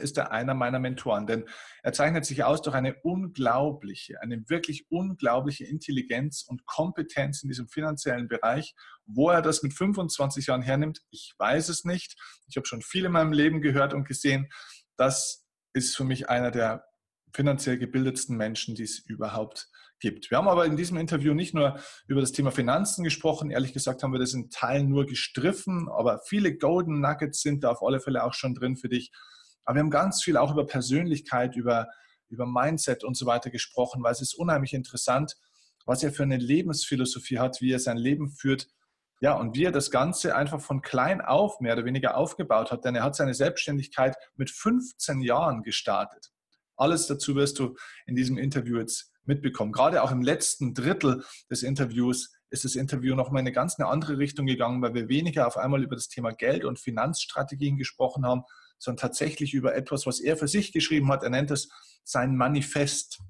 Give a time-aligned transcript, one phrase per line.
[0.00, 1.44] ist er einer meiner Mentoren, denn
[1.82, 7.68] er zeichnet sich aus durch eine unglaubliche, eine wirklich unglaubliche Intelligenz und Kompetenz in diesem
[7.68, 8.74] finanziellen Bereich.
[9.06, 12.16] Wo er das mit 25 Jahren hernimmt, ich weiß es nicht.
[12.48, 14.48] Ich habe schon viel in meinem Leben gehört und gesehen.
[14.96, 16.84] Das ist für mich einer der
[17.32, 19.68] finanziell gebildetsten Menschen, die es überhaupt
[20.00, 20.30] gibt.
[20.30, 21.78] Wir haben aber in diesem Interview nicht nur
[22.08, 23.50] über das Thema Finanzen gesprochen.
[23.50, 27.70] Ehrlich gesagt haben wir das in Teilen nur gestriffen, aber viele Golden Nuggets sind da
[27.70, 29.12] auf alle Fälle auch schon drin für dich.
[29.64, 31.88] Aber wir haben ganz viel auch über Persönlichkeit, über,
[32.28, 35.36] über Mindset und so weiter gesprochen, weil es ist unheimlich interessant,
[35.86, 38.68] was er für eine Lebensphilosophie hat, wie er sein Leben führt.
[39.22, 42.86] Ja, und wie er das Ganze einfach von klein auf mehr oder weniger aufgebaut hat,
[42.86, 46.32] denn er hat seine Selbstständigkeit mit 15 Jahren gestartet.
[46.76, 49.72] Alles dazu wirst du in diesem Interview jetzt mitbekommen.
[49.72, 53.88] Gerade auch im letzten Drittel des Interviews ist das Interview nochmal in eine ganz eine
[53.88, 58.24] andere Richtung gegangen, weil wir weniger auf einmal über das Thema Geld und Finanzstrategien gesprochen
[58.24, 58.42] haben,
[58.80, 61.22] sondern tatsächlich über etwas, was er für sich geschrieben hat.
[61.22, 61.68] Er nennt es
[62.02, 63.20] sein Manifest.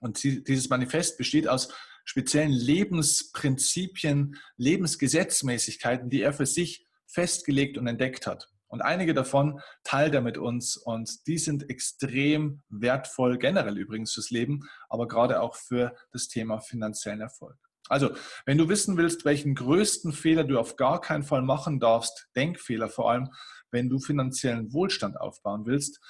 [0.00, 1.68] Und dieses Manifest besteht aus
[2.04, 8.48] speziellen Lebensprinzipien, Lebensgesetzmäßigkeiten, die er für sich festgelegt und entdeckt hat.
[8.66, 14.30] Und einige davon teilt er mit uns und die sind extrem wertvoll, generell übrigens fürs
[14.30, 17.56] Leben, aber gerade auch für das Thema finanziellen Erfolg.
[17.88, 22.28] Also, wenn du wissen willst, welchen größten Fehler du auf gar keinen Fall machen darfst,
[22.34, 23.30] Denkfehler vor allem,
[23.74, 26.00] wenn du finanziellen Wohlstand aufbauen willst,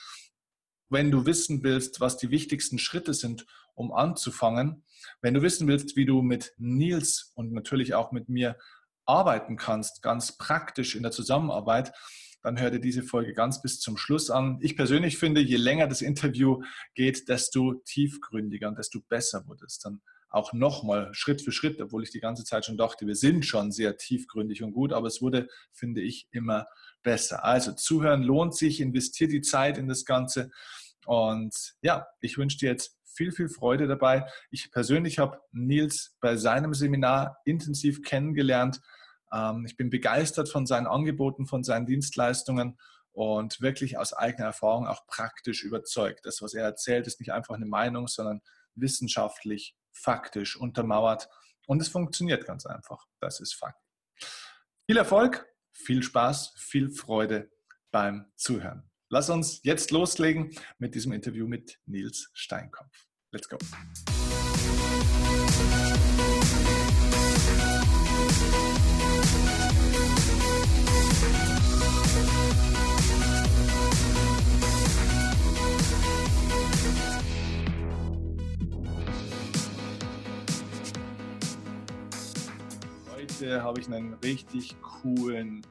[0.90, 4.84] wenn du wissen willst, was die wichtigsten Schritte sind, um anzufangen,
[5.22, 8.56] wenn du wissen willst, wie du mit Nils und natürlich auch mit mir
[9.06, 11.92] arbeiten kannst, ganz praktisch in der Zusammenarbeit,
[12.42, 14.58] dann hör dir diese Folge ganz bis zum Schluss an.
[14.60, 16.62] Ich persönlich finde, je länger das Interview
[16.94, 20.02] geht, desto tiefgründiger und desto besser wird es dann
[20.34, 23.72] auch nochmal Schritt für Schritt, obwohl ich die ganze Zeit schon dachte, wir sind schon
[23.72, 26.66] sehr tiefgründig und gut, aber es wurde, finde ich, immer
[27.02, 27.44] besser.
[27.44, 30.50] Also zuhören lohnt sich, investiert die Zeit in das Ganze
[31.06, 34.26] und ja, ich wünsche dir jetzt viel, viel Freude dabei.
[34.50, 38.80] Ich persönlich habe Nils bei seinem Seminar intensiv kennengelernt
[39.34, 42.78] ähm, ich bin begeistert von seinen Angeboten, von seinen Dienstleistungen
[43.12, 46.24] und wirklich aus eigener Erfahrung auch praktisch überzeugt.
[46.24, 48.40] Das, was er erzählt, ist nicht einfach eine Meinung, sondern
[48.74, 51.28] wissenschaftlich, faktisch untermauert.
[51.66, 53.06] Und es funktioniert ganz einfach.
[53.20, 53.80] Das ist Fakt.
[54.86, 57.50] Viel Erfolg, viel Spaß, viel Freude
[57.90, 58.90] beim Zuhören.
[59.08, 63.06] Lass uns jetzt loslegen mit diesem Interview mit Nils Steinkopf.
[63.30, 63.58] Let's go.
[83.40, 85.66] Heute habe ich einen richtig coolen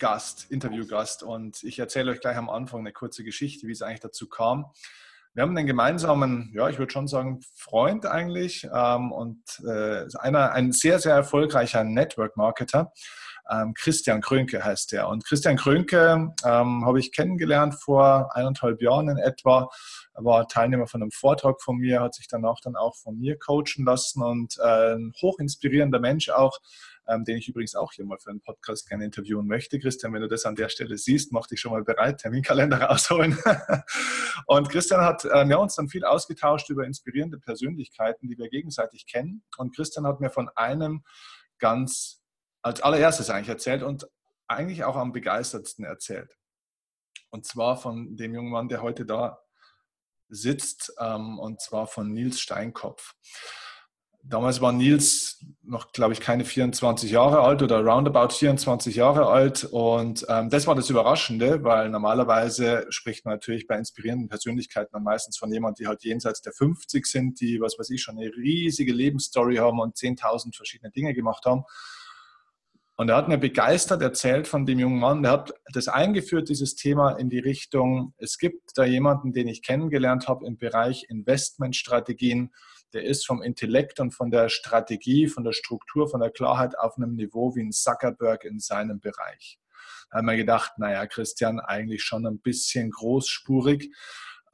[0.00, 4.00] Gast, Interviewgast und ich erzähle euch gleich am Anfang eine kurze Geschichte, wie es eigentlich
[4.00, 4.66] dazu kam.
[5.32, 10.50] Wir haben einen gemeinsamen, ja, ich würde schon sagen, Freund eigentlich ähm, und äh, einer,
[10.52, 12.92] ein sehr, sehr erfolgreicher Network-Marketer.
[13.48, 15.08] Ähm, Christian Krönke heißt der.
[15.08, 19.68] Und Christian Krönke ähm, habe ich kennengelernt vor eineinhalb Jahren in etwa.
[20.14, 23.38] Er war Teilnehmer von einem Vortrag von mir, hat sich danach dann auch von mir
[23.38, 26.58] coachen lassen und äh, ein hochinspirierender Mensch auch
[27.06, 29.78] ähm, den ich übrigens auch hier mal für einen Podcast gerne interviewen möchte.
[29.78, 33.38] Christian, wenn du das an der Stelle siehst, mach dich schon mal bereit, Terminkalender rausholen.
[34.46, 39.06] und Christian hat ähm, ja, uns dann viel ausgetauscht über inspirierende Persönlichkeiten, die wir gegenseitig
[39.06, 39.42] kennen.
[39.56, 41.04] Und Christian hat mir von einem
[41.58, 42.22] ganz
[42.62, 44.08] als allererstes eigentlich erzählt und
[44.48, 46.36] eigentlich auch am begeistertsten erzählt.
[47.30, 49.40] Und zwar von dem jungen Mann, der heute da
[50.28, 53.14] sitzt, ähm, und zwar von Nils Steinkopf.
[54.26, 59.64] Damals war Nils noch, glaube ich, keine 24 Jahre alt oder roundabout 24 Jahre alt.
[59.64, 65.02] Und ähm, das war das Überraschende, weil normalerweise spricht man natürlich bei inspirierenden Persönlichkeiten dann
[65.02, 68.30] meistens von jemandem, die halt jenseits der 50 sind, die, was weiß ich, schon eine
[68.34, 71.64] riesige Lebensstory haben und 10.000 verschiedene Dinge gemacht haben.
[72.96, 76.76] Und er hat mir begeistert erzählt von dem jungen Mann, der hat das eingeführt, dieses
[76.76, 82.52] Thema in die Richtung, es gibt da jemanden, den ich kennengelernt habe im Bereich Investmentstrategien,
[82.94, 86.96] der ist vom Intellekt und von der Strategie, von der Struktur, von der Klarheit auf
[86.96, 89.58] einem Niveau wie ein Zuckerberg in seinem Bereich.
[90.10, 93.92] Da haben wir gedacht, naja, Christian, eigentlich schon ein bisschen großspurig.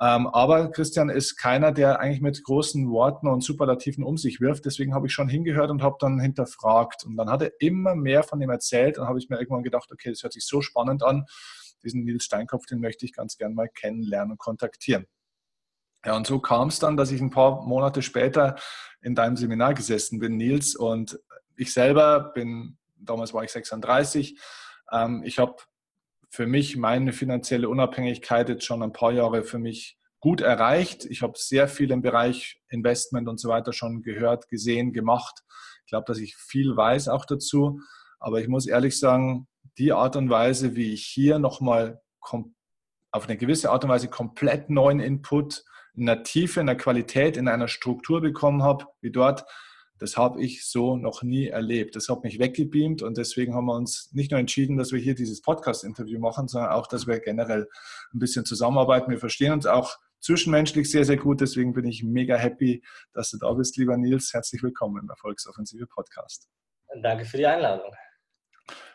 [0.01, 4.65] Ähm, aber Christian ist keiner, der eigentlich mit großen Worten und Superlativen um sich wirft.
[4.65, 7.05] Deswegen habe ich schon hingehört und habe dann hinterfragt.
[7.05, 8.99] Und dann hat er immer mehr von ihm erzählt.
[8.99, 11.27] Und habe ich mir irgendwann gedacht, okay, das hört sich so spannend an.
[11.85, 15.07] Diesen Nils Steinkopf, den möchte ich ganz gern mal kennenlernen und kontaktieren.
[16.05, 18.57] Ja, und so kam es dann, dass ich ein paar Monate später
[19.03, 20.75] in deinem Seminar gesessen bin, Nils.
[20.75, 21.19] Und
[21.57, 24.39] ich selber bin, damals war ich 36,
[24.93, 25.57] ähm, ich habe
[26.31, 31.05] für mich meine finanzielle Unabhängigkeit jetzt schon ein paar Jahre für mich gut erreicht.
[31.07, 35.41] Ich habe sehr viel im Bereich Investment und so weiter schon gehört, gesehen, gemacht.
[35.85, 37.81] Ich glaube, dass ich viel weiß auch dazu.
[38.21, 39.49] Aber ich muss ehrlich sagen,
[39.79, 44.71] die Art und Weise, wie ich hier nochmal auf eine gewisse Art und Weise komplett
[44.71, 45.65] neuen Input
[45.95, 49.45] in der Tiefe, in der Qualität, in einer Struktur bekommen habe, wie dort,
[49.99, 51.95] das habe ich so noch nie erlebt.
[51.95, 55.15] Das hat mich weggebeamt und deswegen haben wir uns nicht nur entschieden, dass wir hier
[55.15, 57.69] dieses Podcast-Interview machen, sondern auch, dass wir generell
[58.15, 59.11] ein bisschen zusammenarbeiten.
[59.11, 61.41] Wir verstehen uns auch zwischenmenschlich sehr, sehr gut.
[61.41, 62.83] Deswegen bin ich mega happy,
[63.13, 64.33] dass du da bist, lieber Nils.
[64.33, 66.49] Herzlich willkommen im Erfolgsoffensive Podcast.
[67.03, 67.93] Danke für die Einladung.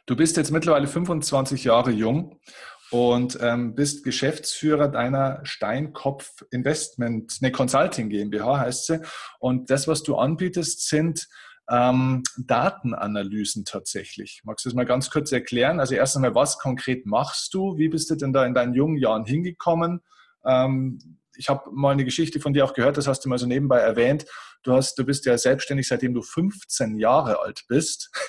[0.06, 2.40] Du bist jetzt mittlerweile 25 Jahre jung
[2.96, 9.02] und ähm, bist Geschäftsführer deiner Steinkopf Investment, eine Consulting GmbH heißt sie.
[9.40, 11.28] Und das, was du anbietest, sind
[11.70, 14.42] ähm, Datenanalysen tatsächlich.
[14.46, 15.80] Magst du das mal ganz kurz erklären?
[15.80, 17.78] Also erst einmal, was konkret machst du?
[17.78, 20.02] Wie bist du denn da in deinen jungen Jahren hingekommen?
[20.46, 23.46] Ähm, ich habe mal eine Geschichte von dir auch gehört, das hast du mal so
[23.46, 24.26] nebenbei erwähnt.
[24.64, 28.10] Du, hast, du bist ja selbstständig, seitdem du 15 Jahre alt bist.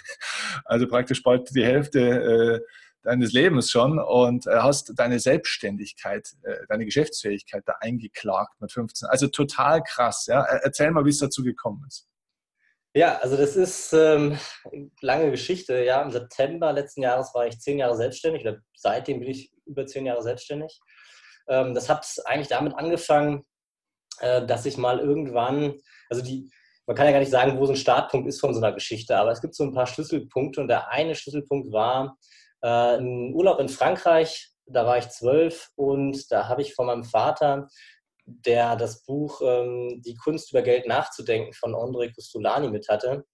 [0.64, 2.60] Also praktisch bald die Hälfte äh,
[3.06, 9.08] deines Lebens schon und äh, hast deine Selbstständigkeit, äh, deine Geschäftsfähigkeit da eingeklagt mit 15.
[9.08, 10.26] Also total krass.
[10.26, 10.43] Ja?
[10.43, 12.08] Erzähl mal, wie es dazu gekommen ist.
[12.94, 14.38] Ja, also das ist ähm,
[15.00, 15.85] lange Geschichte.
[15.85, 19.87] Ja, im September letzten Jahres war ich zehn Jahre selbstständig oder seitdem bin ich über
[19.87, 20.81] zehn Jahre selbstständig.
[21.49, 23.44] Ähm, das hat eigentlich damit angefangen,
[24.20, 25.75] äh, dass ich mal irgendwann,
[26.09, 26.50] also die,
[26.87, 29.17] man kann ja gar nicht sagen, wo so ein Startpunkt ist von so einer Geschichte,
[29.17, 32.17] aber es gibt so ein paar Schlüsselpunkte und der eine Schlüsselpunkt war,
[32.62, 37.05] äh, ein Urlaub in Frankreich, da war ich zwölf und da habe ich von meinem
[37.05, 37.69] Vater,
[38.26, 43.25] der das Buch ähm, Die Kunst über Geld nachzudenken von André Costolani mit hatte,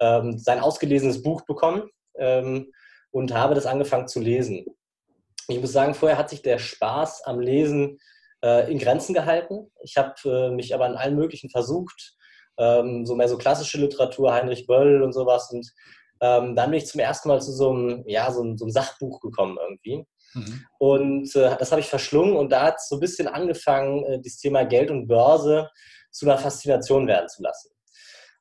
[0.00, 1.88] ähm, sein ausgelesenes Buch bekommen
[2.18, 2.70] ähm,
[3.10, 4.66] und habe das angefangen zu lesen.
[5.48, 7.98] Ich muss sagen, vorher hat sich der Spaß am Lesen
[8.42, 9.70] äh, in Grenzen gehalten.
[9.82, 12.14] Ich habe äh, mich aber an allen möglichen versucht,
[12.58, 15.70] ähm, so mehr so klassische Literatur, Heinrich Böll und sowas und
[16.24, 18.72] ähm, dann bin ich zum ersten Mal zu so einem, ja, so einem, so einem
[18.72, 20.06] Sachbuch gekommen irgendwie.
[20.32, 20.66] Mhm.
[20.78, 24.20] Und äh, das habe ich verschlungen und da hat es so ein bisschen angefangen, äh,
[24.22, 25.68] das Thema Geld und Börse
[26.10, 27.70] zu einer Faszination werden zu lassen.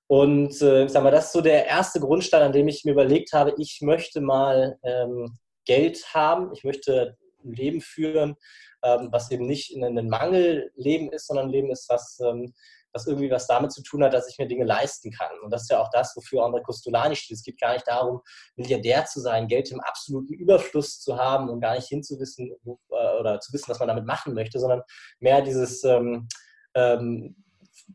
[0.08, 2.92] Und äh, ich sag mal, das ist so der erste Grundstein, an dem ich mir
[2.92, 8.36] überlegt habe, ich möchte mal ähm, Geld haben, ich möchte ein Leben führen,
[8.84, 12.54] ähm, was eben nicht ein Mangelleben ist, sondern ein Leben ist, was ähm,
[12.94, 15.32] was irgendwie was damit zu tun hat, dass ich mir Dinge leisten kann.
[15.44, 17.38] Und das ist ja auch das, wofür André Costolani steht.
[17.38, 18.22] Es geht gar nicht darum,
[18.56, 23.40] Milliardär zu sein, Geld im absoluten Überfluss zu haben und gar nicht hinzuwissen äh, oder
[23.40, 24.82] zu wissen, was man damit machen möchte, sondern
[25.20, 26.28] mehr dieses ähm,
[26.76, 27.36] ähm,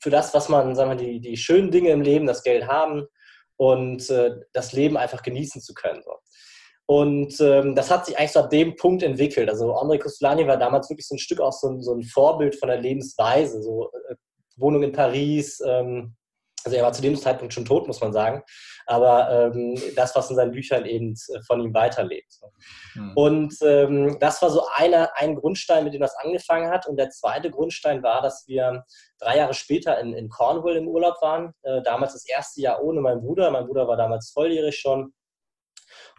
[0.01, 3.07] für das, was man, sagen wir, die, die schönen Dinge im Leben, das Geld haben
[3.57, 6.03] und äh, das Leben einfach genießen zu können.
[6.03, 6.13] So.
[6.87, 9.49] Und ähm, das hat sich eigentlich so ab dem Punkt entwickelt.
[9.51, 12.57] Also André Costolani war damals wirklich so ein Stück auch so ein, so ein Vorbild
[12.57, 13.63] von der Lebensweise.
[13.63, 14.15] So äh,
[14.59, 15.61] Wohnung in Paris.
[15.67, 16.15] Ähm,
[16.65, 18.43] also er war zu dem Zeitpunkt schon tot, muss man sagen.
[18.87, 22.35] Aber ähm, das, was in seinen Büchern eben äh, von ihm weiterlebt.
[22.95, 23.13] Mhm.
[23.15, 26.87] Und ähm, das war so einer, ein Grundstein, mit dem das angefangen hat.
[26.87, 28.85] Und der zweite Grundstein war, dass wir
[29.19, 31.53] drei Jahre später in, in Cornwall im Urlaub waren.
[31.63, 33.51] Äh, damals das erste Jahr ohne meinen Bruder.
[33.51, 35.13] Mein Bruder war damals volljährig schon.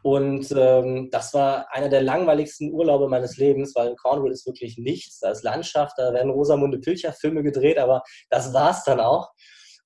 [0.04, 4.78] Und ähm, das war einer der langweiligsten Urlaube meines Lebens, weil in Cornwall ist wirklich
[4.78, 5.20] nichts.
[5.20, 9.30] Da ist Landschaft, da werden Rosamunde Pilcher-Filme gedreht, aber das war es dann auch.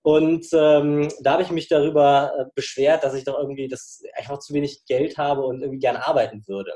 [0.03, 4.39] Und ähm, da habe ich mich darüber äh, beschwert, dass ich doch irgendwie das einfach
[4.39, 6.75] zu wenig Geld habe und irgendwie gern arbeiten würde.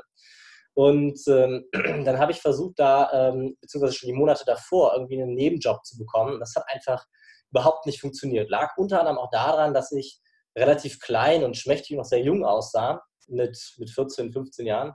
[0.74, 1.66] Und ähm,
[2.04, 5.98] dann habe ich versucht, da, ähm, beziehungsweise schon die Monate davor, irgendwie einen Nebenjob zu
[5.98, 6.40] bekommen.
[6.40, 7.04] Das hat einfach
[7.50, 8.48] überhaupt nicht funktioniert.
[8.48, 10.20] Lag unter anderem auch daran, dass ich
[10.56, 14.92] relativ klein und schmächtig und noch sehr jung aussah mit, mit 14, 15 Jahren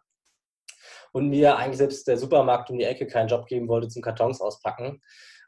[1.11, 4.41] und mir eigentlich selbst der Supermarkt um die Ecke keinen Job geben wollte zum Kartons
[4.41, 5.01] auspacken.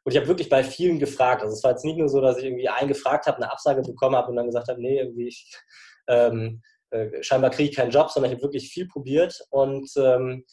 [0.04, 1.42] Und ich habe wirklich bei vielen gefragt.
[1.42, 3.82] Also es war jetzt nicht nur so, dass ich irgendwie einen gefragt habe, eine Absage
[3.82, 5.52] bekommen habe und dann gesagt habe, nee, irgendwie ich,
[6.08, 6.62] ähm,
[6.92, 9.40] äh, scheinbar kriege ich keinen Job, sondern ich habe wirklich viel probiert.
[9.50, 10.46] Und ähm,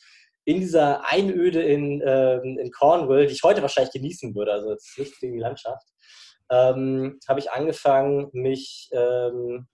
[0.45, 4.99] in dieser Einöde in, ähm, in Cornwall, die ich heute wahrscheinlich genießen würde, also jetzt
[4.99, 5.87] nicht gegen die Landschaft,
[6.53, 9.67] ähm, habe ich angefangen, mich ähm,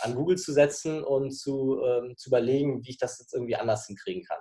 [0.00, 3.86] an Google zu setzen und zu, ähm, zu überlegen, wie ich das jetzt irgendwie anders
[3.88, 4.38] hinkriegen kann.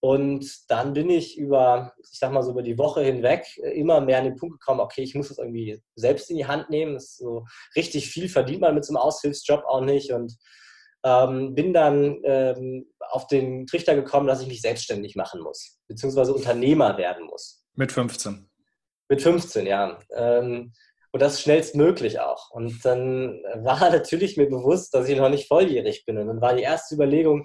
[0.00, 4.18] Und dann bin ich über, ich sag mal so über die Woche hinweg immer mehr
[4.18, 6.94] an den Punkt gekommen, okay, ich muss das irgendwie selbst in die Hand nehmen.
[6.94, 7.44] Das so
[7.76, 10.10] richtig viel verdient man mit so einem Aushilfsjob auch nicht.
[10.12, 10.36] Und
[11.04, 16.34] ähm, bin dann ähm, auf den Trichter gekommen, dass ich mich selbstständig machen muss, beziehungsweise
[16.34, 17.64] Unternehmer werden muss.
[17.74, 18.49] Mit 15.
[19.10, 19.98] Mit 15, ja.
[20.14, 20.72] Ähm,
[21.12, 22.50] und das schnellstmöglich auch.
[22.52, 26.16] Und dann war natürlich mir bewusst, dass ich noch nicht volljährig bin.
[26.16, 27.44] Und dann war die erste Überlegung,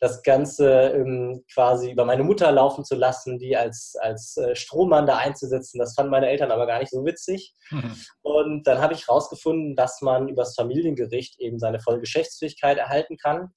[0.00, 5.06] das Ganze ähm, quasi über meine Mutter laufen zu lassen, die als, als äh, Strohmann
[5.06, 5.78] da einzusetzen.
[5.78, 7.54] Das fanden meine Eltern aber gar nicht so witzig.
[7.70, 7.94] Mhm.
[8.22, 13.50] Und dann habe ich herausgefunden, dass man übers Familiengericht eben seine volle Geschäftsfähigkeit erhalten kann.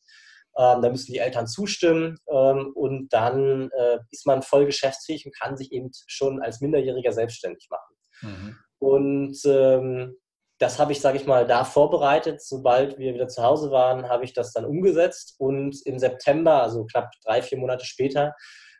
[0.57, 5.37] Ähm, da müssen die Eltern zustimmen ähm, und dann äh, ist man voll geschäftsfähig und
[5.37, 7.95] kann sich eben schon als Minderjähriger selbstständig machen.
[8.21, 8.57] Mhm.
[8.79, 10.15] Und ähm,
[10.57, 12.41] das habe ich, sage ich mal, da vorbereitet.
[12.41, 15.35] Sobald wir wieder zu Hause waren, habe ich das dann umgesetzt.
[15.37, 18.33] Und im September, also knapp drei, vier Monate später,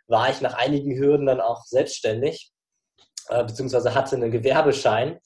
[0.08, 2.52] war ich nach einigen Hürden dann auch selbstständig,
[3.30, 5.20] äh, beziehungsweise hatte einen Gewerbeschein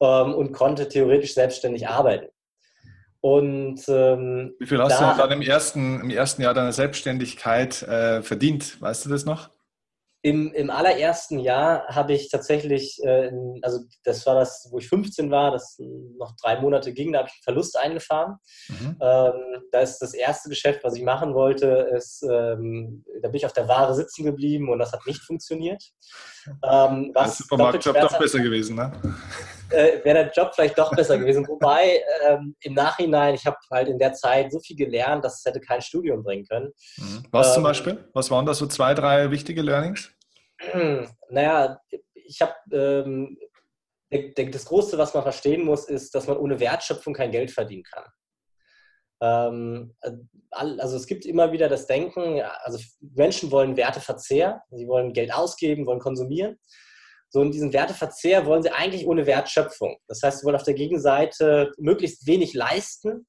[0.00, 2.28] ähm, und konnte theoretisch selbstständig arbeiten.
[3.20, 7.82] Und ähm, wie viel hast da, du dann im ersten, im ersten Jahr deiner Selbstständigkeit
[7.82, 8.80] äh, verdient?
[8.80, 9.50] Weißt du das noch?
[10.22, 13.30] Im, Im allerersten Jahr habe ich tatsächlich, äh,
[13.62, 15.78] also das war das, wo ich 15 war, das
[16.18, 18.36] noch drei Monate ging, da habe ich einen Verlust eingefahren.
[18.68, 18.96] Mhm.
[19.00, 19.34] Ähm,
[19.70, 23.52] da ist das erste Geschäft, was ich machen wollte, ist, ähm, da bin ich auf
[23.52, 25.84] der Ware sitzen geblieben und das hat nicht funktioniert.
[26.64, 28.92] Ähm, was Supermarktjob doch besser gewesen, ne?
[29.70, 31.46] Äh, Wäre der Job vielleicht doch besser gewesen.
[31.46, 35.44] Wobei ähm, im Nachhinein, ich habe halt in der Zeit so viel gelernt, dass es
[35.44, 36.72] hätte kein Studium bringen können.
[36.96, 37.24] Mhm.
[37.30, 38.08] Was zum ähm, Beispiel?
[38.14, 40.10] Was waren da so zwei, drei wichtige Learnings?
[41.30, 41.78] Naja,
[42.14, 43.36] ich habe ähm,
[44.10, 48.04] das Große, was man verstehen muss, ist, dass man ohne Wertschöpfung kein Geld verdienen kann.
[49.20, 49.94] Ähm,
[50.50, 55.86] also es gibt immer wieder das Denken, also Menschen wollen Werteverzehr, sie wollen Geld ausgeben,
[55.86, 56.58] wollen konsumieren.
[57.30, 59.96] So in diesem Werteverzehr wollen sie eigentlich ohne Wertschöpfung.
[60.06, 63.26] Das heißt, sie wollen auf der Gegenseite möglichst wenig leisten,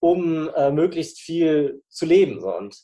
[0.00, 2.40] um äh, möglichst viel zu leben.
[2.40, 2.54] So.
[2.54, 2.76] Und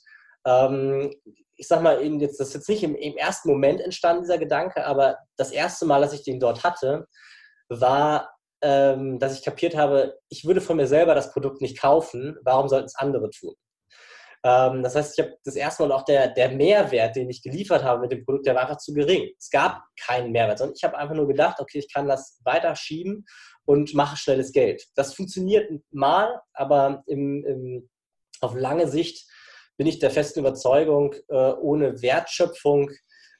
[0.46, 1.14] ähm,
[1.56, 4.38] ich sag mal, eben jetzt, das ist jetzt nicht im, im, ersten Moment entstanden, dieser
[4.38, 7.06] Gedanke, aber das erste Mal, dass ich den dort hatte,
[7.68, 12.36] war, ähm, dass ich kapiert habe, ich würde von mir selber das Produkt nicht kaufen,
[12.42, 13.54] warum sollten es andere tun?
[14.44, 17.82] Ähm, das heißt, ich habe das erste Mal auch der, der Mehrwert, den ich geliefert
[17.82, 19.30] habe mit dem Produkt, der war einfach zu gering.
[19.38, 22.76] Es gab keinen Mehrwert, sondern ich habe einfach nur gedacht, okay, ich kann das weiter
[22.76, 23.24] schieben
[23.64, 24.84] und mache schnelles Geld.
[24.94, 27.90] Das funktioniert mal, aber im, im,
[28.42, 29.26] auf lange Sicht
[29.78, 32.90] bin ich der festen Überzeugung, äh, ohne Wertschöpfung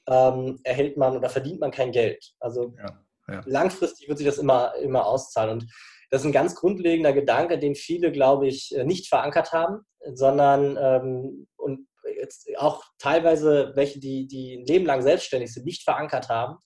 [0.08, 2.32] ähm, erhält man oder verdient man kein Geld.
[2.40, 3.42] Also ja, ja.
[3.44, 5.50] langfristig wird sich das immer, immer auszahlen.
[5.50, 5.66] Und
[6.10, 10.76] das ist ein ganz grundlegender Gedanke, den viele, glaube ich, äh, nicht verankert haben, sondern
[10.80, 11.86] ähm, und
[12.18, 16.58] jetzt auch teilweise welche, die, die ein Leben lang selbstständig sind, nicht verankert haben,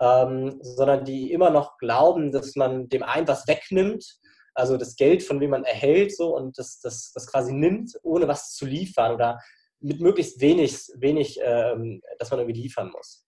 [0.00, 4.04] ähm, sondern die immer noch glauben, dass man dem einen was wegnimmt
[4.58, 8.26] also das Geld, von dem man erhält, so und das, das, das quasi nimmt, ohne
[8.26, 9.40] was zu liefern oder
[9.78, 13.24] mit möglichst wenig, wenig ähm, dass man irgendwie liefern muss.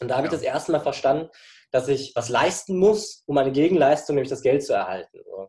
[0.00, 0.32] Und da habe ja.
[0.32, 1.30] ich das erste Mal verstanden,
[1.70, 5.20] dass ich was leisten muss, um eine Gegenleistung, nämlich das Geld zu erhalten.
[5.24, 5.48] So.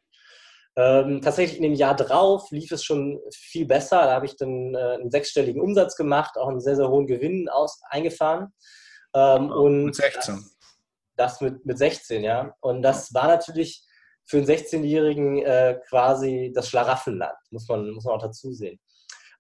[0.78, 4.04] Ähm, tatsächlich in dem Jahr drauf lief es schon viel besser.
[4.04, 7.50] Da habe ich dann äh, einen sechsstelligen Umsatz gemacht, auch einen sehr, sehr hohen Gewinn
[7.50, 8.54] aus, eingefahren.
[9.14, 10.36] Ähm, und mit 16.
[10.36, 12.56] Das, das, mit, mit 16, ja.
[12.62, 13.86] Und das war natürlich
[14.24, 18.80] für einen 16-Jährigen äh, quasi das Schlaraffenland, muss man, muss man auch dazu sehen.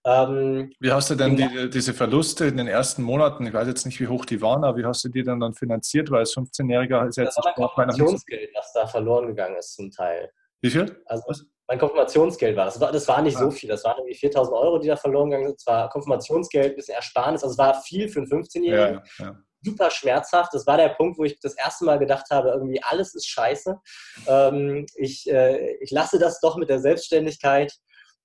[0.03, 3.85] Ähm, wie hast du denn die, diese Verluste in den ersten Monaten, ich weiß jetzt
[3.85, 6.35] nicht, wie hoch die waren, aber wie hast du die dann, dann finanziert, weil als
[6.35, 10.31] 15-Jähriger ist jetzt das war mein Konfirmationsgeld, was da verloren gegangen ist zum Teil.
[10.61, 11.01] Wie viel?
[11.05, 12.79] Also mein Konfirmationsgeld war das.
[12.79, 13.39] War, das war nicht ah.
[13.39, 15.59] so viel, das waren irgendwie 4000 Euro, die da verloren gegangen sind.
[15.59, 19.01] Es war Konfirmationsgeld, ein bisschen Ersparnis, also es war viel für einen 15-Jährigen.
[19.19, 20.53] Ja, ja super schmerzhaft.
[20.53, 23.79] Das war der Punkt, wo ich das erste Mal gedacht habe, irgendwie alles ist scheiße.
[24.27, 27.73] Ähm, ich, äh, ich lasse das doch mit der Selbstständigkeit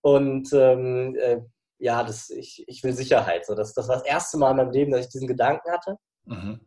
[0.01, 1.39] und ähm, äh,
[1.79, 3.45] ja, das, ich, ich will Sicherheit.
[3.45, 5.97] So, das, das war das erste Mal in meinem Leben, dass ich diesen Gedanken hatte.
[6.25, 6.66] Mhm.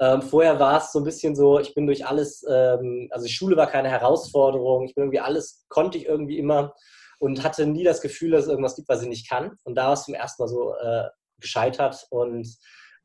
[0.00, 3.56] Ähm, vorher war es so ein bisschen so, ich bin durch alles, ähm, also Schule
[3.56, 6.74] war keine Herausforderung, ich bin irgendwie alles, konnte ich irgendwie immer
[7.18, 9.58] und hatte nie das Gefühl, dass es irgendwas gibt, was ich nicht kann.
[9.64, 12.48] Und da war es zum ersten Mal so äh, gescheitert und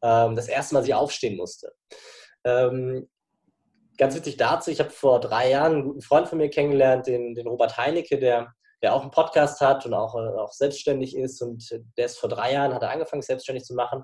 [0.02, 1.74] ähm, das erste Mal sie aufstehen musste.
[2.46, 3.10] Ähm,
[3.98, 7.36] ganz witzig dazu, ich habe vor drei Jahren einen guten Freund von mir kennengelernt, den,
[7.36, 11.42] den Robert Heinecke, der, der auch einen Podcast hat und auch, äh, auch selbstständig ist.
[11.42, 14.04] Und der ist vor drei Jahren, hat er angefangen, selbstständig zu machen.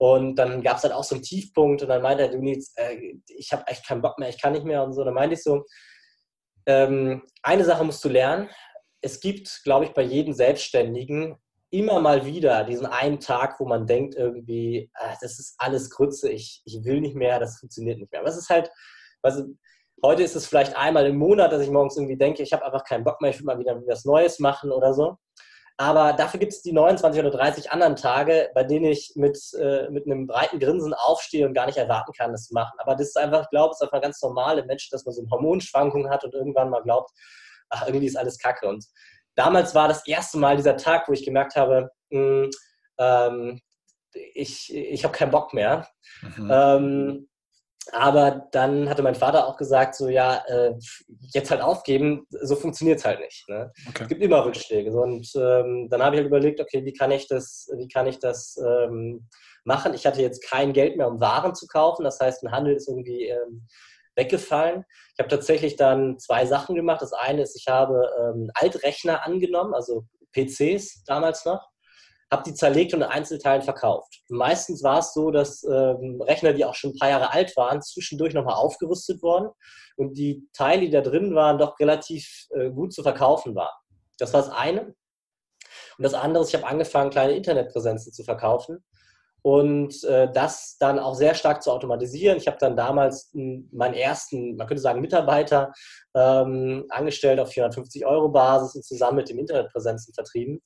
[0.00, 2.72] Und dann gab es halt auch so einen Tiefpunkt und dann meinte er, du Nils,
[2.76, 5.04] äh, ich habe echt keinen Bock mehr, ich kann nicht mehr und so.
[5.04, 5.66] Dann meinte ich so,
[6.64, 8.48] ähm, eine Sache musst du lernen.
[9.02, 11.36] Es gibt, glaube ich, bei jedem Selbstständigen
[11.68, 16.30] immer mal wieder diesen einen Tag, wo man denkt irgendwie, ach, das ist alles Grütze,
[16.30, 18.22] ich, ich will nicht mehr, das funktioniert nicht mehr.
[18.22, 18.70] Aber es ist halt,
[19.20, 19.44] also,
[20.02, 22.84] heute ist es vielleicht einmal im Monat, dass ich morgens irgendwie denke, ich habe einfach
[22.84, 25.18] keinen Bock mehr, ich will mal wieder was Neues machen oder so.
[25.80, 29.88] Aber dafür gibt es die 29 oder 30 anderen Tage, bei denen ich mit, äh,
[29.88, 32.78] mit einem breiten Grinsen aufstehe und gar nicht erwarten kann, das zu machen.
[32.80, 35.14] Aber das ist einfach, ich glaube, es ist einfach ganz normal im Menschen, dass man
[35.14, 37.12] so eine Hormonschwankung hat und irgendwann mal glaubt,
[37.70, 38.68] ach, irgendwie ist alles Kacke.
[38.68, 38.84] Und
[39.36, 42.50] damals war das erste Mal dieser Tag, wo ich gemerkt habe, mh, hm,
[42.98, 43.60] ähm,
[44.12, 45.88] ich, ich habe keinen Bock mehr.
[46.20, 46.50] Mhm.
[46.52, 47.28] Ähm,
[47.92, 50.74] aber dann hatte mein Vater auch gesagt, so ja, äh,
[51.32, 53.48] jetzt halt aufgeben, so funktioniert es halt nicht.
[53.48, 53.72] Ne?
[53.88, 54.02] Okay.
[54.02, 54.92] Es gibt immer Rückschläge.
[54.92, 58.06] So, und ähm, dann habe ich halt überlegt, okay, wie kann ich das, wie kann
[58.06, 59.26] ich das ähm,
[59.64, 59.94] machen?
[59.94, 62.04] Ich hatte jetzt kein Geld mehr, um Waren zu kaufen.
[62.04, 63.66] Das heißt, ein Handel ist irgendwie ähm,
[64.14, 64.84] weggefallen.
[65.14, 67.02] Ich habe tatsächlich dann zwei Sachen gemacht.
[67.02, 71.69] Das eine ist, ich habe ähm, Altrechner angenommen, also PCs damals noch
[72.30, 74.22] habe die zerlegt und in Einzelteilen verkauft.
[74.28, 77.82] Meistens war es so, dass ähm, Rechner, die auch schon ein paar Jahre alt waren,
[77.82, 79.50] zwischendurch nochmal aufgerüstet wurden
[79.96, 83.74] und die Teile, die da drin waren, doch relativ äh, gut zu verkaufen waren.
[84.18, 84.94] Das war das eine.
[85.98, 88.82] Und das andere ist, ich habe angefangen, kleine Internetpräsenzen zu verkaufen
[89.42, 92.36] und äh, das dann auch sehr stark zu automatisieren.
[92.36, 95.72] Ich habe dann damals meinen ersten, man könnte sagen, Mitarbeiter
[96.14, 100.60] ähm, angestellt auf 450 Euro Basis und zusammen mit dem Internetpräsenzen vertrieben.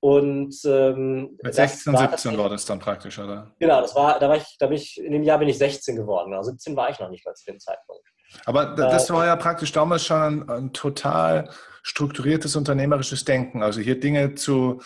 [0.00, 3.54] Und ähm, mit 16, war 17 war das dann praktisch, oder?
[3.58, 5.94] Genau, das war, da war ich, da bin ich, in dem Jahr bin ich 16
[5.94, 6.32] geworden.
[6.32, 8.02] Also 17 war ich noch nicht mal zu dem Zeitpunkt.
[8.46, 11.50] Aber das äh, war ja praktisch damals schon ein, ein, total
[11.82, 13.62] strukturiertes unternehmerisches Denken.
[13.62, 14.80] Also hier Dinge zu,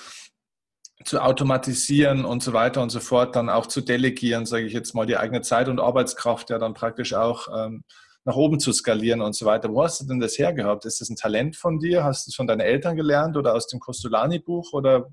[1.05, 4.95] zu automatisieren und so weiter und so fort, dann auch zu delegieren, sage ich jetzt
[4.95, 7.85] mal, die eigene Zeit und Arbeitskraft ja dann praktisch auch ähm,
[8.25, 9.73] nach oben zu skalieren und so weiter.
[9.73, 10.85] Wo hast du denn das hergehabt?
[10.87, 12.05] Ist das ein Talent von dir?
[12.05, 15.11] Hast du es von deinen Eltern gelernt oder aus dem Costolani-Buch oder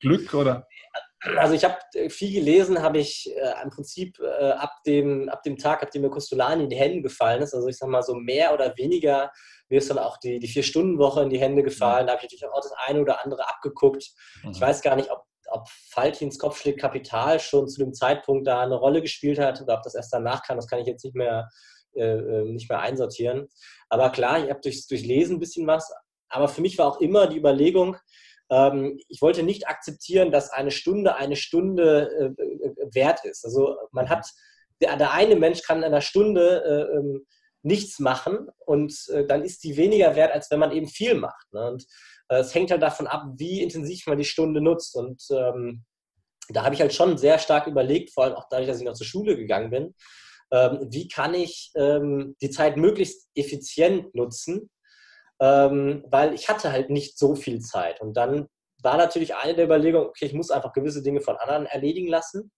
[0.00, 0.66] Glück oder?
[1.36, 5.42] Also ich habe äh, viel gelesen, habe ich äh, im Prinzip äh, ab, dem, ab
[5.42, 8.02] dem Tag, ab dem mir Costolani in die Hände gefallen ist, also ich sage mal
[8.02, 9.32] so mehr oder weniger,
[9.68, 12.06] mir ist dann auch die, die Vier-Stunden-Woche in die Hände gefallen, mhm.
[12.06, 14.10] da habe ich natürlich auch das eine oder andere abgeguckt.
[14.44, 14.52] Mhm.
[14.52, 18.76] Ich weiß gar nicht, ob, ob Faltins Kopfschläg Kapital schon zu dem Zeitpunkt da eine
[18.76, 21.48] Rolle gespielt hat oder ob das erst danach kam, das kann ich jetzt nicht mehr
[21.94, 23.48] äh, äh, nicht mehr einsortieren.
[23.88, 25.92] Aber klar, ich habe durch, durch Lesen ein bisschen was.
[26.28, 27.96] Aber für mich war auch immer die Überlegung,
[28.50, 33.44] ähm, ich wollte nicht akzeptieren, dass eine Stunde eine Stunde äh, äh wert ist.
[33.44, 34.26] Also man hat,
[34.80, 37.26] der, der, eine Mensch kann in einer Stunde äh, ähm,
[37.62, 41.52] nichts machen und äh, dann ist die weniger wert, als wenn man eben viel macht.
[41.52, 41.70] Ne?
[41.70, 41.86] Und
[42.30, 44.94] es hängt halt davon ab, wie intensiv man die Stunde nutzt.
[44.96, 45.86] Und ähm,
[46.50, 48.92] da habe ich halt schon sehr stark überlegt, vor allem auch dadurch, dass ich noch
[48.92, 49.94] zur Schule gegangen bin,
[50.50, 54.70] ähm, wie kann ich ähm, die Zeit möglichst effizient nutzen,
[55.40, 58.00] ähm, weil ich hatte halt nicht so viel Zeit.
[58.00, 58.48] Und dann
[58.82, 62.52] war natürlich eine der Überlegungen, okay, ich muss einfach gewisse Dinge von anderen erledigen lassen.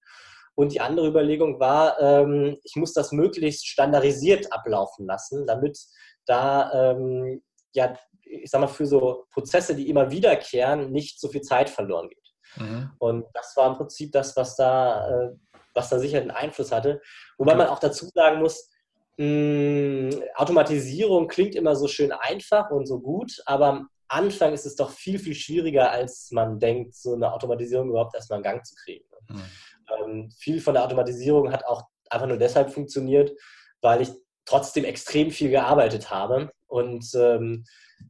[0.55, 5.79] Und die andere Überlegung war, ähm, ich muss das möglichst standardisiert ablaufen lassen, damit
[6.26, 11.40] da, ähm, ja, ich sag mal, für so Prozesse, die immer wiederkehren, nicht so viel
[11.40, 12.18] Zeit verloren geht.
[12.57, 12.90] Mhm.
[12.98, 15.31] Und das war im Prinzip das, was da äh,
[15.80, 17.00] was da sicher einen Einfluss hatte.
[17.38, 18.70] Wobei man auch dazu sagen muss,
[19.16, 24.66] mh, hm, Automatisierung klingt immer so schön einfach und so gut, aber am Anfang ist
[24.66, 28.64] es doch viel, viel schwieriger, als man denkt, so eine Automatisierung überhaupt erstmal in Gang
[28.64, 29.04] zu kriegen.
[29.28, 29.42] Mhm.
[29.88, 33.32] Ähm, viel von der Automatisierung hat auch einfach nur deshalb funktioniert,
[33.80, 34.10] weil ich
[34.44, 37.64] trotzdem extrem viel gearbeitet habe und ähm,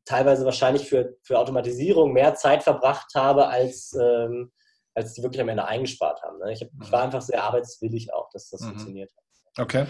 [0.04, 4.50] teilweise wahrscheinlich für, für Automatisierung mehr Zeit verbracht habe, als ähm,
[4.94, 6.38] als die wirklich am Ende eingespart haben.
[6.38, 6.52] Ne?
[6.52, 7.06] Ich, hab, ich, war mhm.
[7.06, 8.66] einfach sehr arbeitswillig auch, dass das mhm.
[8.66, 9.24] funktioniert hat.
[9.58, 9.86] Okay,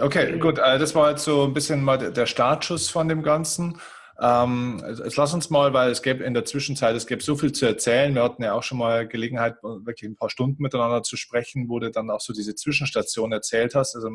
[0.00, 0.58] okay, gut.
[0.58, 3.80] Äh, das war jetzt so ein bisschen mal der Startschuss von dem Ganzen.
[4.22, 7.52] Ähm, jetzt lass uns mal, weil es gäbe in der Zwischenzeit, es gäbe so viel
[7.52, 8.14] zu erzählen.
[8.14, 11.78] Wir hatten ja auch schon mal Gelegenheit, wirklich ein paar Stunden miteinander zu sprechen, wo
[11.78, 13.96] du dann auch so diese Zwischenstation erzählt hast.
[13.96, 14.10] Also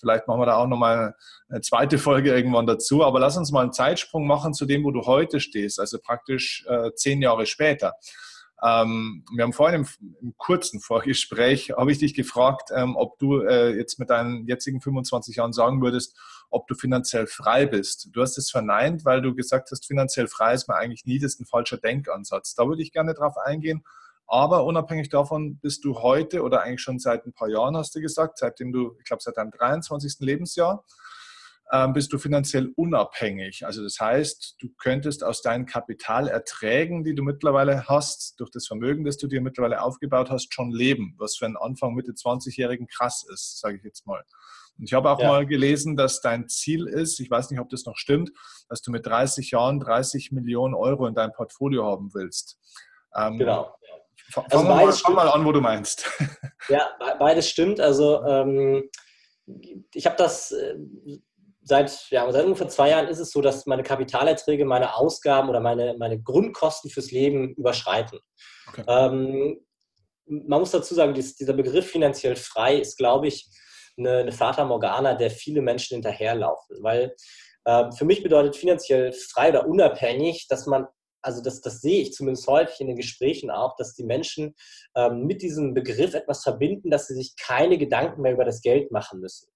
[0.00, 1.14] vielleicht machen wir da auch nochmal
[1.48, 3.04] eine zweite Folge irgendwann dazu.
[3.04, 6.66] Aber lass uns mal einen Zeitsprung machen zu dem, wo du heute stehst, also praktisch
[6.68, 7.94] äh, zehn Jahre später.
[8.66, 9.88] Ähm, wir haben vorhin im,
[10.22, 14.80] im, kurzen Vorgespräch, habe ich dich gefragt, ähm, ob du äh, jetzt mit deinen jetzigen
[14.80, 16.16] 25 Jahren sagen würdest,
[16.50, 18.08] ob du finanziell frei bist.
[18.12, 21.34] Du hast es verneint, weil du gesagt hast, finanziell frei ist man eigentlich nie, das
[21.34, 22.54] ist ein falscher Denkansatz.
[22.54, 23.84] Da würde ich gerne drauf eingehen.
[24.26, 28.00] Aber unabhängig davon bist du heute oder eigentlich schon seit ein paar Jahren, hast du
[28.00, 30.16] gesagt, seitdem du, ich glaube, seit deinem 23.
[30.18, 30.84] Lebensjahr,
[31.92, 33.66] bist du finanziell unabhängig.
[33.66, 39.04] Also das heißt, du könntest aus deinen Kapitalerträgen, die du mittlerweile hast, durch das Vermögen,
[39.04, 43.26] das du dir mittlerweile aufgebaut hast, schon leben, was für einen Anfang Mitte 20-Jährigen krass
[43.32, 44.22] ist, sage ich jetzt mal.
[44.78, 45.28] Und ich habe auch ja.
[45.28, 48.30] mal gelesen, dass dein Ziel ist, ich weiß nicht, ob das noch stimmt,
[48.68, 52.58] dass du mit 30 Jahren 30 Millionen Euro in deinem Portfolio haben willst.
[53.16, 53.74] Ähm, genau.
[54.30, 56.10] Fang, also mal, fang mal an, wo du meinst.
[56.68, 57.78] Ja, beides stimmt.
[57.78, 58.90] Also ähm,
[59.94, 60.74] ich habe das äh,
[61.66, 65.60] seit, ja, seit ungefähr zwei Jahren ist es so, dass meine Kapitalerträge meine Ausgaben oder
[65.60, 68.20] meine, meine Grundkosten fürs Leben überschreiten.
[68.68, 68.84] Okay.
[68.86, 69.60] Ähm,
[70.26, 73.48] man muss dazu sagen, dieser Begriff finanziell frei ist, glaube ich,
[73.98, 76.78] eine, eine Fata Morgana, der viele Menschen hinterherlaufen.
[76.82, 77.14] Weil
[77.64, 80.86] äh, für mich bedeutet finanziell frei oder unabhängig, dass man
[81.22, 84.54] also das, das sehe ich zumindest häufig in den Gesprächen auch, dass die Menschen
[84.94, 88.92] ähm, mit diesem Begriff etwas verbinden, dass sie sich keine Gedanken mehr über das Geld
[88.92, 89.48] machen müssen.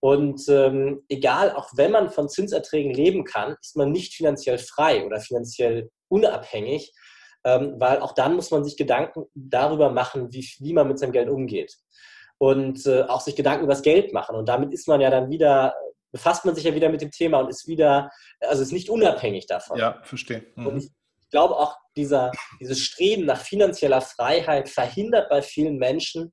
[0.00, 5.04] Und ähm, egal, auch wenn man von Zinserträgen leben kann, ist man nicht finanziell frei
[5.04, 6.92] oder finanziell unabhängig,
[7.44, 11.12] ähm, weil auch dann muss man sich Gedanken darüber machen, wie, wie man mit seinem
[11.12, 11.76] Geld umgeht.
[12.38, 14.36] Und äh, auch sich Gedanken über das Geld machen.
[14.36, 15.74] Und damit ist man ja dann wieder,
[16.12, 19.46] befasst man sich ja wieder mit dem Thema und ist wieder, also ist nicht unabhängig
[19.46, 19.78] davon.
[19.78, 20.46] Ja, verstehe.
[20.56, 20.66] Mhm.
[20.66, 20.90] Und ich
[21.30, 26.32] glaube auch, dieser, dieses Streben nach finanzieller Freiheit verhindert bei vielen Menschen,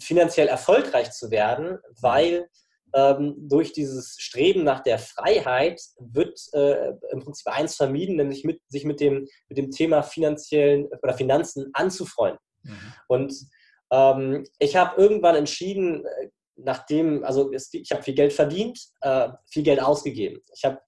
[0.00, 2.48] finanziell erfolgreich zu werden, weil
[2.94, 8.60] ähm, durch dieses Streben nach der Freiheit wird äh, im Prinzip eins vermieden, nämlich mit,
[8.68, 12.40] sich mit dem, mit dem Thema finanziellen oder Finanzen anzufreunden.
[12.62, 12.92] Mhm.
[13.08, 13.34] Und
[13.90, 19.28] ähm, ich habe irgendwann entschieden, äh, nachdem, also es, ich habe viel Geld verdient, äh,
[19.50, 20.40] viel Geld ausgegeben.
[20.54, 20.78] Ich habe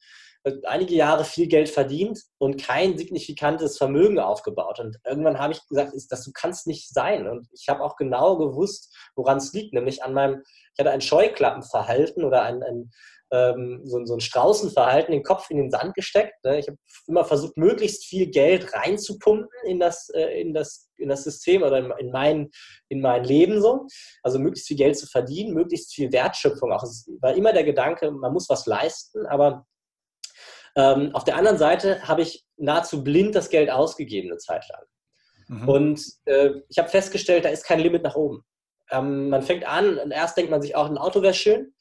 [0.67, 4.79] einige Jahre viel Geld verdient und kein signifikantes Vermögen aufgebaut.
[4.79, 7.27] Und irgendwann habe ich gesagt, ist, das kannst nicht sein.
[7.29, 10.43] Und ich habe auch genau gewusst, woran es liegt, nämlich an meinem,
[10.75, 12.91] ich hatte ein Scheuklappenverhalten oder ein, ein
[13.33, 16.35] ähm, so, so, ein Straußenverhalten, den Kopf in den Sand gesteckt.
[16.45, 16.59] Ne?
[16.59, 21.25] Ich habe immer versucht, möglichst viel Geld reinzupumpen in das, äh, in das, in das
[21.25, 22.51] System oder in, in, mein,
[22.89, 23.87] in mein Leben so.
[24.23, 26.83] Also möglichst viel Geld zu verdienen, möglichst viel Wertschöpfung auch.
[26.83, 29.67] Es war immer der Gedanke, man muss was leisten, aber
[30.77, 34.83] ähm, auf der anderen Seite habe ich nahezu blind das Geld ausgegeben eine Zeit lang.
[35.49, 35.69] Mhm.
[35.69, 38.43] Und äh, ich habe festgestellt, da ist kein Limit nach oben.
[38.91, 41.75] Ähm, man fängt an, und erst denkt man sich auch, ein Auto wäre schön.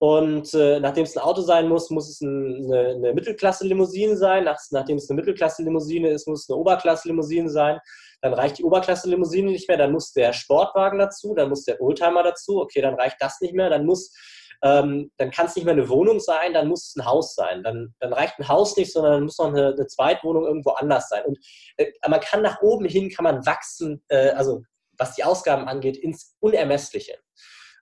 [0.00, 4.44] Und äh, nachdem es ein Auto sein muss, muss es ein, eine, eine Mittelklasse-Limousine sein.
[4.44, 7.80] Nach, nachdem es eine Mittelklasse-Limousine ist, muss es eine Oberklasse-Limousine sein.
[8.20, 12.22] Dann reicht die Oberklasse-Limousine nicht mehr, dann muss der Sportwagen dazu, dann muss der Oldtimer
[12.22, 12.60] dazu.
[12.60, 13.70] Okay, dann reicht das nicht mehr.
[13.70, 14.12] Dann muss
[14.62, 17.62] ähm, dann kann es nicht mehr eine Wohnung sein, dann muss es ein Haus sein.
[17.62, 21.08] Dann, dann reicht ein Haus nicht, sondern dann muss noch eine, eine Zweitwohnung irgendwo anders
[21.08, 21.24] sein.
[21.24, 21.38] Und
[21.76, 24.62] äh, man kann nach oben hin, kann man wachsen, äh, also
[24.98, 27.14] was die Ausgaben angeht, ins Unermessliche.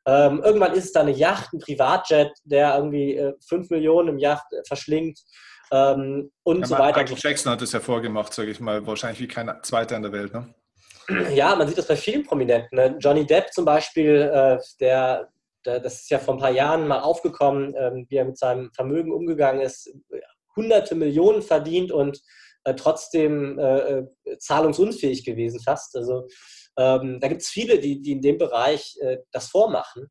[0.07, 4.19] Ähm, irgendwann ist es dann eine Yacht, ein Privatjet, der irgendwie äh, 5 Millionen im
[4.19, 5.19] Jahr äh, verschlingt.
[5.73, 7.01] Ähm, und ja, so weiter.
[7.01, 10.13] Michael Jackson hat es ja vorgemacht, sage ich mal, wahrscheinlich wie kein zweiter in der
[10.13, 10.33] Welt.
[10.33, 10.55] Ne?
[11.35, 12.77] Ja, man sieht das bei vielen Prominenten.
[12.77, 12.97] Ne?
[13.01, 15.29] Johnny Depp zum Beispiel, äh, der
[15.67, 19.13] das ist ja vor ein paar Jahren mal aufgekommen, ähm, wie er mit seinem Vermögen
[19.13, 19.93] umgegangen ist,
[20.57, 22.21] hunderte Millionen verdient und
[22.67, 24.07] äh, trotzdem äh, äh,
[24.39, 25.95] zahlungsunfähig gewesen fast.
[25.95, 26.27] Also
[26.77, 28.99] ähm, da gibt es viele, die, die in dem Bereich
[29.31, 30.11] das vormachen.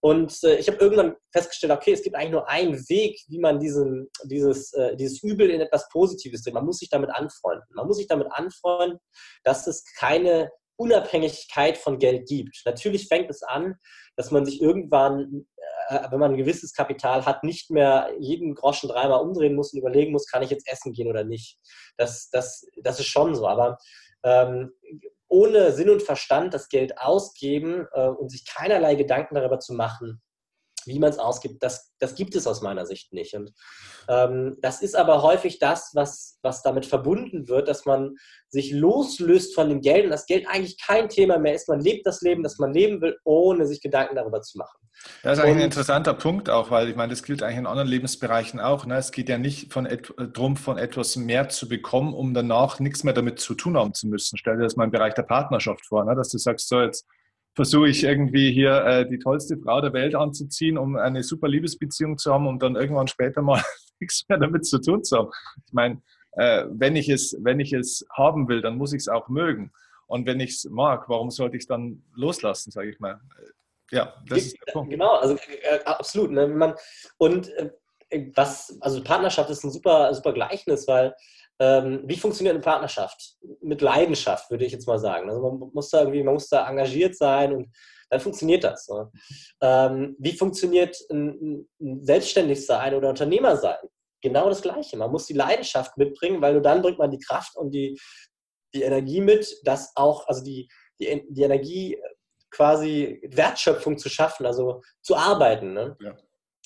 [0.00, 4.08] Und ich habe irgendwann festgestellt, okay, es gibt eigentlich nur einen Weg, wie man diesen,
[4.24, 6.54] dieses, dieses Übel in etwas Positives dreht.
[6.54, 7.66] Man muss sich damit anfreunden.
[7.74, 9.00] Man muss sich damit anfreunden,
[9.42, 12.62] dass es keine Unabhängigkeit von Geld gibt.
[12.64, 13.76] Natürlich fängt es an,
[14.16, 15.46] dass man sich irgendwann,
[15.88, 19.80] äh, wenn man ein gewisses Kapital hat, nicht mehr jeden Groschen dreimal umdrehen muss und
[19.80, 21.58] überlegen muss, kann ich jetzt essen gehen oder nicht.
[21.96, 23.46] Das, das, das ist schon so.
[23.46, 23.78] Aber
[24.24, 24.72] ähm,
[25.28, 30.22] ohne Sinn und Verstand das Geld ausgeben äh, und sich keinerlei Gedanken darüber zu machen,
[30.86, 33.34] wie man es ausgibt, das, das gibt es aus meiner Sicht nicht.
[33.34, 33.52] Und
[34.08, 38.16] ähm, das ist aber häufig das, was, was damit verbunden wird, dass man
[38.48, 41.68] sich loslöst von dem Geld und das Geld eigentlich kein Thema mehr ist.
[41.68, 44.78] Man lebt das Leben, das man leben will, ohne sich Gedanken darüber zu machen.
[45.22, 47.66] Das ist eigentlich und, ein interessanter Punkt auch, weil ich meine, das gilt eigentlich in
[47.66, 48.86] anderen Lebensbereichen auch.
[48.86, 48.96] Ne?
[48.96, 49.88] Es geht ja nicht von
[50.32, 54.06] darum, von etwas mehr zu bekommen, um danach nichts mehr damit zu tun haben zu
[54.06, 54.38] müssen.
[54.38, 56.14] Stell dir das mal im Bereich der Partnerschaft vor, ne?
[56.14, 57.06] dass du sagst, so jetzt
[57.56, 62.18] versuche ich irgendwie hier äh, die tollste Frau der Welt anzuziehen, um eine super Liebesbeziehung
[62.18, 63.62] zu haben, um dann irgendwann später mal
[64.00, 65.30] nichts mehr damit zu tun zu haben.
[65.66, 69.08] Ich meine, äh, wenn ich es, wenn ich es haben will, dann muss ich es
[69.08, 69.72] auch mögen.
[70.06, 73.18] Und wenn ich es mag, warum sollte ich es dann loslassen, sage ich mal.
[73.90, 74.90] Ja, das ist der Punkt.
[74.90, 76.30] Genau, also äh, absolut.
[76.30, 76.46] Ne?
[76.46, 76.74] Man,
[77.16, 77.70] und äh,
[78.34, 81.14] was, also Partnerschaft ist ein super, super Gleichnis, weil
[81.58, 83.36] ähm, wie funktioniert eine Partnerschaft?
[83.62, 85.28] Mit Leidenschaft, würde ich jetzt mal sagen.
[85.28, 87.74] Also man muss da irgendwie, man muss da engagiert sein und
[88.10, 88.88] dann funktioniert das.
[88.88, 89.10] Ne?
[89.60, 93.78] Ähm, wie funktioniert ein, ein Selbstständigsein oder Unternehmer sein?
[94.22, 94.96] Genau das Gleiche.
[94.96, 97.98] Man muss die Leidenschaft mitbringen, weil nur dann bringt man die Kraft und die,
[98.74, 100.68] die Energie mit, dass auch, also die,
[101.00, 101.98] die, die Energie
[102.50, 105.72] quasi Wertschöpfung zu schaffen, also zu arbeiten.
[105.72, 105.96] Ne?
[106.00, 106.16] Ja.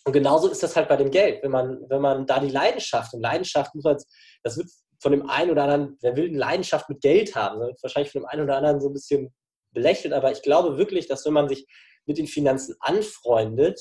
[0.05, 1.43] Und genauso ist das halt bei dem Geld.
[1.43, 3.99] Wenn man, wenn man da die Leidenschaft, und Leidenschaft muss man
[4.43, 4.69] das wird
[5.03, 8.29] von dem einen oder anderen, wer will eine Leidenschaft mit Geld haben, wahrscheinlich von dem
[8.29, 9.35] einen oder anderen so ein bisschen
[9.73, 11.67] belächelt, aber ich glaube wirklich, dass wenn man sich
[12.07, 13.81] mit den Finanzen anfreundet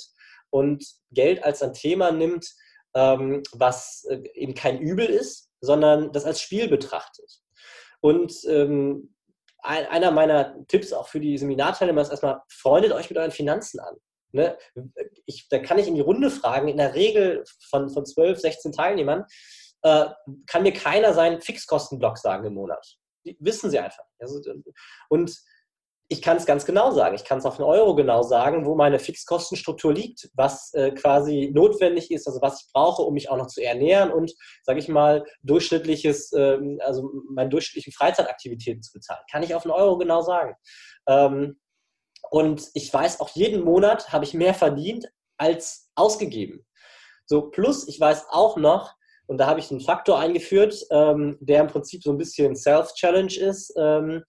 [0.49, 2.49] und Geld als ein Thema nimmt,
[2.95, 7.41] ähm, was äh, eben kein Übel ist, sondern das als Spiel betrachtet.
[8.01, 9.13] Und ähm,
[9.62, 13.95] einer meiner Tipps auch für die Seminarteilnehmer ist erstmal, freundet euch mit euren Finanzen an.
[14.32, 14.58] Ne?
[15.26, 18.72] Ich, da kann ich in die Runde fragen, in der Regel von, von 12, 16
[18.72, 19.26] Teilnehmern,
[19.82, 20.06] äh,
[20.48, 22.86] kann mir keiner seinen Fixkostenblock sagen im Monat.
[23.26, 24.04] Die wissen sie einfach.
[24.20, 24.42] Also,
[25.10, 25.36] und
[26.12, 27.13] ich kann es ganz genau sagen.
[27.13, 31.52] Ich kann es auf einen Euro genau sagen, wo meine Fixkostenstruktur liegt, was äh, quasi
[31.54, 34.88] notwendig ist, also was ich brauche, um mich auch noch zu ernähren und, sage ich
[34.88, 39.22] mal, durchschnittliches, ähm, also meine durchschnittlichen Freizeitaktivitäten zu bezahlen.
[39.32, 40.56] Kann ich auf einen Euro genau sagen.
[41.08, 41.60] Ähm,
[42.32, 46.65] und ich weiß auch jeden Monat habe ich mehr verdient als ausgegeben.
[47.26, 48.96] So plus, ich weiß auch noch,
[49.28, 53.36] und da habe ich einen Faktor eingeführt, ähm, der im Prinzip so ein bisschen Self-Challenge
[53.36, 53.72] ist.
[53.78, 54.24] Ähm,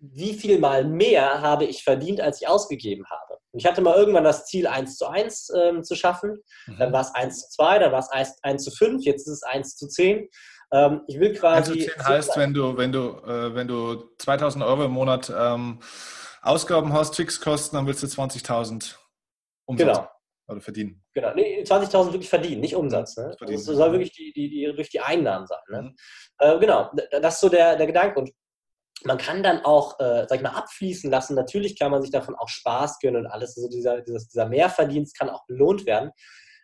[0.00, 3.40] wie viel mal mehr habe ich verdient, als ich ausgegeben habe.
[3.52, 6.42] Und ich hatte mal irgendwann das Ziel, 1 zu 1 ähm, zu schaffen.
[6.66, 6.76] Mhm.
[6.78, 9.34] Dann war es 1 zu 2, dann war es 1, 1 zu 5, jetzt ist
[9.34, 10.28] es 1 zu 10.
[10.72, 11.72] Ähm, ich will quasi.
[11.72, 15.32] 1 zu 10 heißt, wenn du, wenn, du, äh, wenn du 2000 Euro im Monat
[15.34, 15.80] ähm,
[16.42, 18.96] Ausgaben hast, Fixkosten, dann willst du 20.000
[19.66, 20.08] Umsatz genau.
[20.48, 21.04] oder verdienen.
[21.12, 23.16] Genau, nee, 20.000 wirklich verdienen, nicht Umsatz.
[23.16, 23.36] Ne?
[23.38, 25.58] Das also soll wirklich die, die, die, durch die Einnahmen sein.
[25.68, 25.82] Ne?
[25.82, 25.96] Mhm.
[26.38, 28.18] Äh, genau, das ist so der, der Gedanke.
[28.18, 28.30] Und
[29.04, 31.34] man kann dann auch, äh, sag ich mal, abfließen lassen.
[31.34, 33.56] Natürlich kann man sich davon auch Spaß gönnen und alles.
[33.56, 36.10] Also dieser, dieser, dieser Mehrverdienst kann auch belohnt werden.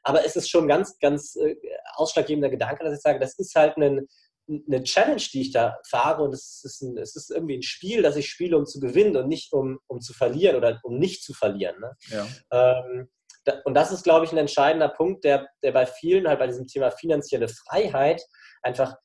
[0.02, 1.56] Aber es ist schon ganz, ganz äh,
[1.94, 4.06] ausschlaggebender Gedanke, dass ich sage, das ist halt ein,
[4.48, 8.02] eine Challenge, die ich da fahre und es ist, ein, es ist irgendwie ein Spiel,
[8.02, 11.24] das ich spiele, um zu gewinnen und nicht um, um zu verlieren oder um nicht
[11.24, 11.80] zu verlieren.
[11.80, 11.96] Ne?
[12.08, 12.26] Ja.
[12.52, 13.08] Ähm,
[13.44, 16.46] da, und das ist, glaube ich, ein entscheidender Punkt, der, der bei vielen halt bei
[16.46, 18.22] diesem Thema finanzielle Freiheit
[18.62, 18.96] einfach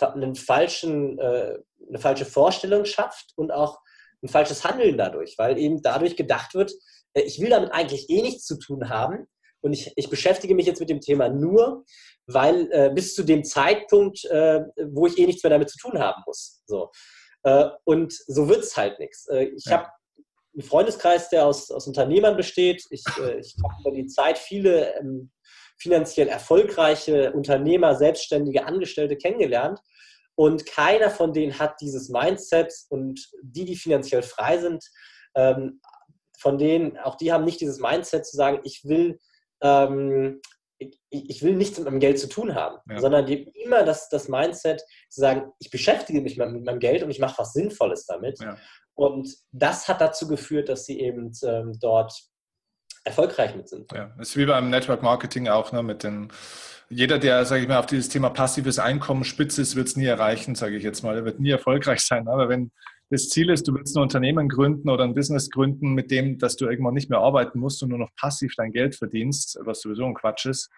[0.00, 3.78] einen falschen, äh, eine falsche Vorstellung schafft und auch
[4.22, 6.72] ein falsches Handeln dadurch, weil eben dadurch gedacht wird,
[7.14, 9.26] äh, ich will damit eigentlich eh nichts zu tun haben
[9.64, 11.84] und ich, ich beschäftige mich jetzt mit dem Thema nur,
[12.26, 15.98] weil äh, bis zu dem Zeitpunkt, äh, wo ich eh nichts mehr damit zu tun
[15.98, 16.62] haben muss.
[16.66, 16.90] So.
[17.44, 19.26] Äh, und so wird es halt nichts.
[19.28, 19.78] Äh, ich ja.
[19.78, 19.88] habe
[20.52, 22.84] einen Freundeskreis, der aus, aus Unternehmern besteht.
[22.90, 23.04] Ich,
[23.38, 25.32] ich habe über die Zeit viele ähm,
[25.78, 29.80] finanziell erfolgreiche Unternehmer, Selbstständige, Angestellte kennengelernt.
[30.34, 34.84] Und keiner von denen hat dieses Mindset und die, die finanziell frei sind,
[35.34, 35.80] ähm,
[36.38, 39.18] von denen, auch die haben nicht dieses Mindset zu sagen, ich will,
[39.62, 40.40] ähm,
[40.78, 42.98] ich, ich, will nichts mit meinem Geld zu tun haben, ja.
[42.98, 47.10] sondern die immer das, das Mindset zu sagen, ich beschäftige mich mit meinem Geld und
[47.10, 48.40] ich mache was Sinnvolles damit.
[48.40, 48.56] Ja.
[48.94, 52.12] Und das hat dazu geführt, dass sie eben ähm, dort
[53.04, 53.90] erfolgreich mit sind.
[53.92, 56.32] Ja, das ist wie beim Network Marketing auch, ne, mit den
[56.88, 60.06] jeder, der, sage ich mal, auf dieses Thema passives Einkommen spitz ist, wird es nie
[60.06, 61.16] erreichen, sage ich jetzt mal.
[61.16, 62.28] Er wird nie erfolgreich sein.
[62.28, 62.70] Aber wenn
[63.10, 66.56] das Ziel ist, du willst ein Unternehmen gründen oder ein Business gründen, mit dem, dass
[66.56, 70.04] du irgendwann nicht mehr arbeiten musst und nur noch passiv dein Geld verdienst, was sowieso
[70.06, 70.70] ein Quatsch ist,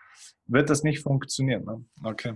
[0.47, 1.65] wird das nicht funktionieren.
[1.65, 1.85] Ne?
[2.03, 2.35] Okay.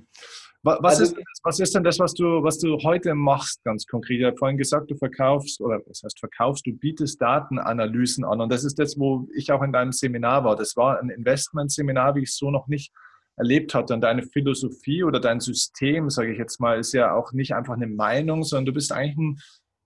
[0.62, 4.20] Was, also, ist, was ist denn das, was du, was du heute machst, ganz konkret?
[4.20, 8.42] Ich habe vorhin gesagt, du verkaufst, oder was heißt verkaufst, du bietest Datenanalysen an.
[8.42, 10.57] Und das ist das, wo ich auch in deinem Seminar war.
[10.57, 12.92] Das war ein Investmentseminar, wie ich es so noch nicht
[13.37, 13.94] erlebt hatte.
[13.94, 17.74] Und deine Philosophie oder dein System, sage ich jetzt mal, ist ja auch nicht einfach
[17.74, 19.38] eine Meinung, sondern du bist eigentlich ein,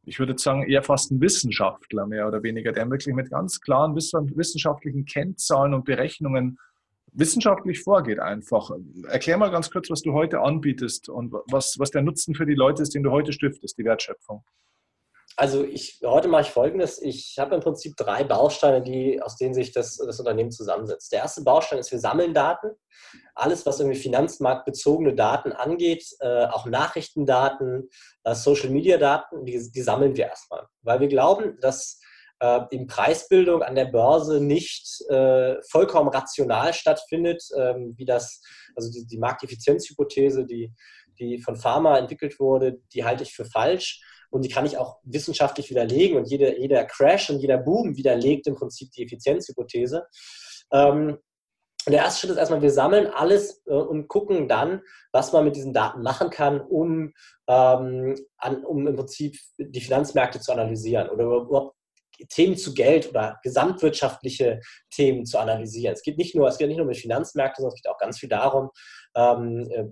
[0.06, 3.94] ich würde sagen, eher fast ein Wissenschaftler mehr oder weniger, der wirklich mit ganz klaren
[3.96, 6.58] wissenschaftlichen Kennzahlen und Berechnungen
[7.12, 8.70] wissenschaftlich vorgeht einfach.
[9.08, 12.54] Erklär mal ganz kurz, was du heute anbietest und was, was der Nutzen für die
[12.54, 14.44] Leute ist, den du heute stiftest, die Wertschöpfung.
[15.36, 17.02] Also ich, heute mache ich Folgendes.
[17.02, 21.10] Ich habe im Prinzip drei Bausteine, die, aus denen sich das, das Unternehmen zusammensetzt.
[21.12, 22.70] Der erste Baustein ist, wir sammeln Daten.
[23.34, 27.88] Alles, was irgendwie finanzmarktbezogene Daten angeht, äh, auch Nachrichtendaten,
[28.22, 30.66] äh, Social-Media-Daten, die, die sammeln wir erstmal.
[30.82, 32.00] Weil wir glauben, dass
[32.38, 38.40] äh, in Preisbildung an der Börse nicht äh, vollkommen rational stattfindet, ähm, wie das,
[38.76, 40.72] also die, die Markteffizienzhypothese, die,
[41.18, 44.00] die von Pharma entwickelt wurde, die halte ich für falsch
[44.34, 48.48] und die kann ich auch wissenschaftlich widerlegen und jeder, jeder Crash und jeder Boom widerlegt
[48.48, 50.08] im Prinzip die Effizienzhypothese.
[50.72, 51.18] Ähm,
[51.86, 54.80] der erste Schritt ist erstmal, wir sammeln alles äh, und gucken dann,
[55.12, 57.12] was man mit diesen Daten machen kann, um,
[57.46, 61.76] ähm, an, um im Prinzip die Finanzmärkte zu analysieren oder überhaupt
[62.28, 65.94] Themen zu Geld oder gesamtwirtschaftliche Themen zu analysieren.
[65.94, 68.18] Es geht nicht nur, es geht nicht nur um Finanzmärkte, sondern es geht auch ganz
[68.18, 68.70] viel darum,
[69.14, 69.84] ähm, äh,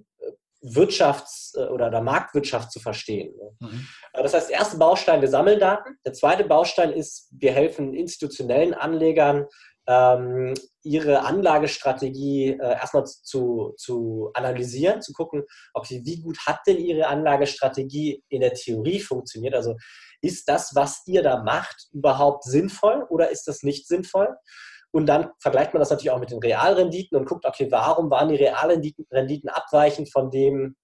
[0.63, 3.35] Wirtschafts- äh, oder, oder Marktwirtschaft zu verstehen.
[3.37, 3.69] Ne?
[3.69, 3.87] Mhm.
[4.13, 5.97] Äh, das heißt, der erste Baustein, wir sammeln Daten.
[6.05, 9.47] Der zweite Baustein ist, wir helfen institutionellen Anlegern,
[9.89, 15.43] ähm, ihre Anlagestrategie äh, erstmal zu, zu analysieren, zu gucken,
[15.75, 19.55] okay, wie gut hat denn ihre Anlagestrategie in der Theorie funktioniert?
[19.55, 19.77] Also
[20.21, 24.29] ist das, was ihr da macht, überhaupt sinnvoll oder ist das nicht sinnvoll?
[24.93, 28.29] Und dann vergleicht man das natürlich auch mit den Realrenditen und guckt, okay, warum waren
[28.29, 30.77] die Realrenditen abweichend von dem,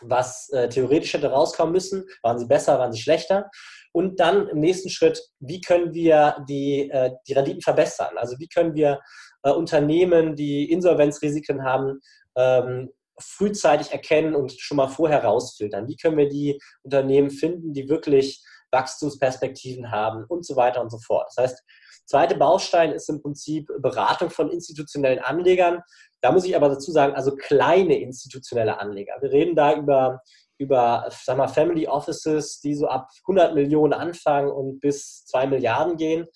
[0.00, 2.04] was äh, theoretisch hätte rauskommen müssen?
[2.22, 3.50] Waren sie besser, waren sie schlechter?
[3.92, 8.16] Und dann im nächsten Schritt, wie können wir die, äh, die Renditen verbessern?
[8.16, 9.00] Also wie können wir
[9.42, 12.00] äh, Unternehmen, die Insolvenzrisiken haben,
[12.36, 15.88] ähm, frühzeitig erkennen und schon mal vorher rausfiltern?
[15.88, 20.98] Wie können wir die Unternehmen finden, die wirklich Wachstumsperspektiven haben und so weiter und so
[20.98, 21.28] fort.
[21.34, 21.64] Das heißt,
[22.08, 25.82] zweite Baustein ist im Prinzip Beratung von institutionellen Anlegern.
[26.20, 29.14] Da muss ich aber dazu sagen, also kleine institutionelle Anleger.
[29.20, 30.22] Wir reden da über,
[30.56, 35.96] über sag mal, Family Offices, die so ab 100 Millionen anfangen und bis 2 Milliarden
[35.96, 36.26] gehen.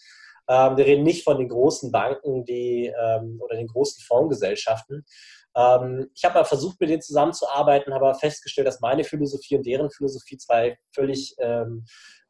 [0.48, 5.04] Ähm, wir reden nicht von den großen Banken die, ähm, oder den großen Fondsgesellschaften.
[5.56, 9.66] Ähm, ich habe mal versucht, mit denen zusammenzuarbeiten, habe aber festgestellt, dass meine Philosophie und
[9.66, 11.84] deren Philosophie zwei völlig ähm,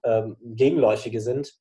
[0.05, 1.53] ähm, gegenläufige sind.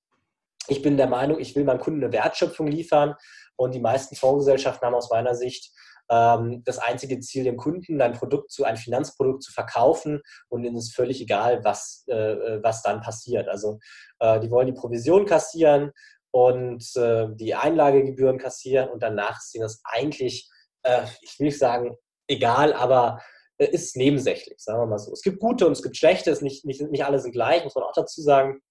[0.67, 3.15] Ich bin der Meinung, ich will meinem Kunden eine Wertschöpfung liefern
[3.55, 5.71] und die meisten Fondsgesellschaften haben aus meiner Sicht
[6.09, 10.77] ähm, das einzige Ziel, dem Kunden ein Produkt zu, ein Finanzprodukt zu verkaufen und ihnen
[10.77, 13.47] ist völlig egal, was, äh, was dann passiert.
[13.47, 13.79] Also
[14.19, 15.91] äh, die wollen die Provision kassieren
[16.31, 20.49] und äh, die Einlagegebühren kassieren und danach ist ihnen das eigentlich,
[20.83, 21.95] äh, ich will nicht sagen,
[22.27, 23.21] egal, aber
[23.57, 25.13] äh, ist nebensächlich, sagen wir mal so.
[25.13, 27.75] Es gibt gute und es gibt schlechte, es nicht, nicht, nicht alle sind gleich, muss
[27.75, 28.61] man auch dazu sagen.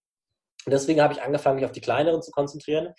[0.70, 2.94] Und deswegen habe ich angefangen, mich auf die kleineren zu konzentrieren.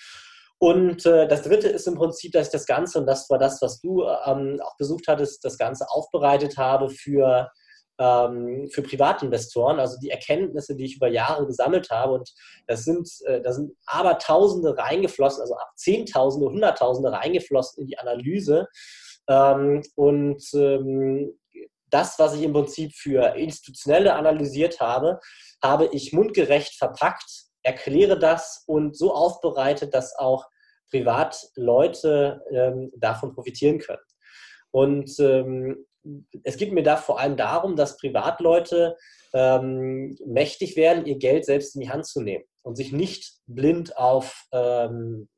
[0.58, 3.62] Und äh, das dritte ist im Prinzip, dass ich das Ganze, und das war das,
[3.62, 7.50] was du ähm, auch besucht hattest, das Ganze aufbereitet habe für,
[7.98, 12.12] ähm, für Privatinvestoren, also die Erkenntnisse, die ich über Jahre gesammelt habe.
[12.12, 12.30] Und
[12.68, 18.68] das sind, äh, da sind aber Tausende reingeflossen, also Zehntausende, Hunderttausende reingeflossen in die Analyse.
[19.30, 21.40] Ähm, und ähm,
[21.90, 25.22] das, was ich im Prinzip für Institutionelle analysiert habe,
[25.64, 30.48] habe ich mundgerecht verpackt, erkläre das und so aufbereitet, dass auch
[30.90, 34.02] Privatleute ähm, davon profitieren können.
[34.72, 35.86] Und ähm,
[36.44, 38.98] es geht mir da vor allem darum, dass Privatleute
[39.34, 43.98] ähm, mächtig werden, ihr Geld selbst in die Hand zu nehmen und sich nicht blind
[43.98, 45.30] auf ähm,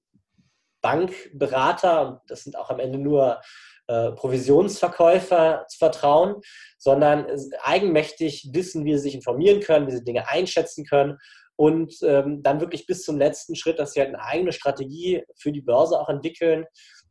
[0.81, 3.41] Bankberater, das sind auch am Ende nur
[3.87, 6.35] äh, Provisionsverkäufer zu vertrauen,
[6.77, 7.25] sondern
[7.61, 11.17] eigenmächtig wissen, wie sie sich informieren können, wie sie Dinge einschätzen können
[11.55, 15.51] und ähm, dann wirklich bis zum letzten Schritt, dass sie halt eine eigene Strategie für
[15.51, 16.65] die Börse auch entwickeln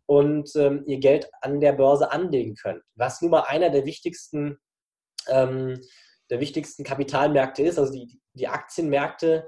[0.06, 2.82] und ähm, ihr Geld an der Börse anlegen können.
[2.94, 4.58] Was nun mal einer der wichtigsten,
[5.28, 5.80] ähm,
[6.30, 9.46] der wichtigsten Kapitalmärkte ist, also die, die Aktienmärkte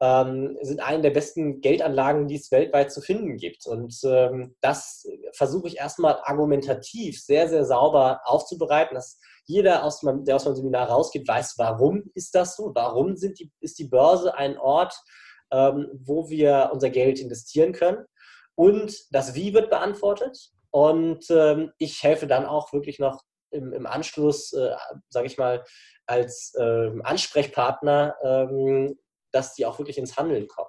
[0.00, 3.66] ähm, sind eine der besten Geldanlagen, die es weltweit zu finden gibt.
[3.66, 10.24] Und ähm, das versuche ich erstmal argumentativ sehr, sehr sauber aufzubereiten, dass jeder, aus meinem,
[10.24, 12.72] der aus meinem Seminar rausgeht, weiß, warum ist das so?
[12.74, 14.94] Warum sind die, ist die Börse ein Ort,
[15.50, 18.04] ähm, wo wir unser Geld investieren können?
[18.54, 20.38] Und das Wie wird beantwortet.
[20.70, 24.74] Und ähm, ich helfe dann auch wirklich noch im, im Anschluss, äh,
[25.10, 25.64] sage ich mal,
[26.06, 28.96] als ähm, Ansprechpartner ähm,
[29.32, 30.68] dass die auch wirklich ins Handeln kommen.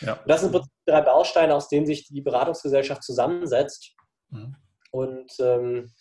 [0.00, 0.18] Ja.
[0.26, 3.94] das sind drei Bausteine, aus denen sich die Beratungsgesellschaft zusammensetzt.
[4.30, 4.56] Mhm.
[4.90, 5.92] Und ähm,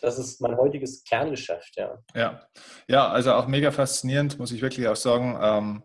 [0.00, 1.98] das ist mein heutiges Kerngeschäft, ja.
[2.14, 2.40] Ja,
[2.86, 5.38] ja also auch mega faszinierend, muss ich wirklich auch sagen.
[5.40, 5.82] Ähm,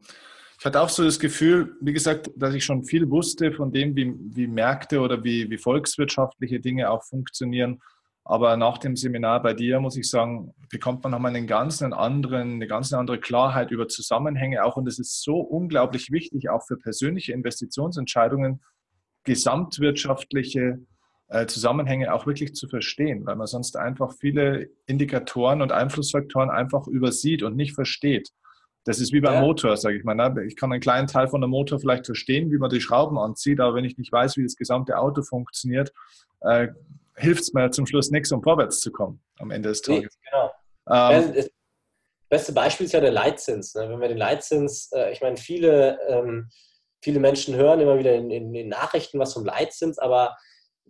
[0.59, 3.95] ich hatte auch so das Gefühl, wie gesagt, dass ich schon viel wusste von dem,
[3.95, 7.81] wie, wie Märkte oder wie, wie volkswirtschaftliche Dinge auch funktionieren.
[8.25, 12.53] Aber nach dem Seminar bei dir, muss ich sagen, bekommt man nochmal einen ganz anderen,
[12.53, 14.77] eine ganz andere Klarheit über Zusammenhänge auch.
[14.77, 18.63] Und es ist so unglaublich wichtig, auch für persönliche Investitionsentscheidungen,
[19.25, 20.79] gesamtwirtschaftliche
[21.33, 26.85] äh, Zusammenhänge auch wirklich zu verstehen, weil man sonst einfach viele Indikatoren und Einflussfaktoren einfach
[26.85, 28.29] übersieht und nicht versteht.
[28.85, 29.41] Das ist wie beim ja.
[29.41, 30.13] Motor, sage ich mal.
[30.13, 30.45] Ne?
[30.45, 33.59] Ich kann einen kleinen Teil von der Motor vielleicht verstehen, wie man die Schrauben anzieht,
[33.59, 35.91] aber wenn ich nicht weiß, wie das gesamte Auto funktioniert,
[36.41, 36.67] äh,
[37.15, 40.15] hilft es mir zum Schluss nichts, um vorwärts zu kommen am Ende des Tages.
[40.29, 40.51] Genau.
[40.91, 41.49] Ähm, das
[42.29, 43.73] beste Beispiel ist ja der Leitzins.
[43.73, 43.89] Ne?
[43.89, 46.49] Wenn wir den Leitzins, äh, ich meine, viele, ähm,
[47.01, 50.35] viele Menschen hören immer wieder in, in, den Nachrichten was vom Leitzins, aber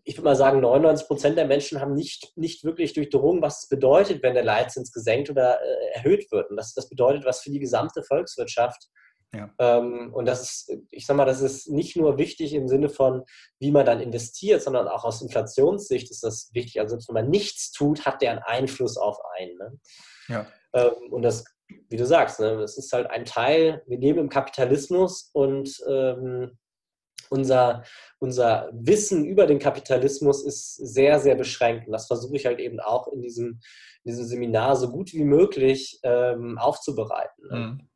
[0.06, 3.70] ich würde mal sagen, 99 Prozent der Menschen haben nicht, nicht wirklich durchdrungen, was es
[3.70, 6.50] bedeutet, wenn der Leitzins gesenkt oder äh, erhöht wird.
[6.50, 8.90] Und das, das bedeutet was für die gesamte Volkswirtschaft.
[9.34, 9.50] Ja.
[9.60, 13.24] Ähm, und das ist, ich sag mal, das ist nicht nur wichtig im Sinne von,
[13.60, 16.80] wie man dann investiert, sondern auch aus Inflationssicht ist das wichtig.
[16.82, 19.58] Also wenn man nichts tut, hat der einen Einfluss auf einen.
[19.58, 19.80] Ne?
[20.28, 20.48] Ja.
[20.74, 21.46] Ähm, und das,
[21.90, 26.58] wie du sagst, ne, das ist halt ein Teil, wir leben im Kapitalismus und ähm,
[27.34, 27.84] unser,
[28.20, 31.88] unser Wissen über den Kapitalismus ist sehr, sehr beschränkt.
[31.88, 33.60] Und das versuche ich halt eben auch in diesem,
[34.04, 37.48] in diesem Seminar so gut wie möglich ähm, aufzubereiten.
[37.50, 37.58] Ne?
[37.58, 37.88] Mhm.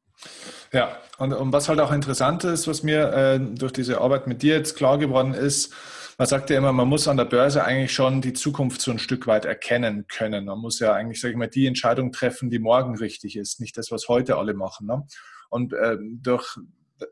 [0.74, 4.42] Ja, und, und, was halt auch interessant ist, was mir äh, durch diese Arbeit mit
[4.42, 5.72] dir jetzt klar geworden ist,
[6.18, 8.98] man sagt ja immer, man muss an der Börse eigentlich schon die Zukunft so ein
[8.98, 10.46] Stück weit erkennen können.
[10.46, 13.78] Man muss ja eigentlich, sage ich mal, die Entscheidung treffen, die morgen richtig ist, nicht
[13.78, 14.88] das, was heute alle machen.
[14.88, 15.06] Ne?
[15.50, 16.58] Und äh, durch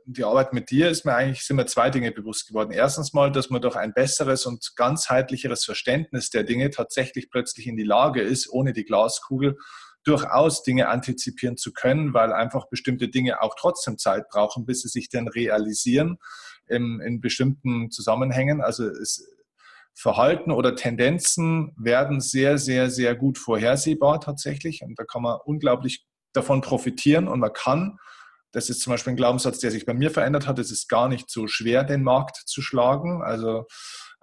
[0.06, 2.72] die Arbeit mit dir ist mir eigentlich, sind mir zwei Dinge bewusst geworden.
[2.72, 7.78] Erstens mal, dass man durch ein besseres und ganzheitlicheres Verständnis der Dinge tatsächlich plötzlich in
[7.78, 9.58] die Lage ist, ohne die Glaskugel
[10.04, 14.88] durchaus Dinge antizipieren zu können, weil einfach bestimmte Dinge auch trotzdem Zeit brauchen, bis sie
[14.88, 16.18] sich dann realisieren
[16.68, 18.62] in, in bestimmten Zusammenhängen.
[18.62, 19.28] Also es,
[19.98, 24.82] Verhalten oder Tendenzen werden sehr, sehr, sehr gut vorhersehbar tatsächlich.
[24.84, 27.98] Und da kann man unglaublich davon profitieren und man kann,
[28.56, 31.10] das ist zum Beispiel ein Glaubenssatz, der sich bei mir verändert hat, es ist gar
[31.10, 33.22] nicht so schwer, den Markt zu schlagen.
[33.22, 33.66] Also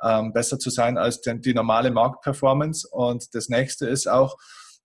[0.02, 2.88] ähm, besser zu sein als die, die normale Marktperformance.
[2.90, 4.38] Und das nächste ist auch,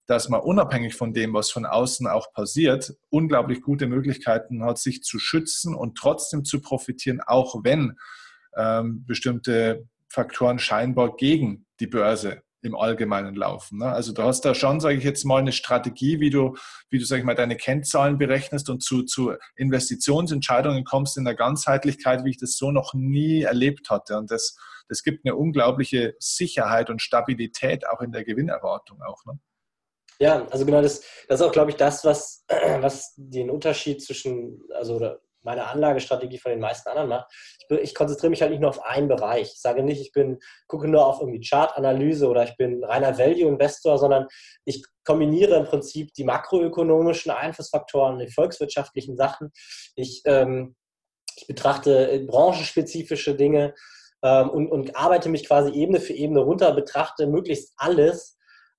[0.05, 5.01] dass man unabhängig von dem, was von außen auch passiert, unglaublich gute Möglichkeiten hat, sich
[5.01, 7.97] zu schützen und trotzdem zu profitieren, auch wenn
[8.57, 13.79] ähm, bestimmte Faktoren scheinbar gegen die Börse im Allgemeinen laufen.
[13.79, 13.87] Ne?
[13.87, 16.55] Also du hast da schon, sage ich jetzt mal, eine Strategie, wie du,
[16.89, 21.35] wie du, sag ich mal, deine Kennzahlen berechnest und zu, zu Investitionsentscheidungen kommst in der
[21.35, 24.17] Ganzheitlichkeit, wie ich das so noch nie erlebt hatte.
[24.17, 24.57] Und das,
[24.89, 29.23] das gibt eine unglaubliche Sicherheit und Stabilität auch in der Gewinnerwartung auch.
[29.25, 29.39] Ne?
[30.19, 32.43] Ja, also genau das, das ist auch, glaube ich, das, was,
[32.79, 37.31] was den Unterschied zwischen, also oder meine Anlagestrategie von den meisten anderen macht.
[37.69, 39.53] Ich, ich, konzentriere mich halt nicht nur auf einen Bereich.
[39.53, 43.97] Ich sage nicht, ich bin, gucke nur auf irgendwie Chartanalyse oder ich bin reiner Value-Investor,
[43.97, 44.27] sondern
[44.65, 49.51] ich kombiniere im Prinzip die makroökonomischen Einflussfaktoren, die volkswirtschaftlichen Sachen.
[49.95, 50.75] Ich, ähm,
[51.37, 53.73] ich betrachte branchenspezifische Dinge
[54.23, 58.36] ähm, und, und arbeite mich quasi Ebene für Ebene runter, betrachte möglichst alles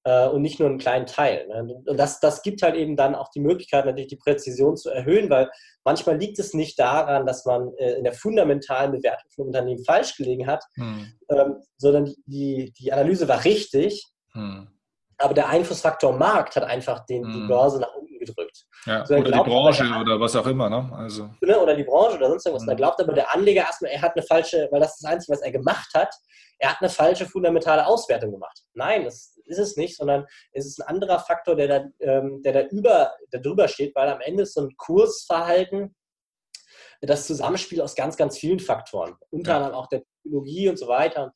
[0.08, 1.46] und nicht nur einen kleinen Teil.
[1.48, 1.74] Ne?
[1.86, 5.28] Und das, das gibt halt eben dann auch die Möglichkeit, natürlich die Präzision zu erhöhen,
[5.28, 5.50] weil
[5.84, 10.16] manchmal liegt es nicht daran, dass man äh, in der fundamentalen Bewertung von Unternehmen falsch
[10.16, 11.12] gelegen hat, hm.
[11.30, 14.04] ähm, sondern die, die Analyse war richtig.
[14.32, 14.68] Hm.
[15.18, 17.32] Aber der Einflussfaktor Markt hat einfach den, hm.
[17.32, 18.66] die Börse nach unten gedrückt.
[18.86, 20.70] Ja, so, oder die Branche der, oder was auch immer.
[20.70, 20.90] Ne?
[20.96, 21.28] Also.
[21.40, 22.66] Ne, oder die Branche oder sonst irgendwas.
[22.66, 22.76] Da hm.
[22.76, 25.42] glaubt aber der Anleger erstmal, er hat eine falsche, weil das ist das Einzige, was
[25.42, 26.14] er gemacht hat,
[26.58, 28.62] er hat eine falsche fundamentale Auswertung gemacht.
[28.74, 32.52] Nein, das ist es nicht, sondern es ist ein anderer Faktor, der da, ähm, der
[32.52, 35.94] da über, der drüber steht, weil am Ende ist so ein Kursverhalten
[37.00, 41.32] das Zusammenspiel aus ganz, ganz vielen Faktoren, unter anderem auch der Technologie und so weiter.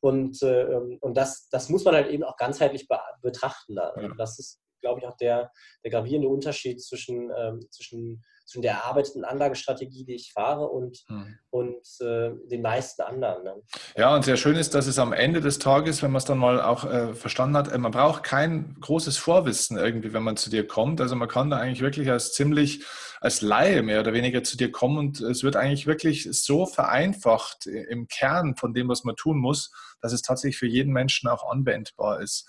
[0.00, 0.66] Und, äh,
[1.00, 3.76] und das, das muss man halt eben auch ganzheitlich be betrachten.
[3.76, 3.94] Da.
[3.96, 4.12] Ja.
[4.18, 5.50] Das ist, glaube ich, auch der,
[5.82, 11.38] der gravierende Unterschied zwischen, ähm, zwischen zwischen der erarbeiteten Anlagestrategie, die ich fahre, und, hm.
[11.50, 13.44] und äh, den meisten anderen.
[13.44, 13.54] Ne?
[13.96, 16.38] Ja, und sehr schön ist, dass es am Ende des Tages, wenn man es dann
[16.38, 20.50] mal auch äh, verstanden hat, äh, man braucht kein großes Vorwissen irgendwie, wenn man zu
[20.50, 21.00] dir kommt.
[21.00, 22.84] Also man kann da eigentlich wirklich als ziemlich
[23.24, 27.64] als Laie mehr oder weniger zu dir kommen und es wird eigentlich wirklich so vereinfacht
[27.64, 29.72] im Kern von dem, was man tun muss,
[30.02, 32.46] dass es tatsächlich für jeden Menschen auch anwendbar ist.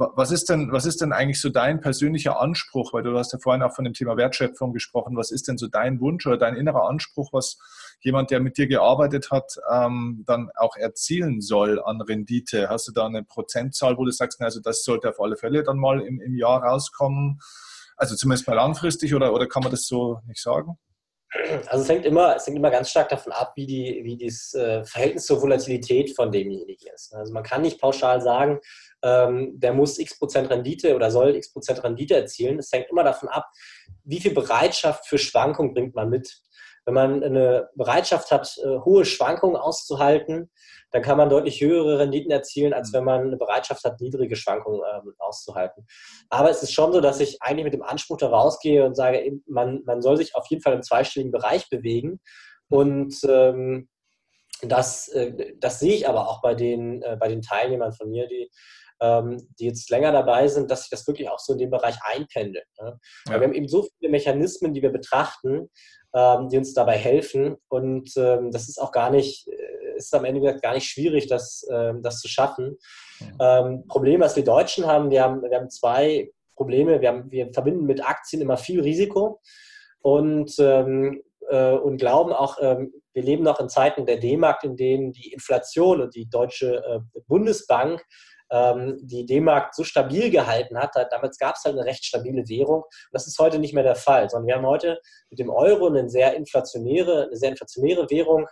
[0.00, 2.92] Was ist denn, was ist denn eigentlich so dein persönlicher Anspruch?
[2.92, 5.16] Weil du hast ja vorhin auch von dem Thema Wertschöpfung gesprochen.
[5.16, 7.58] Was ist denn so dein Wunsch oder dein innerer Anspruch, was
[8.00, 12.68] jemand, der mit dir gearbeitet hat, ähm, dann auch erzielen soll an Rendite?
[12.68, 15.78] Hast du da eine Prozentzahl, wo du sagst, also das sollte auf alle Fälle dann
[15.78, 17.40] mal im, im Jahr rauskommen?
[17.96, 20.78] Also zumindest mal langfristig oder, oder kann man das so nicht sagen?
[21.66, 24.54] Also es hängt immer, es hängt immer ganz stark davon ab, wie, die, wie das
[24.54, 27.14] äh, Verhältnis zur Volatilität von demjenigen ist.
[27.14, 28.60] Also man kann nicht pauschal sagen,
[29.02, 32.58] ähm, der muss x Prozent Rendite oder soll x Prozent Rendite erzielen.
[32.58, 33.46] Es hängt immer davon ab,
[34.04, 36.40] wie viel Bereitschaft für Schwankung bringt man mit.
[36.88, 40.50] Wenn man eine Bereitschaft hat, äh, hohe Schwankungen auszuhalten,
[40.90, 44.80] dann kann man deutlich höhere Renditen erzielen, als wenn man eine Bereitschaft hat, niedrige Schwankungen
[44.90, 45.86] ähm, auszuhalten.
[46.30, 49.38] Aber es ist schon so, dass ich eigentlich mit dem Anspruch da rausgehe und sage,
[49.46, 52.20] man, man soll sich auf jeden Fall im zweistelligen Bereich bewegen.
[52.70, 53.90] Und ähm,
[54.62, 58.26] das, äh, das sehe ich aber auch bei den, äh, bei den Teilnehmern von mir,
[58.28, 58.48] die
[59.00, 61.96] ähm, die jetzt länger dabei sind, dass sich das wirklich auch so in dem Bereich
[62.02, 62.66] einpendelt.
[62.80, 62.98] Ne?
[63.28, 63.34] Ja.
[63.34, 65.70] Wir haben eben so viele Mechanismen, die wir betrachten,
[66.14, 67.56] ähm, die uns dabei helfen.
[67.68, 71.66] Und ähm, das ist auch gar nicht, äh, ist am Ende gar nicht schwierig, das,
[71.70, 72.78] ähm, das zu schaffen.
[73.20, 73.88] Mhm.
[73.88, 77.00] Problem, was wir Deutschen haben, wir haben, wir haben zwei Probleme.
[77.00, 79.40] Wir, haben, wir verbinden mit Aktien immer viel Risiko
[80.02, 84.76] und, ähm, äh, und glauben auch, ähm, wir leben noch in Zeiten der D-Markt, in
[84.76, 88.04] denen die Inflation und die Deutsche äh, Bundesbank
[88.50, 90.94] ähm, die D-Mark so stabil gehalten hat.
[91.10, 92.84] Damals gab es halt eine recht stabile Währung.
[93.12, 96.08] Das ist heute nicht mehr der Fall, sondern wir haben heute mit dem Euro eine
[96.08, 98.46] sehr inflationäre, eine sehr inflationäre Währung.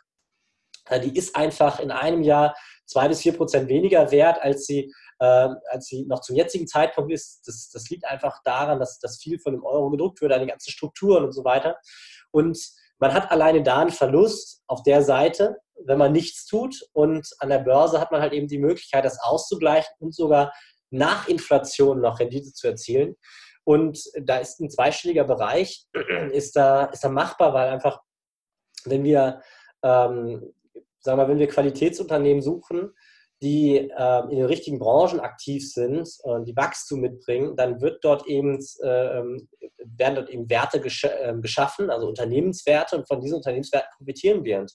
[0.89, 2.55] Äh, die ist einfach in einem Jahr
[2.87, 7.13] zwei bis vier Prozent weniger wert, als sie, äh, als sie noch zum jetzigen Zeitpunkt
[7.13, 7.47] ist.
[7.47, 10.49] Das, das liegt einfach daran, dass, dass viel von dem Euro gedruckt wird, an den
[10.49, 11.77] ganzen Strukturen und so weiter.
[12.31, 12.59] Und
[12.99, 16.83] man hat alleine da einen Verlust auf der Seite, wenn man nichts tut.
[16.93, 20.53] Und an der Börse hat man halt eben die Möglichkeit, das auszugleichen und sogar
[20.91, 23.17] nach Inflation noch Rendite zu erzielen.
[23.65, 25.87] Und da ist ein zweistelliger Bereich,
[26.33, 28.01] ist da, ist da machbar, weil einfach
[28.87, 29.43] wenn wir,
[29.83, 30.53] ähm,
[31.01, 32.93] sagen wir, wenn wir Qualitätsunternehmen suchen,
[33.43, 38.27] die äh, in den richtigen Branchen aktiv sind und die Wachstum mitbringen, dann wird dort
[38.27, 39.23] eben, äh,
[39.85, 44.61] werden dort eben Werte gesch äh, geschaffen, also Unternehmenswerte und von diesen Unternehmenswerten profitieren wir.
[44.61, 44.73] Und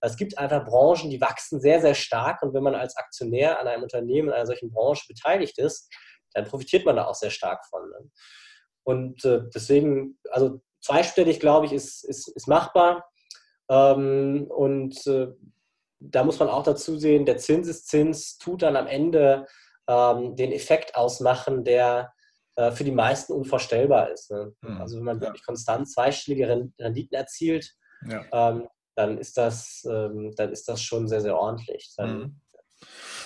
[0.00, 3.66] es gibt einfach Branchen, die wachsen sehr, sehr stark und wenn man als Aktionär an
[3.66, 5.92] einem Unternehmen in einer solchen Branche beteiligt ist,
[6.32, 7.82] dann profitiert man da auch sehr stark von.
[7.88, 8.10] Ne?
[8.84, 13.08] Und äh, deswegen, also zweistellig, glaube ich, ist, ist, ist machbar.
[13.68, 15.28] Ähm, und äh,
[16.00, 19.46] da muss man auch dazu sehen, der Zinseszins tut dann am Ende
[19.86, 22.12] ähm, den Effekt ausmachen, der
[22.56, 24.30] äh, für die meisten unvorstellbar ist.
[24.30, 24.54] Ne?
[24.62, 24.80] Mhm.
[24.80, 27.74] Also wenn man wirklich konstant zweistellige Renditen erzielt,
[28.08, 28.24] ja.
[28.32, 31.92] ähm, dann, ist das, ähm, dann ist das schon sehr, sehr ordentlich.
[31.96, 32.40] Dann, mhm.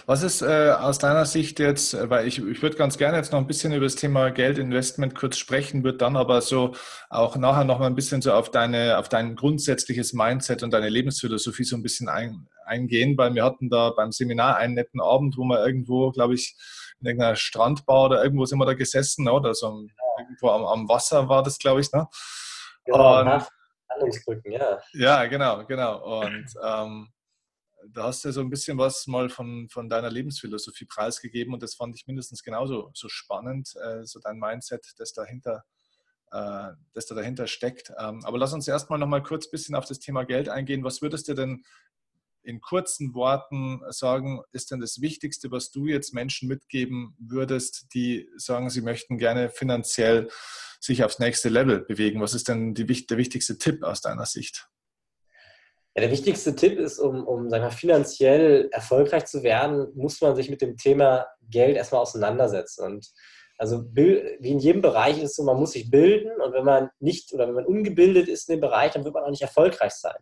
[0.06, 3.32] Was ist äh, aus deiner Sicht jetzt, äh, weil ich, ich würde ganz gerne jetzt
[3.32, 6.74] noch ein bisschen über das Thema Geldinvestment kurz sprechen, würde dann aber so
[7.08, 10.90] auch nachher noch mal ein bisschen so auf deine, auf dein grundsätzliches Mindset und deine
[10.90, 15.38] Lebensphilosophie so ein bisschen ein, eingehen, weil wir hatten da beim Seminar einen netten Abend,
[15.38, 16.56] wo wir irgendwo, glaube ich,
[17.00, 19.90] in irgendeiner Strandbar oder irgendwo sind wir da gesessen, ne, oder so genau.
[20.18, 22.06] irgendwo am, am, Wasser war das, glaube ich, ne?
[22.84, 23.46] Genau, und,
[23.90, 24.80] Handlungsbrücken, ja.
[24.92, 26.20] Ja, genau, genau.
[26.20, 27.12] Und ähm,
[27.92, 31.74] da hast du so ein bisschen was mal von, von deiner Lebensphilosophie preisgegeben und das
[31.74, 35.64] fand ich mindestens genauso so spannend, äh, so dein Mindset, das dahinter,
[36.32, 37.92] äh, das da dahinter steckt.
[37.98, 40.84] Ähm, aber lass uns erstmal noch mal kurz ein bisschen auf das Thema Geld eingehen.
[40.84, 41.64] Was würdest du denn
[42.44, 48.28] in kurzen Worten sagen, ist denn das Wichtigste, was du jetzt Menschen mitgeben würdest, die
[48.36, 50.28] sagen, sie möchten gerne finanziell
[50.80, 52.20] sich aufs nächste Level bewegen?
[52.20, 54.68] Was ist denn die, der wichtigste Tipp aus deiner Sicht?
[55.96, 60.34] Ja, der wichtigste Tipp ist, um, um sagen wir, finanziell erfolgreich zu werden, muss man
[60.34, 62.84] sich mit dem Thema Geld erstmal auseinandersetzen.
[62.84, 63.12] Und
[63.58, 66.90] also wie in jedem Bereich ist es so, man muss sich bilden und wenn man
[66.98, 69.92] nicht oder wenn man ungebildet ist in dem Bereich, dann wird man auch nicht erfolgreich
[69.92, 70.16] sein.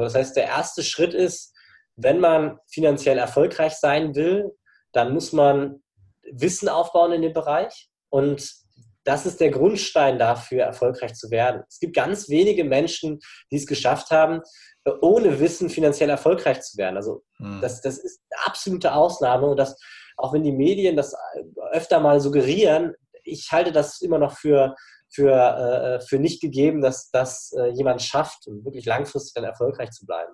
[0.00, 1.54] Das heißt, der erste Schritt ist,
[1.96, 4.50] wenn man finanziell erfolgreich sein will,
[4.92, 5.82] dann muss man
[6.30, 8.64] Wissen aufbauen in dem Bereich und
[9.04, 11.62] das ist der Grundstein dafür, erfolgreich zu werden.
[11.68, 13.20] Es gibt ganz wenige Menschen,
[13.50, 14.40] die es geschafft haben,
[15.00, 16.96] ohne Wissen finanziell erfolgreich zu werden.
[16.96, 17.60] Also mhm.
[17.60, 19.78] das, das ist eine absolute Ausnahme und das,
[20.16, 21.14] auch wenn die Medien das
[21.72, 24.74] öfter mal suggerieren, ich halte das immer noch für,
[25.14, 29.90] für, äh, für nicht gegeben, dass das äh, jemand schafft, um wirklich langfristig dann erfolgreich
[29.90, 30.32] zu bleiben.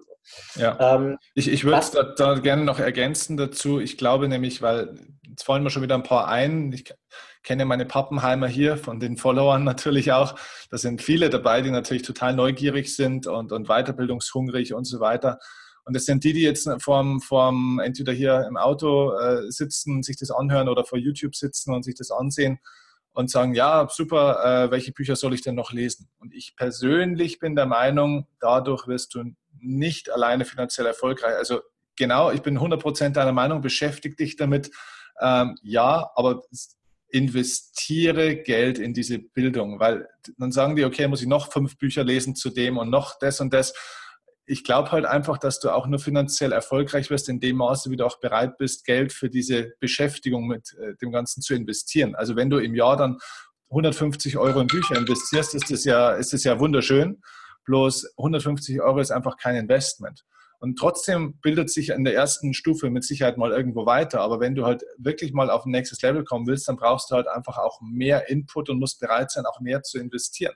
[0.54, 0.94] Ja.
[0.96, 3.78] Ähm, ich ich würde da, da, gerne noch ergänzen dazu.
[3.78, 4.96] Ich glaube nämlich, weil
[5.28, 6.72] jetzt fallen mir schon wieder ein paar ein.
[6.72, 6.84] Ich
[7.42, 10.34] kenne meine Pappenheimer hier, von den Followern natürlich auch.
[10.70, 15.38] Da sind viele dabei, die natürlich total neugierig sind und, und weiterbildungshungrig und so weiter.
[15.84, 20.16] Und das sind die, die jetzt vorm, vorm entweder hier im Auto äh, sitzen, sich
[20.16, 22.60] das anhören oder vor YouTube sitzen und sich das ansehen
[23.12, 26.08] und sagen, ja, super, äh, welche Bücher soll ich denn noch lesen?
[26.18, 29.24] Und ich persönlich bin der Meinung, dadurch wirst du
[29.58, 31.34] nicht alleine finanziell erfolgreich.
[31.36, 31.60] Also
[31.96, 34.70] genau, ich bin 100% deiner Meinung, beschäftige dich damit.
[35.20, 36.42] Ähm, ja, aber
[37.08, 40.08] investiere Geld in diese Bildung, weil
[40.38, 43.40] dann sagen die, okay, muss ich noch fünf Bücher lesen zu dem und noch das
[43.40, 43.74] und das.
[44.50, 47.96] Ich glaube halt einfach, dass du auch nur finanziell erfolgreich wirst in dem Maße, wie
[47.96, 52.16] du auch bereit bist, Geld für diese Beschäftigung mit äh, dem Ganzen zu investieren.
[52.16, 53.18] Also wenn du im Jahr dann
[53.70, 57.22] 150 Euro in Bücher investierst, ist das ja, ist das ja wunderschön.
[57.64, 60.24] Bloß 150 Euro ist einfach kein Investment.
[60.58, 64.20] Und trotzdem bildet sich in der ersten Stufe mit Sicherheit mal irgendwo weiter.
[64.20, 67.14] Aber wenn du halt wirklich mal auf ein nächstes Level kommen willst, dann brauchst du
[67.14, 70.54] halt einfach auch mehr Input und musst bereit sein, auch mehr zu investieren.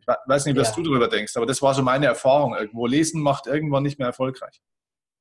[0.00, 0.74] Ich weiß nicht, was ja.
[0.74, 2.86] du darüber denkst, aber das war so meine Erfahrung irgendwo.
[2.86, 4.60] Lesen macht irgendwann nicht mehr erfolgreich.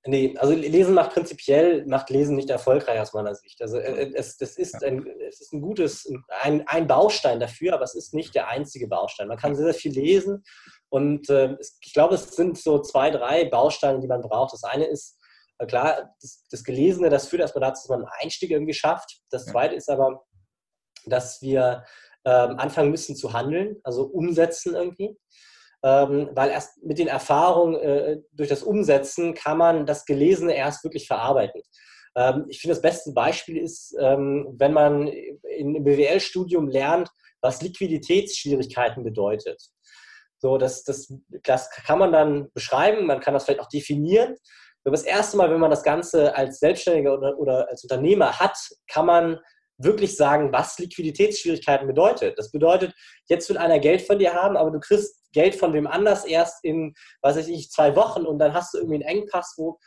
[0.05, 3.61] Nee, also Lesen macht prinzipiell, macht Lesen nicht erfolgreich aus meiner Sicht.
[3.61, 6.09] Also äh, äh, es, das ist, ein, es ist ein gutes,
[6.41, 9.27] ein, ein Baustein dafür, aber es ist nicht der einzige Baustein.
[9.27, 10.43] Man kann sehr, sehr viel lesen
[10.87, 14.53] und äh, ich glaube, es sind so zwei, drei Bausteine, die man braucht.
[14.53, 15.19] Das eine ist,
[15.57, 19.19] äh, klar, das, das, Gelesene, das führt erstmal dazu, dass man einen Einstieg irgendwie schafft.
[19.31, 20.25] Das zweite ist aber,
[21.05, 21.83] dass wir
[22.25, 25.17] ähm, anfangen müssen zu handeln, also umsetzen irgendwie.
[25.81, 30.83] Ähm, weil erst mit den Erfahrungen äh, durch das Umsetzen kann man das Gelesene erst
[30.83, 31.61] wirklich verarbeiten.
[32.17, 37.09] Ähm, ich finde, das beste Beispiel ist, ähm, wenn man im BWL-Studium lernt,
[37.41, 39.61] was Liquiditätsschwierigkeiten bedeutet.
[40.39, 41.13] So, das, das,
[41.43, 44.35] das kann man dann beschreiben, man kann das vielleicht auch definieren.
[44.83, 48.57] Aber das erste Mal, wenn man das Ganze als Selbstständiger oder, oder als Unternehmer hat,
[48.87, 49.39] kann man
[49.79, 52.37] wirklich sagen, was Liquiditätsschwierigkeiten bedeutet.
[52.37, 52.93] Das bedeutet,
[53.27, 56.63] jetzt will einer Geld von dir haben, aber du kriegst Geld von wem anders erst
[56.63, 59.79] in, weiß ich zwei Wochen und dann hast du irgendwie einen Engpass, wo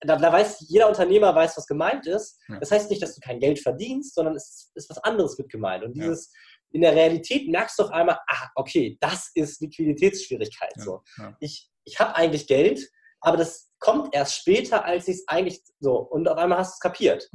[0.00, 2.38] da, da weiß jeder Unternehmer weiß, was gemeint ist.
[2.60, 5.84] Das heißt nicht, dass du kein Geld verdienst, sondern es ist was anderes mit gemeint.
[5.84, 6.40] Und dieses, ja
[6.72, 10.72] in der Realität merkst du auf einmal, ah, okay, das ist Liquiditätsschwierigkeit.
[10.76, 11.02] Ja, so.
[11.16, 11.36] Ja.
[11.40, 15.96] Ich ich habe eigentlich Geld, aber das kommt erst später, als ich es eigentlich so.
[15.96, 17.30] Und auf einmal hast du es kapiert.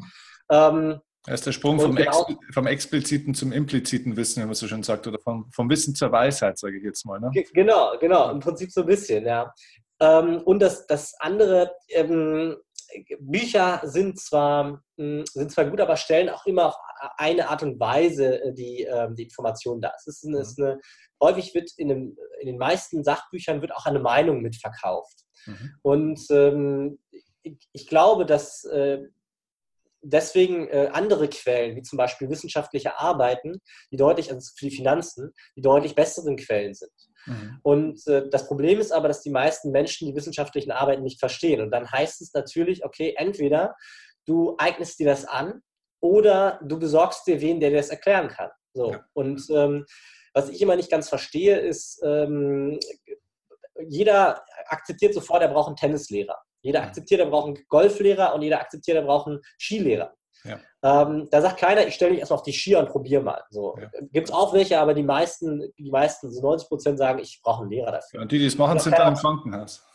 [0.51, 4.55] Ähm, das ist der Sprung vom, genau, Ex vom, expliziten zum impliziten Wissen, wie man
[4.55, 7.19] so schön sagt, oder vom, vom Wissen zur Weisheit, sage ich jetzt mal.
[7.19, 7.29] Ne?
[7.53, 9.53] Genau, genau, im Prinzip so ein bisschen, ja.
[9.99, 12.57] Ähm, und das, das andere, ähm,
[13.19, 16.75] Bücher sind zwar, hm, sind zwar gut, aber stellen auch immer auf
[17.17, 19.93] eine Art und Weise äh, die, ähm, die Informationen dar.
[19.97, 20.41] Es ist, eine, mhm.
[20.41, 20.79] ist eine,
[21.21, 25.19] häufig wird in, einem, in, den meisten Sachbüchern wird auch eine Meinung mitverkauft.
[25.45, 25.75] Mhm.
[25.81, 26.99] Und ähm,
[27.43, 29.03] ich, ich, glaube, dass äh,
[30.01, 35.31] deswegen äh, andere Quellen, wie zum Beispiel wissenschaftliche Arbeiten, die deutlich, also für die Finanzen,
[35.55, 36.91] die deutlich besseren Quellen sind.
[37.25, 37.59] Mhm.
[37.63, 41.61] Und äh, das Problem ist aber, dass die meisten Menschen die wissenschaftlichen Arbeiten nicht verstehen.
[41.61, 43.75] Und dann heißt es natürlich, okay, entweder
[44.25, 45.61] du eignest dir das an
[45.99, 48.49] oder du besorgst dir wen, der dir das erklären kann.
[48.73, 48.93] So.
[48.93, 49.05] Ja.
[49.13, 49.85] Und ähm,
[50.33, 52.79] was ich immer nicht ganz verstehe, ist, ähm,
[53.87, 56.37] jeder akzeptiert sofort, er braucht einen Tennislehrer.
[56.61, 60.13] Jeder akzeptiert, er braucht einen Golflehrer und jeder akzeptiert, er braucht einen Skilehrer.
[60.43, 60.59] Ja.
[60.83, 63.43] Ähm, da sagt keiner, ich stelle mich erstmal auf die Skier und probiere mal.
[63.49, 63.77] So.
[63.79, 63.89] Ja.
[64.11, 67.61] Gibt es auch welche, aber die meisten, die meisten, so 90 Prozent sagen, ich brauche
[67.61, 68.21] einen Lehrer dafür.
[68.21, 69.83] Und die, die es machen, sind dann im Krankenhaus.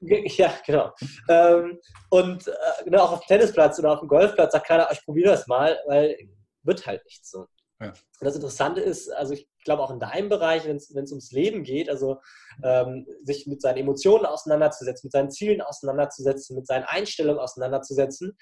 [0.00, 0.94] Ja, genau.
[1.28, 1.78] ähm,
[2.08, 5.32] und äh, genau, auch auf dem Tennisplatz oder auf dem Golfplatz sagt keiner, ich probiere
[5.32, 6.16] das mal, weil
[6.62, 7.46] wird halt nicht so.
[7.78, 7.88] Ja.
[7.88, 11.62] Und das Interessante ist, also ich glaube auch in deinem Bereich, wenn es ums Leben
[11.62, 12.20] geht, also
[12.62, 18.36] ähm, sich mit seinen Emotionen auseinanderzusetzen, mit seinen Zielen auseinanderzusetzen, mit seinen Einstellungen auseinanderzusetzen,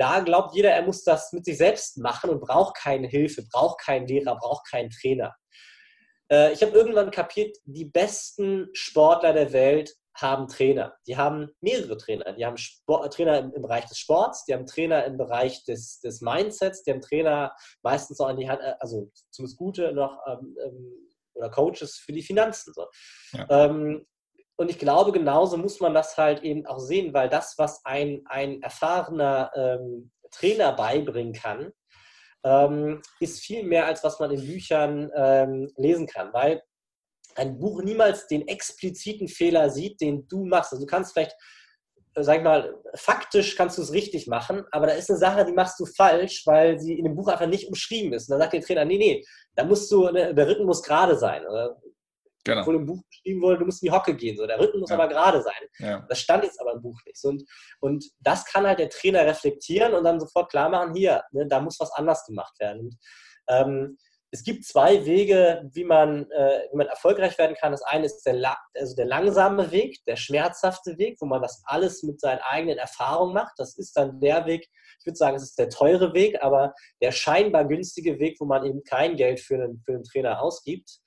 [0.00, 3.82] da glaubt jeder, er muss das mit sich selbst machen und braucht keine Hilfe, braucht
[3.82, 5.36] keinen Lehrer, braucht keinen Trainer.
[6.32, 10.94] Äh, ich habe irgendwann kapiert, die besten Sportler der Welt haben Trainer.
[11.06, 12.32] Die haben mehrere Trainer.
[12.32, 16.00] Die haben Sport, Trainer im, im, Bereich des Sports, die haben Trainer im Bereich des,
[16.00, 20.18] des Mindsets, die haben Trainer meistens noch an die Hand, äh, also zumindest gute noch
[20.26, 20.92] ähm, ähm,
[21.34, 22.72] oder Coaches für die Finanzen.
[22.74, 22.86] So.
[23.32, 23.46] Ja.
[23.48, 24.06] Ähm,
[24.56, 28.22] und ich glaube, genauso muss man das halt eben auch sehen, weil das, was ein,
[28.26, 31.72] ein erfahrener ähm, Trainer beibringen kann,
[32.44, 36.32] ähm, ist viel mehr, als was man in Büchern ähm, lesen kann.
[36.32, 36.62] Weil
[37.36, 40.72] ein Buch niemals den expliziten Fehler sieht, den du machst.
[40.72, 41.36] Also du kannst vielleicht,
[42.14, 45.44] äh, sag ich mal, faktisch kannst du es richtig machen, aber da ist eine Sache,
[45.44, 48.28] die machst du falsch, weil sie in dem Buch einfach nicht umschrieben ist.
[48.28, 49.24] Und dann sagt der Trainer, nee, nee,
[49.54, 51.46] da musst du, ne, der Rücken muss gerade sein.
[51.46, 51.80] Oder
[52.44, 52.62] Genau.
[52.62, 54.36] Obwohl im Buch beschrieben wurde, du musst in die Hocke gehen.
[54.36, 54.46] So.
[54.46, 54.96] Der Rücken muss ja.
[54.96, 55.62] aber gerade sein.
[55.78, 56.06] Ja.
[56.08, 57.22] Das stand jetzt aber im Buch nicht.
[57.24, 57.44] Und,
[57.80, 61.60] und das kann halt der Trainer reflektieren und dann sofort klar machen, hier, ne, da
[61.60, 62.80] muss was anders gemacht werden.
[62.80, 62.96] Und,
[63.48, 63.98] ähm,
[64.32, 67.72] es gibt zwei Wege, wie man, äh, wie man erfolgreich werden kann.
[67.72, 72.04] Das eine ist der, also der langsame Weg, der schmerzhafte Weg, wo man das alles
[72.04, 73.54] mit seinen eigenen Erfahrungen macht.
[73.56, 74.68] Das ist dann der Weg,
[75.00, 78.64] ich würde sagen, es ist der teure Weg, aber der scheinbar günstige Weg, wo man
[78.64, 81.00] eben kein Geld für einen, für einen Trainer ausgibt.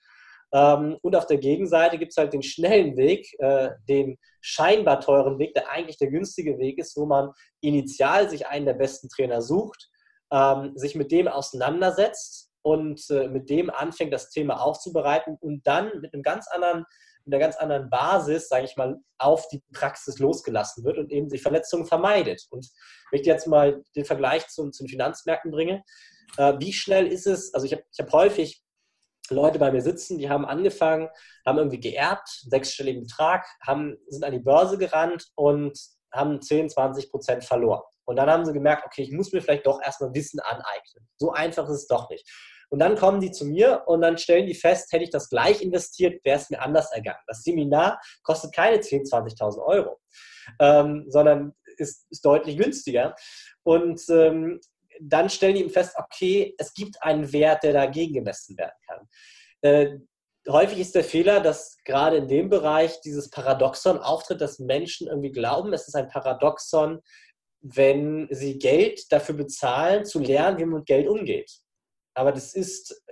[0.53, 5.39] Ähm, und auf der Gegenseite gibt es halt den schnellen Weg, äh, den scheinbar teuren
[5.39, 9.41] Weg, der eigentlich der günstige Weg ist, wo man initial sich einen der besten Trainer
[9.41, 9.89] sucht,
[10.29, 16.01] ähm, sich mit dem auseinandersetzt und äh, mit dem anfängt, das Thema aufzubereiten und dann
[16.01, 16.85] mit einem ganz anderen,
[17.25, 21.29] mit einer ganz anderen Basis, sage ich mal, auf die Praxis losgelassen wird und eben
[21.29, 22.47] die Verletzungen vermeidet.
[22.49, 22.67] Und
[23.11, 25.83] wenn ich jetzt mal den Vergleich zu, zu den Finanzmärkten bringe,
[26.37, 28.63] äh, wie schnell ist es, also ich habe hab häufig
[29.29, 31.09] Leute bei mir sitzen, die haben angefangen,
[31.45, 35.77] haben irgendwie geerbt, sechsstelligen Betrag, haben, sind an die Börse gerannt und
[36.13, 37.83] haben 10, 20 Prozent verloren.
[38.05, 41.07] Und dann haben sie gemerkt, okay, ich muss mir vielleicht doch erstmal Wissen aneignen.
[41.17, 42.29] So einfach ist es doch nicht.
[42.73, 45.61] Und dann kommen die zu mir und dann stellen die fest, hätte ich das gleich
[45.61, 47.19] investiert, wäre es mir anders ergangen.
[47.27, 49.99] Das Seminar kostet keine 10.000, 20.000 Euro,
[50.59, 53.15] ähm, sondern ist, ist, deutlich günstiger.
[53.61, 54.59] Und ähm,
[54.99, 59.07] dann stellen die eben fest, okay, es gibt einen Wert, der dagegen gemessen werden kann.
[59.61, 59.99] Äh,
[60.49, 65.31] häufig ist der Fehler, dass gerade in dem Bereich dieses Paradoxon auftritt, dass Menschen irgendwie
[65.31, 67.01] glauben, es ist ein Paradoxon,
[67.61, 71.62] wenn sie Geld dafür bezahlen, zu lernen, wie man mit Geld umgeht.
[72.13, 73.03] Aber das ist,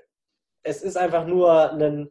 [0.64, 2.10] es ist einfach nur ein,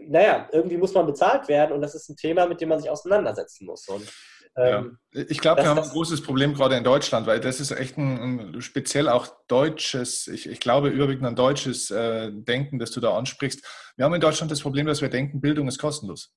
[0.00, 2.90] naja, irgendwie muss man bezahlt werden und das ist ein Thema, mit dem man sich
[2.90, 3.86] auseinandersetzen muss.
[3.88, 4.08] Und
[4.56, 5.22] ähm, ja.
[5.28, 8.52] Ich glaube, wir haben ein großes Problem gerade in Deutschland, weil das ist echt ein,
[8.54, 13.16] ein speziell auch deutsches, ich, ich, glaube überwiegend ein deutsches äh, Denken, das du da
[13.16, 13.64] ansprichst.
[13.96, 16.34] Wir haben in Deutschland das Problem, dass wir denken, Bildung ist kostenlos.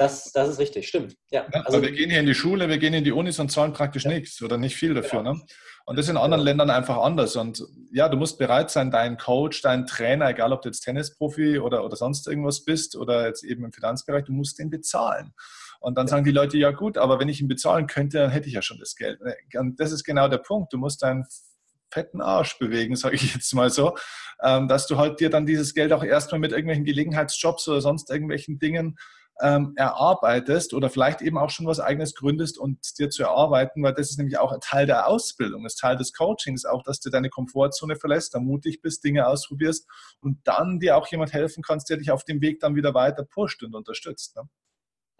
[0.00, 1.14] Das, das ist richtig, stimmt.
[1.30, 3.52] Ja, ja also, wir gehen hier in die Schule, wir gehen in die Unis und
[3.52, 4.10] zahlen praktisch ja.
[4.10, 5.18] nichts oder nicht viel dafür.
[5.18, 5.34] Genau.
[5.34, 5.42] Ne?
[5.84, 6.44] Und das ist in anderen genau.
[6.44, 7.36] Ländern einfach anders.
[7.36, 11.58] Und ja, du musst bereit sein, deinen Coach, deinen Trainer, egal ob du jetzt Tennisprofi
[11.58, 15.34] oder, oder sonst irgendwas bist oder jetzt eben im Finanzbereich, du musst den bezahlen.
[15.80, 18.48] Und dann sagen die Leute, ja gut, aber wenn ich ihn bezahlen könnte, dann hätte
[18.48, 19.20] ich ja schon das Geld.
[19.54, 20.72] Und das ist genau der Punkt.
[20.72, 21.26] Du musst deinen
[21.92, 23.98] fetten Arsch bewegen, sage ich jetzt mal so,
[24.42, 28.08] ähm, dass du halt dir dann dieses Geld auch erstmal mit irgendwelchen Gelegenheitsjobs oder sonst
[28.08, 28.96] irgendwelchen Dingen
[29.40, 33.94] ähm, erarbeitest oder vielleicht eben auch schon was eigenes gründest und dir zu erarbeiten, weil
[33.94, 37.10] das ist nämlich auch ein Teil der Ausbildung, ist Teil des Coachings, auch dass du
[37.10, 39.86] deine Komfortzone verlässt, da mutig bist, Dinge ausprobierst
[40.20, 43.24] und dann dir auch jemand helfen kannst, der dich auf dem Weg dann wieder weiter
[43.24, 44.36] pusht und unterstützt.
[44.36, 44.42] Ne?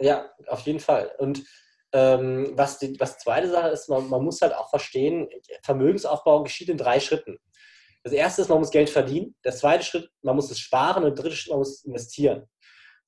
[0.01, 1.11] Ja, auf jeden Fall.
[1.19, 1.43] Und
[1.93, 5.29] ähm, was die was zweite Sache ist, man, man muss halt auch verstehen,
[5.63, 7.39] Vermögensaufbau geschieht in drei Schritten.
[8.03, 9.35] Das erste ist, man muss Geld verdienen.
[9.45, 11.05] Der zweite Schritt, man muss es sparen.
[11.05, 12.47] Und der dritte Schritt, man muss investieren.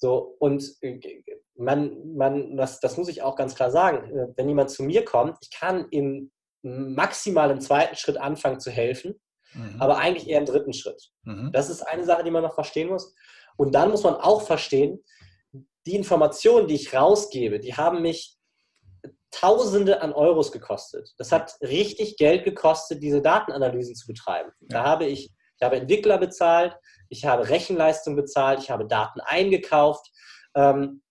[0.02, 1.22] So, und äh,
[1.54, 4.10] man, man, das, das muss ich auch ganz klar sagen.
[4.10, 6.32] Äh, wenn jemand zu mir kommt, ich kann im
[6.64, 9.14] maximal im zweiten Schritt anfangen zu helfen,
[9.54, 9.80] mhm.
[9.80, 11.12] aber eigentlich eher im dritten Schritt.
[11.22, 11.50] Mhm.
[11.52, 13.14] Das ist eine Sache, die man noch verstehen muss.
[13.56, 15.04] Und dann muss man auch verstehen,
[15.86, 18.36] die Informationen, die ich rausgebe, die haben mich
[19.30, 21.14] Tausende an Euros gekostet.
[21.16, 24.50] Das hat richtig Geld gekostet, diese Datenanalysen zu betreiben.
[24.60, 25.32] Da habe ich,
[25.62, 26.76] ich habe Entwickler bezahlt,
[27.08, 30.10] ich habe Rechenleistung bezahlt, ich habe Daten eingekauft.
[30.56, 31.02] Ähm,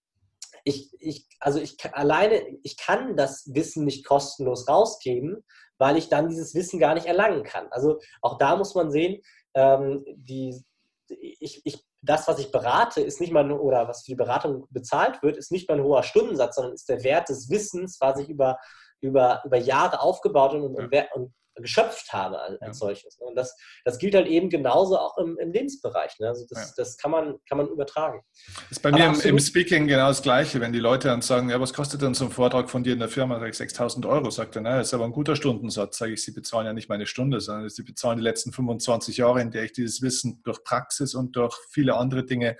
[0.65, 5.45] ich, ich, also ich alleine, ich kann das Wissen nicht kostenlos rausgeben,
[5.77, 7.67] weil ich dann dieses Wissen gar nicht erlangen kann.
[7.71, 9.21] Also auch da muss man sehen,
[9.53, 10.61] ähm, die,
[11.07, 14.67] ich, ich das, was ich berate, ist nicht mal nur, oder was für die Beratung
[14.69, 18.19] bezahlt wird, ist nicht mal ein hoher Stundensatz, sondern ist der Wert des Wissens, was
[18.19, 18.57] ich über,
[18.99, 21.05] über, über Jahre aufgebaut und, ja.
[21.13, 22.73] und, geschöpft habe als, ja.
[22.73, 23.17] solches.
[23.17, 23.55] Und das,
[23.85, 26.19] das gilt halt eben genauso auch im, im Lebensbereich.
[26.19, 26.27] Ne?
[26.27, 26.73] Also das, ja.
[26.77, 28.21] das kann, man, kann man übertragen.
[28.69, 30.59] Das ist bei mir im, im, Speaking genau das Gleiche.
[30.59, 32.99] Wenn die Leute dann sagen, ja, was kostet denn so ein Vortrag von dir in
[32.99, 33.39] der Firma?
[33.39, 34.29] Sag ich 6000 Euro.
[34.29, 35.97] Sagt er, na, das ist aber ein guter Stundensatz.
[35.97, 39.41] Sage ich, sie bezahlen ja nicht meine Stunde, sondern sie bezahlen die letzten 25 Jahre,
[39.41, 42.57] in der ich dieses Wissen durch Praxis und durch viele andere Dinge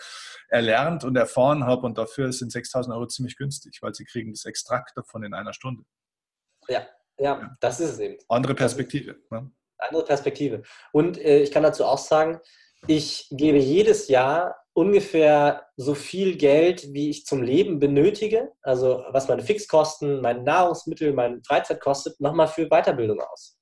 [0.50, 1.86] erlernt und erfahren habe.
[1.86, 5.54] Und dafür sind 6000 Euro ziemlich günstig, weil sie kriegen das Extrakt davon in einer
[5.54, 5.84] Stunde.
[6.68, 6.86] Ja,
[7.18, 8.18] ja, das ist es eben.
[8.28, 9.18] Andere Perspektive.
[9.30, 9.52] Ne?
[9.78, 10.64] Andere Perspektive.
[10.92, 12.40] Und äh, ich kann dazu auch sagen,
[12.88, 19.28] ich gebe jedes Jahr ungefähr so viel Geld, wie ich zum Leben benötige, also was
[19.28, 23.58] meine Fixkosten, meine Nahrungsmittel, meine Freizeit kostet, nochmal für Weiterbildung aus.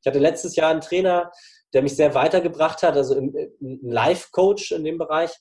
[0.00, 1.32] Ich hatte letztes Jahr einen Trainer,
[1.72, 5.32] der mich sehr weitergebracht hat, also ein Life-Coach in dem Bereich.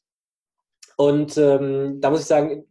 [0.98, 2.66] Und ähm, da muss ich sagen,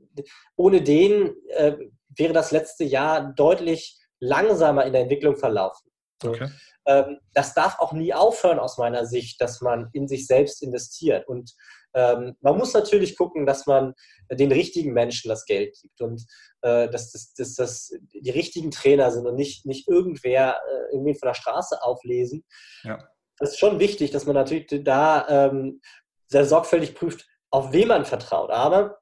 [0.56, 1.76] ohne den äh,
[2.16, 5.90] wäre das letzte Jahr deutlich langsamer in der Entwicklung verlaufen.
[6.24, 6.48] Okay.
[6.86, 11.28] Ähm, das darf auch nie aufhören aus meiner Sicht, dass man in sich selbst investiert.
[11.28, 11.52] Und
[11.94, 13.94] ähm, man muss natürlich gucken, dass man
[14.30, 16.24] den richtigen Menschen das Geld gibt und
[16.62, 21.14] äh, dass, das, dass das die richtigen Trainer sind und nicht, nicht irgendwer äh, irgendwie
[21.14, 22.44] von der Straße auflesen.
[22.84, 22.98] Ja.
[23.38, 25.80] Das ist schon wichtig, dass man natürlich da ähm,
[26.28, 28.50] sehr sorgfältig prüft, auf wen man vertraut.
[28.50, 28.98] Aber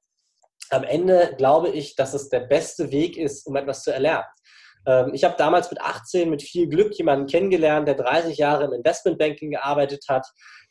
[0.71, 4.27] am Ende glaube ich, dass es der beste Weg ist, um etwas zu erlernen.
[4.87, 8.73] Ähm, ich habe damals mit 18 mit viel Glück jemanden kennengelernt, der 30 Jahre im
[8.73, 10.27] Investmentbanking gearbeitet hat,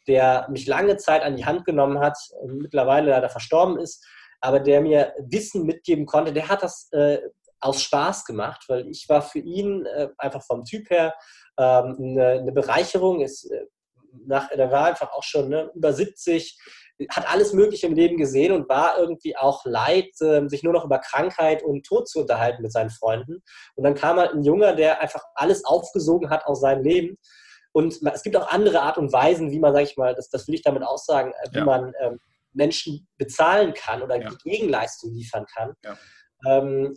[0.07, 4.05] der mich lange Zeit an die Hand genommen hat, mittlerweile leider verstorben ist,
[4.41, 6.33] aber der mir Wissen mitgeben konnte.
[6.33, 7.19] Der hat das äh,
[7.59, 11.13] aus Spaß gemacht, weil ich war für ihn äh, einfach vom Typ her
[11.57, 13.21] ähm, eine, eine, Bereicherung.
[13.21, 13.65] Ist, äh,
[14.25, 16.57] nach, der war einfach auch schon ne, über 70,
[17.09, 20.83] hat alles Mögliche im Leben gesehen und war irgendwie auch leid, ähm, sich nur noch
[20.83, 23.41] über Krankheit und Tod zu unterhalten mit seinen Freunden.
[23.75, 27.17] Und dann kam halt ein Junger, der einfach alles aufgesogen hat aus seinem Leben.
[27.71, 30.47] Und es gibt auch andere Art und Weisen, wie man, sag ich mal, das, das
[30.47, 31.65] will ich damit aussagen, äh, wie ja.
[31.65, 32.19] man ähm,
[32.53, 34.29] Menschen bezahlen kann oder ja.
[34.43, 35.73] Gegenleistung liefern kann.
[35.83, 35.97] Ja.
[36.45, 36.95] Ähm,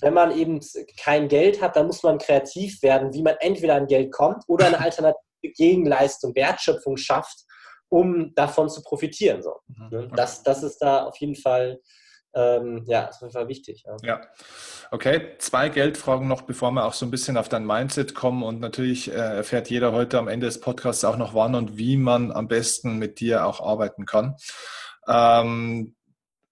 [0.00, 0.60] wenn man eben
[0.98, 4.66] kein Geld hat, dann muss man kreativ werden, wie man entweder an Geld kommt oder
[4.66, 7.44] eine alternative Gegenleistung, Wertschöpfung schafft,
[7.92, 9.42] um davon zu profitieren.
[9.42, 9.56] So.
[9.66, 9.88] Mhm.
[9.90, 10.10] Ne?
[10.16, 11.80] Das, das ist da auf jeden Fall
[12.34, 13.84] ähm, ja, jeden Fall wichtig.
[13.86, 13.96] Ja.
[14.02, 14.20] ja.
[14.90, 18.42] Okay, zwei Geldfragen noch, bevor wir auch so ein bisschen auf dein Mindset kommen.
[18.42, 21.98] Und natürlich äh, erfährt jeder heute am Ende des Podcasts auch noch, wann und wie
[21.98, 24.36] man am besten mit dir auch arbeiten kann.
[25.06, 25.94] Ähm,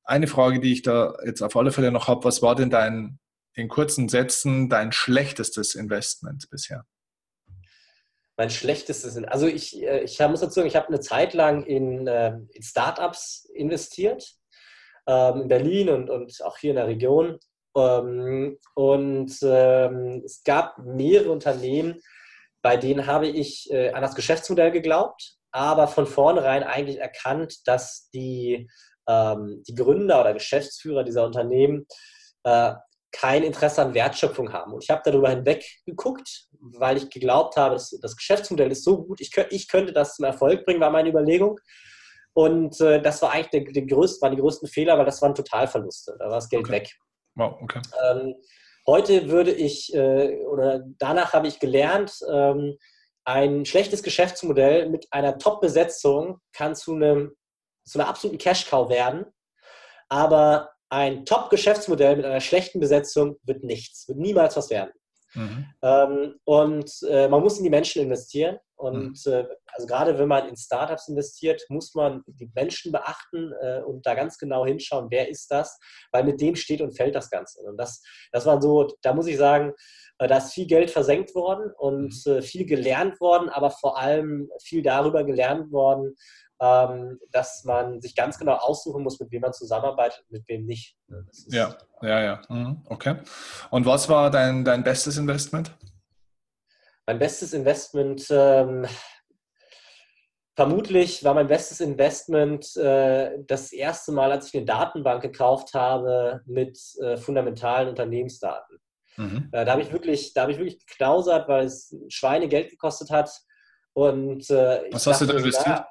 [0.04, 3.18] eine Frage, die ich da jetzt auf alle Fälle noch habe, was war denn dein,
[3.54, 6.84] in kurzen Sätzen, dein schlechtestes Investment bisher?
[8.40, 9.22] Mein schlechtestes.
[9.24, 12.62] Also ich, äh, ich muss dazu sagen, ich habe eine Zeit lang in, ähm, in
[12.62, 14.34] Startups investiert,
[15.06, 17.38] ähm, in Berlin und, und auch hier in der Region.
[17.76, 22.00] Ähm, und es gab mehrere Unternehmen,
[22.62, 28.08] bei denen habe ich äh, an das Geschäftsmodell geglaubt, aber von vornherein eigentlich erkannt, dass
[28.14, 28.70] die,
[29.08, 31.84] die Gründer oder Geschäftsführer dieser Unternehmen
[32.44, 32.74] äh,
[33.12, 34.72] kein Interesse an Wertschöpfung haben.
[34.72, 39.02] Und ich habe darüber hinweg geguckt, weil ich geglaubt habe, das, das Geschäftsmodell ist so
[39.02, 41.58] gut, ich, ich, könnte das zum Erfolg bringen, war meine Überlegung.
[42.32, 45.34] Und äh, das war eigentlich der, der größte, waren die größten Fehler, weil das waren
[45.34, 46.16] Totalverluste.
[46.18, 46.72] Da war das Geld okay.
[46.72, 46.96] weg.
[47.34, 47.80] Wow, okay.
[48.04, 48.34] Ähm,
[48.86, 52.76] heute würde ich, äh, oder danach habe ich gelernt, ähm,
[53.24, 57.32] ein schlechtes Geschäftsmodell mit einer Top-Besetzung kann zu, einem,
[57.84, 59.26] zu einer absoluten Cash-Cow werden.
[60.08, 64.92] Aber ein Top-Geschäftsmodell mit einer schlechten Besetzung wird nichts, wird niemals was werden.
[65.34, 65.66] Mhm.
[65.82, 68.58] Ähm, und äh, man muss in die Menschen investieren.
[68.74, 69.32] Und mhm.
[69.32, 74.04] äh, also gerade wenn man in Startups investiert, muss man die Menschen beachten äh, und
[74.06, 75.78] da ganz genau hinschauen, wer ist das,
[76.12, 77.60] weil mit dem steht und fällt das Ganze.
[77.60, 79.72] Und das, das war so, da muss ich sagen,
[80.18, 82.32] äh, da ist viel Geld versenkt worden und mhm.
[82.32, 86.16] äh, viel gelernt worden, aber vor allem viel darüber gelernt worden,
[86.60, 90.94] dass man sich ganz genau aussuchen muss, mit wem man zusammenarbeitet und mit wem nicht.
[91.08, 92.42] Ne, ja, ja, ja.
[92.50, 93.16] Mhm, okay.
[93.70, 95.72] Und was war dein, dein bestes Investment?
[97.06, 98.86] Mein bestes Investment, ähm,
[100.54, 106.42] vermutlich war mein bestes Investment äh, das erste Mal, als ich eine Datenbank gekauft habe
[106.44, 108.78] mit äh, fundamentalen Unternehmensdaten.
[109.16, 109.48] Mhm.
[109.50, 113.30] Äh, da habe ich wirklich, da habe ich wirklich geknausert, weil es Schweinegeld gekostet hat.
[113.94, 115.66] Und, äh, Was hast dachte, du da investiert?
[115.66, 115.88] Na,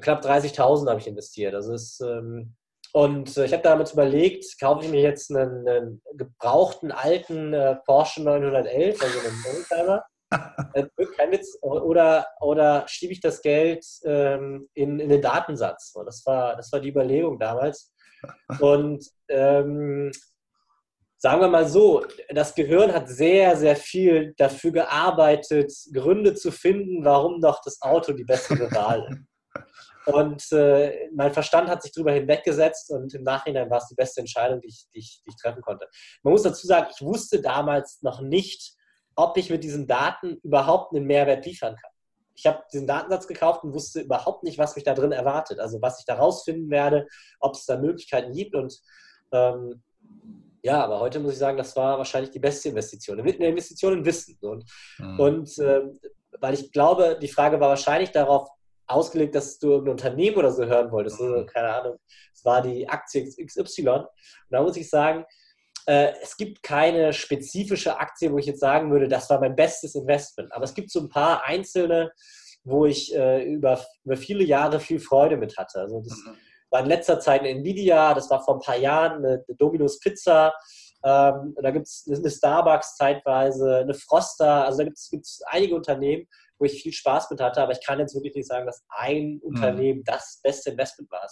[0.00, 1.54] knapp 30.000 habe ich investiert.
[1.54, 2.54] Also es, ähm,
[2.92, 7.76] und äh, ich habe damals überlegt, kaufe ich mir jetzt einen, einen gebrauchten alten äh,
[7.86, 10.04] Porsche 911, also einen Oldtimer,
[10.74, 10.86] äh,
[11.16, 15.92] kein Witz, oder, oder schiebe ich das Geld ähm, in, in den Datensatz?
[15.94, 17.92] Und das war, das war die Überlegung damals.
[18.60, 20.10] Und ähm,
[21.18, 27.04] sagen wir mal so, das Gehirn hat sehr, sehr viel dafür gearbeitet, Gründe zu finden,
[27.04, 29.31] warum doch das Auto die bessere Wahl ist.
[30.06, 34.20] Und äh, mein Verstand hat sich darüber hinweggesetzt und im Nachhinein war es die beste
[34.20, 35.88] Entscheidung, die ich, die, ich, die ich, treffen konnte.
[36.22, 38.74] Man muss dazu sagen, ich wusste damals noch nicht,
[39.14, 41.90] ob ich mit diesen Daten überhaupt einen Mehrwert liefern kann.
[42.34, 45.60] Ich habe diesen Datensatz gekauft und wusste überhaupt nicht, was mich da drin erwartet.
[45.60, 47.06] Also was ich da rausfinden werde,
[47.40, 48.54] ob es da Möglichkeiten gibt.
[48.54, 48.80] Und
[49.32, 49.82] ähm,
[50.62, 53.20] ja, aber heute muss ich sagen, das war wahrscheinlich die beste Investition.
[53.20, 54.36] Eine Investition in Wissen.
[54.40, 54.64] Und,
[54.98, 55.20] mhm.
[55.20, 55.82] und äh,
[56.40, 58.48] weil ich glaube, die Frage war wahrscheinlich darauf
[58.86, 61.20] ausgelegt, dass du ein Unternehmen oder so hören wolltest.
[61.20, 61.98] Also, keine Ahnung,
[62.34, 63.88] es war die Aktie XY.
[63.88, 64.06] Und
[64.50, 65.24] da muss ich sagen,
[65.86, 69.94] äh, es gibt keine spezifische Aktie, wo ich jetzt sagen würde, das war mein bestes
[69.94, 70.52] Investment.
[70.52, 72.12] Aber es gibt so ein paar einzelne,
[72.64, 75.80] wo ich äh, über, über viele Jahre viel Freude mit hatte.
[75.80, 76.36] Also das mhm.
[76.70, 79.98] war in letzter Zeit eine Nvidia, das war vor ein paar Jahren eine, eine Domino's
[79.98, 80.52] Pizza.
[81.04, 86.28] Ähm, da gibt es eine Starbucks zeitweise, eine Froster, also da gibt es einige Unternehmen,
[86.62, 89.34] wo ich viel Spaß mit hatte, aber ich kann jetzt wirklich nicht sagen, dass ein
[89.34, 89.40] mhm.
[89.42, 90.04] Unternehmen mhm.
[90.04, 91.28] das beste Investment war.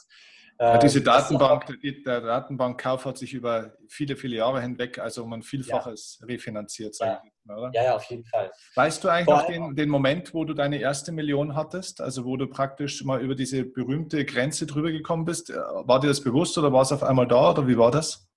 [0.59, 5.33] Ja, diese ähm, Datenbank, der Datenbankkauf hat sich über viele, viele Jahre hinweg, also um
[5.33, 6.27] ein Vielfaches ja.
[6.27, 7.23] refinanziert, ja.
[7.47, 7.71] oder?
[7.73, 8.51] Ja, ja, auf jeden Fall.
[8.75, 12.37] Weißt du eigentlich noch den, den, Moment, wo du deine erste Million hattest, also wo
[12.37, 15.49] du praktisch mal über diese berühmte Grenze drüber gekommen bist?
[15.51, 18.29] War dir das bewusst oder war es auf einmal da oder wie war das?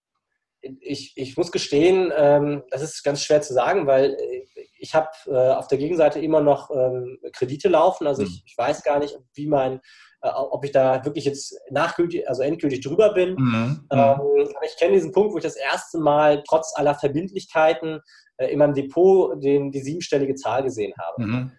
[0.62, 4.46] Ich, ich muss gestehen, ähm, das ist ganz schwer zu sagen, weil äh,
[4.84, 8.06] ich habe äh, auf der Gegenseite immer noch ähm, Kredite laufen.
[8.06, 8.42] Also ich, hm.
[8.46, 9.80] ich, weiß gar nicht, wie mein,
[10.22, 13.36] äh, ob ich da wirklich jetzt nachgültig, also endgültig drüber bin.
[13.36, 13.88] Mhm.
[13.90, 18.02] Ähm, aber ich kenne diesen Punkt, wo ich das erste Mal trotz aller Verbindlichkeiten
[18.36, 21.24] äh, in meinem Depot den, die siebenstellige Zahl gesehen habe.
[21.24, 21.52] Mhm.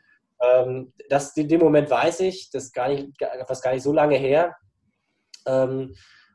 [0.43, 3.09] Ähm, das, in dem Moment weiß ich, das ist gar nicht,
[3.47, 4.55] fast gar nicht so lange her.
[5.47, 5.95] Ähm,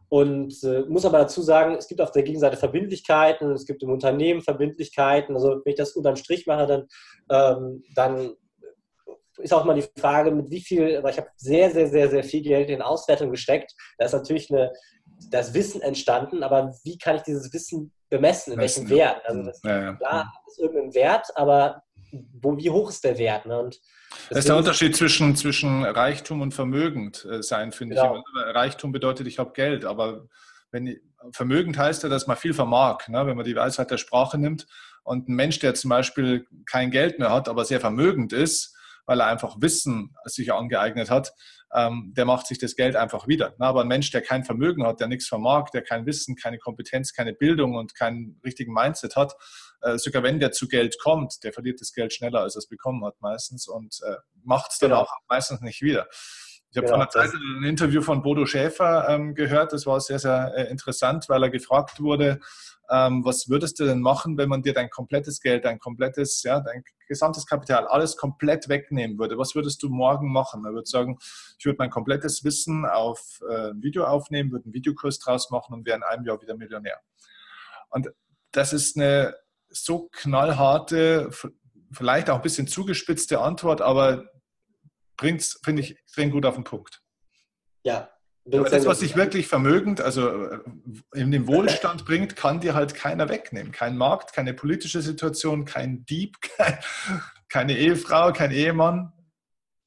[0.10, 3.91] und äh, muss aber dazu sagen, es gibt auf der Gegenseite Verbindlichkeiten, es gibt im
[3.91, 5.36] Unternehmen Verbindlichkeiten.
[5.36, 6.88] Also wenn ich das unterm Strich mache, dann,
[7.30, 8.34] ähm, dann
[9.38, 12.24] ist auch mal die Frage, mit wie viel, weil ich habe sehr, sehr, sehr, sehr
[12.24, 13.74] viel Geld in Auswertung gesteckt.
[13.97, 14.74] Da ist natürlich eine,
[15.30, 19.22] das Wissen entstanden, aber wie kann ich dieses Wissen bemessen, in welchem Wert?
[19.26, 19.93] Also das, ja, ja.
[19.93, 23.45] klar, ist irgendein Wert, aber wo, wie hoch ist der Wert?
[23.45, 23.60] Ne?
[23.60, 23.80] Und
[24.30, 28.18] das ist der Unterschied zwischen, zwischen Reichtum und vermögend äh, sein, finde genau.
[28.18, 28.55] ich.
[28.55, 30.28] Reichtum bedeutet, ich habe Geld, aber
[30.72, 30.99] wenn,
[31.32, 33.26] vermögend heißt ja, dass man viel vermag, ne?
[33.26, 34.68] wenn man die Weisheit der Sprache nimmt.
[35.03, 39.22] Und ein Mensch, der zum Beispiel kein Geld mehr hat, aber sehr vermögend ist, weil
[39.22, 41.34] er einfach Wissen sich angeeignet hat,
[41.74, 43.49] ähm, der macht sich das Geld einfach wieder.
[43.57, 43.66] Ne?
[43.66, 47.14] Aber ein Mensch, der kein Vermögen hat, der nichts vermag, der kein Wissen, keine Kompetenz,
[47.14, 49.34] keine Bildung und keinen richtigen Mindset hat,
[49.97, 53.05] sogar wenn der zu Geld kommt, der verliert das Geld schneller, als er es bekommen
[53.05, 55.01] hat meistens und äh, macht es dann genau.
[55.03, 56.07] auch meistens nicht wieder.
[56.71, 59.99] Ich habe ja, vor einer Zeit ein Interview von Bodo Schäfer ähm, gehört, das war
[59.99, 62.39] sehr, sehr äh, interessant, weil er gefragt wurde,
[62.91, 66.59] ähm, was würdest du denn machen, wenn man dir dein komplettes Geld, dein komplettes, ja,
[66.59, 69.38] dein gesamtes Kapital, alles komplett wegnehmen würde?
[69.38, 70.63] Was würdest du morgen machen?
[70.65, 71.17] Er würde sagen,
[71.57, 75.73] ich würde mein komplettes Wissen auf äh, ein Video aufnehmen, würde einen Videokurs draus machen
[75.73, 76.99] und wäre in einem Jahr wieder Millionär.
[77.89, 78.11] Und
[78.51, 79.36] das ist eine
[79.70, 81.30] so knallharte,
[81.91, 84.26] vielleicht auch ein bisschen zugespitzte Antwort, aber
[85.17, 87.01] bringt es, finde ich, extrem gut auf den Punkt.
[87.84, 88.09] Ja.
[88.51, 90.59] Aber das, was sich wirklich vermögend, also äh,
[91.13, 93.72] in den Wohlstand bringt, kann dir halt keiner wegnehmen.
[93.72, 96.80] Kein Markt, keine politische Situation, kein Dieb, kein,
[97.47, 99.13] keine Ehefrau, kein Ehemann.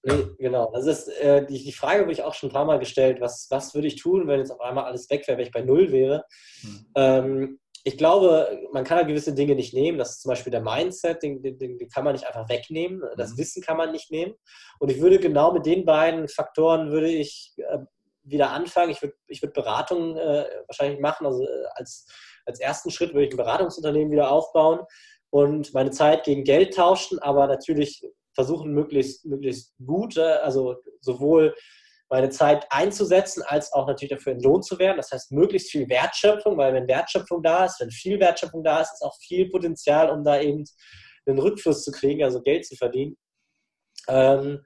[0.04, 0.72] Nee, genau.
[0.72, 3.46] Also das, äh, die, die Frage habe ich auch schon ein paar Mal gestellt, was,
[3.50, 5.92] was würde ich tun, wenn jetzt auf einmal alles weg wäre, wenn ich bei Null
[5.92, 6.24] wäre.
[6.60, 6.86] Hm.
[6.96, 9.98] Ähm, ich glaube, man kann halt gewisse Dinge nicht nehmen.
[9.98, 13.02] Das ist zum Beispiel der Mindset, den, den, den, kann man nicht einfach wegnehmen.
[13.16, 13.38] Das mhm.
[13.38, 14.34] Wissen kann man nicht nehmen.
[14.78, 17.78] Und ich würde genau mit den beiden Faktoren würde ich äh,
[18.22, 18.90] wieder anfangen.
[18.90, 21.26] Ich würde ich würd Beratung äh, wahrscheinlich machen.
[21.26, 22.06] Also äh, als,
[22.46, 24.80] als ersten Schritt würde ich ein Beratungsunternehmen wieder aufbauen
[25.30, 31.54] und meine Zeit gegen Geld tauschen, aber natürlich versuchen, möglichst, möglichst gut, also sowohl
[32.12, 34.98] meine Zeit einzusetzen, als auch natürlich dafür entlohnt zu werden.
[34.98, 38.92] Das heißt, möglichst viel Wertschöpfung, weil wenn Wertschöpfung da ist, wenn viel Wertschöpfung da ist,
[38.92, 40.62] ist auch viel Potenzial, um da eben
[41.24, 43.16] einen Rückfluss zu kriegen, also Geld zu verdienen.
[44.08, 44.62] Ähm,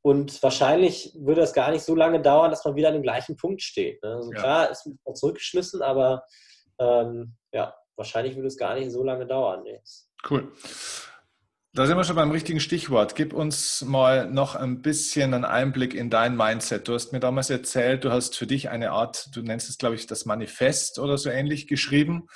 [0.00, 3.36] und wahrscheinlich würde das gar nicht so lange dauern, dass man wieder an dem gleichen
[3.36, 4.02] Punkt steht.
[4.02, 4.14] Ne?
[4.14, 6.24] Also klar, ist man zurückgeschmissen, aber
[6.78, 9.64] ähm, ja, wahrscheinlich würde es gar nicht so lange dauern.
[9.64, 9.82] Nee.
[10.30, 10.50] Cool.
[11.76, 13.16] Da sind wir schon beim richtigen Stichwort.
[13.16, 16.88] Gib uns mal noch ein bisschen einen Einblick in dein Mindset.
[16.88, 19.94] Du hast mir damals erzählt, du hast für dich eine Art, du nennst es, glaube
[19.94, 22.28] ich, das Manifest oder so ähnlich geschrieben,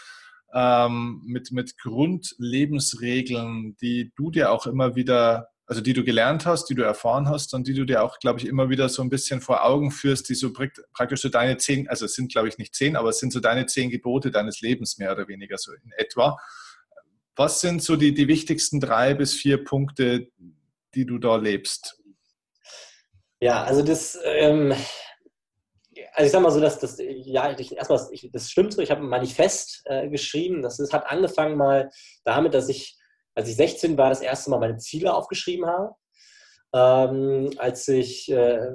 [0.52, 6.66] ähm, mit, mit Grundlebensregeln, die du dir auch immer wieder, also die du gelernt hast,
[6.66, 9.08] die du erfahren hast und die du dir auch, glaube ich, immer wieder so ein
[9.08, 12.58] bisschen vor Augen führst, die so praktisch so deine zehn, also es sind, glaube ich,
[12.58, 15.72] nicht zehn, aber es sind so deine zehn Gebote deines Lebens mehr oder weniger so
[15.72, 16.36] in etwa.
[17.40, 20.28] Was sind so die, die wichtigsten drei bis vier Punkte,
[20.94, 21.98] die du da lebst?
[23.40, 24.74] Ja, also das, ähm,
[26.12, 28.90] also ich sag mal so, dass das, ja, ich, erstmal, ich, das stimmt so, ich
[28.90, 30.60] habe ein Manifest äh, geschrieben.
[30.60, 31.88] Das ist, hat angefangen mal
[32.24, 32.98] damit, dass ich,
[33.34, 35.94] als ich 16 war, das erste Mal meine Ziele aufgeschrieben habe.
[36.74, 38.68] Ähm, als ich äh,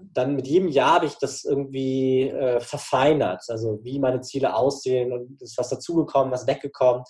[0.00, 5.12] dann mit jedem Jahr habe ich das irgendwie äh, verfeinert, also wie meine Ziele aussehen
[5.12, 7.04] und ist was dazugekommen, was weggekommen.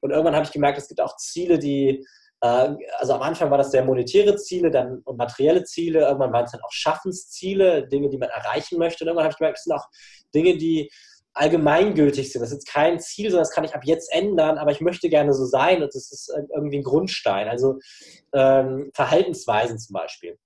[0.00, 2.06] Und irgendwann habe ich gemerkt, es gibt auch Ziele, die,
[2.40, 6.52] äh, also am Anfang war das sehr monetäre Ziele, dann materielle Ziele, irgendwann waren es
[6.52, 9.04] dann auch Schaffensziele, Dinge, die man erreichen möchte.
[9.04, 9.86] Und irgendwann habe ich gemerkt, es sind auch
[10.34, 10.90] Dinge, die
[11.32, 12.42] allgemeingültig sind.
[12.42, 15.32] Das ist kein Ziel, sondern das kann ich ab jetzt ändern, aber ich möchte gerne
[15.32, 17.48] so sein und das ist irgendwie ein Grundstein.
[17.48, 17.78] Also
[18.32, 20.38] ähm, Verhaltensweisen zum Beispiel.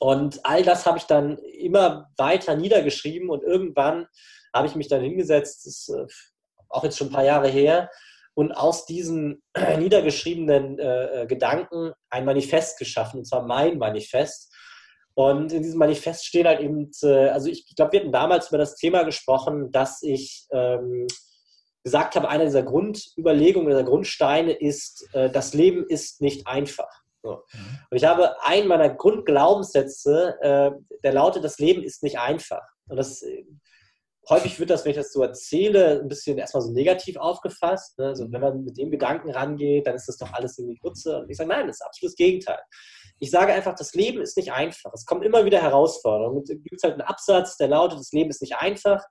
[0.00, 4.06] Und all das habe ich dann immer weiter niedergeschrieben und irgendwann
[4.54, 6.06] habe ich mich dann hingesetzt, das ist äh,
[6.68, 7.90] auch jetzt schon ein paar Jahre her,
[8.38, 9.42] und aus diesen
[9.78, 14.54] niedergeschriebenen äh, äh, Gedanken ein Manifest geschaffen, und zwar mein Manifest.
[15.14, 18.50] Und in diesem Manifest stehen halt eben, äh, also ich, ich glaube, wir hatten damals
[18.50, 21.08] über das Thema gesprochen, dass ich ähm,
[21.82, 27.02] gesagt habe, einer dieser Grundüberlegungen, dieser Grundsteine ist, äh, das Leben ist nicht einfach.
[27.24, 27.42] So.
[27.52, 27.78] Mhm.
[27.90, 30.70] Und ich habe einen meiner Grundglaubenssätze, äh,
[31.02, 32.62] der lautet, das Leben ist nicht einfach.
[32.86, 33.46] Und das äh,
[34.28, 37.98] häufig wird das, wenn ich das so erzähle, ein bisschen erstmal so negativ aufgefasst.
[37.98, 38.06] Ne?
[38.06, 41.20] Also wenn man mit dem Gedanken rangeht, dann ist das doch alles irgendwie Grütze.
[41.20, 42.58] Und ich sage, nein, das ist absolut das Gegenteil.
[43.20, 44.92] Ich sage einfach, das Leben ist nicht einfach.
[44.92, 46.42] Es kommen immer wieder Herausforderungen.
[46.42, 49.02] Es gibt halt einen Absatz, der lautet, das Leben ist nicht einfach.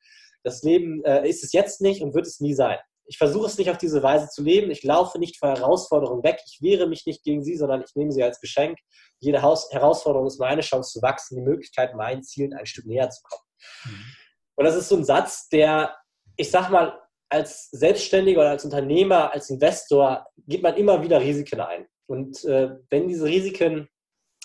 [0.44, 2.78] Das Leben äh, ist es jetzt nicht und wird es nie sein.
[3.10, 4.70] Ich versuche es nicht auf diese Weise zu leben.
[4.70, 6.42] Ich laufe nicht vor Herausforderungen weg.
[6.46, 8.78] Ich wehre mich nicht gegen sie, sondern ich nehme sie als Geschenk.
[9.20, 13.10] Jede Haus Herausforderung ist meine Chance zu wachsen, die Möglichkeit, meinen Zielen ein Stück näher
[13.10, 13.44] zu kommen.
[13.86, 14.27] Mhm.
[14.58, 15.96] Und das ist so ein Satz, der,
[16.36, 17.00] ich sag mal,
[17.30, 21.86] als Selbstständiger oder als Unternehmer, als Investor geht man immer wieder Risiken ein.
[22.08, 23.88] Und äh, wenn diese Risiken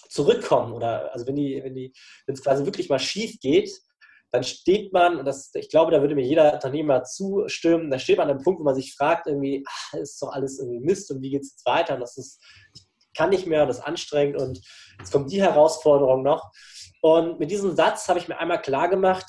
[0.08, 1.92] zurückkommen oder also wenn die, wenn die,
[2.26, 3.70] wenn es quasi wirklich mal schief geht,
[4.32, 8.16] dann steht man, und das, ich glaube, da würde mir jeder Unternehmer zustimmen, da steht
[8.16, 11.10] man an einem Punkt, wo man sich fragt, irgendwie, ach, ist doch alles irgendwie Mist
[11.10, 11.94] und wie geht es jetzt weiter?
[11.94, 12.42] Und das ist,
[12.74, 12.82] ich
[13.14, 14.60] kann nicht mehr, das ist anstrengend und
[14.98, 16.50] jetzt kommt die Herausforderung noch.
[17.02, 19.26] Und mit diesem Satz habe ich mir einmal klar gemacht,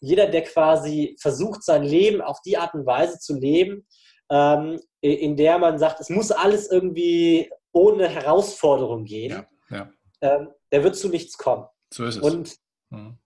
[0.00, 3.86] jeder, der quasi versucht, sein Leben auf die Art und Weise zu leben,
[4.30, 9.90] ähm, in der man sagt, es muss alles irgendwie ohne Herausforderung gehen, ja, ja.
[10.20, 11.66] Ähm, der wird zu nichts kommen.
[11.92, 12.22] So ist es.
[12.22, 12.56] Und
[12.90, 13.18] mhm.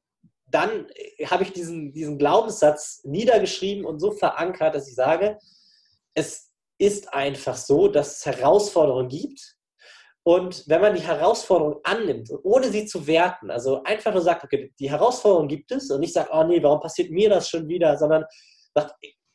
[0.46, 0.86] dann
[1.26, 5.38] habe ich diesen, diesen Glaubenssatz niedergeschrieben und so verankert, dass ich sage,
[6.14, 9.57] es ist einfach so, dass es Herausforderungen gibt,
[10.28, 14.70] und wenn man die Herausforderung annimmt, ohne sie zu werten, also einfach nur sagt, okay,
[14.78, 17.96] die Herausforderung gibt es und nicht sagt, oh nee, warum passiert mir das schon wieder,
[17.96, 18.26] sondern
[18.74, 18.94] sagt,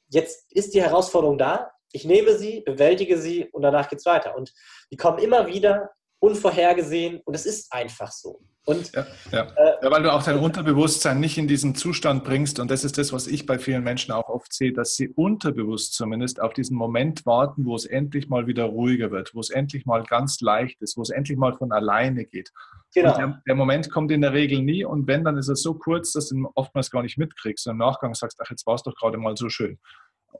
[0.10, 4.38] jetzt ist die Herausforderung da, ich nehme sie, bewältige sie und danach geht es weiter.
[4.38, 4.54] Und
[4.92, 5.90] die kommen immer wieder
[6.24, 8.40] unvorhergesehen und es ist einfach so.
[8.66, 9.42] Und, ja, ja.
[9.58, 12.98] Äh, ja, weil du auch dein Unterbewusstsein nicht in diesen Zustand bringst und das ist
[12.98, 16.78] das, was ich bei vielen Menschen auch oft sehe, dass sie unterbewusst zumindest auf diesen
[16.78, 20.82] Moment warten, wo es endlich mal wieder ruhiger wird, wo es endlich mal ganz leicht
[20.82, 22.52] ist, wo es endlich mal von alleine geht.
[22.96, 23.18] Genau.
[23.18, 26.14] Der, der, Moment kommt in der Regel nie und wenn, dann ist er so kurz,
[26.14, 28.84] dass du ihn oftmals gar nicht mitkriegst und im Nachgang sagst, ach, jetzt war es
[28.84, 29.78] doch gerade mal so schön.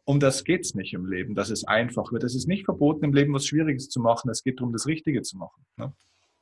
[0.06, 2.24] Um das geht es nicht im Leben, dass es einfach wird.
[2.24, 4.30] Es ist nicht verboten, im Leben was Schwieriges zu machen.
[4.30, 5.66] Es geht darum, das Richtige zu machen.
[5.78, 5.94] Ne?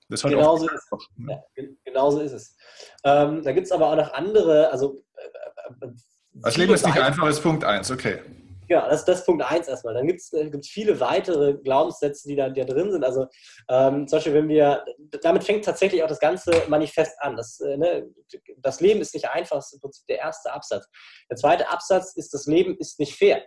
[0.10, 1.42] Das halt genauso, ist, ja,
[1.86, 2.58] genauso ist es.
[3.04, 5.92] Ähm, da gibt es aber auch noch andere, also äh, äh
[6.34, 8.20] das Leben ist nicht einfach, ist Punkt 1, okay.
[8.72, 9.94] Ja, das, das ist Punkt 1 erstmal.
[9.94, 13.04] Dann gibt es äh, viele weitere Glaubenssätze, die da, die da drin sind.
[13.04, 13.28] Also
[13.68, 14.86] ähm, zum Beispiel, wenn wir,
[15.22, 17.36] damit fängt tatsächlich auch das ganze Manifest an.
[17.36, 18.08] Das, äh, ne,
[18.60, 20.88] das Leben ist nicht einfach, das ist im Prinzip der erste Absatz.
[21.30, 23.44] Der zweite Absatz ist, das Leben ist nicht fair.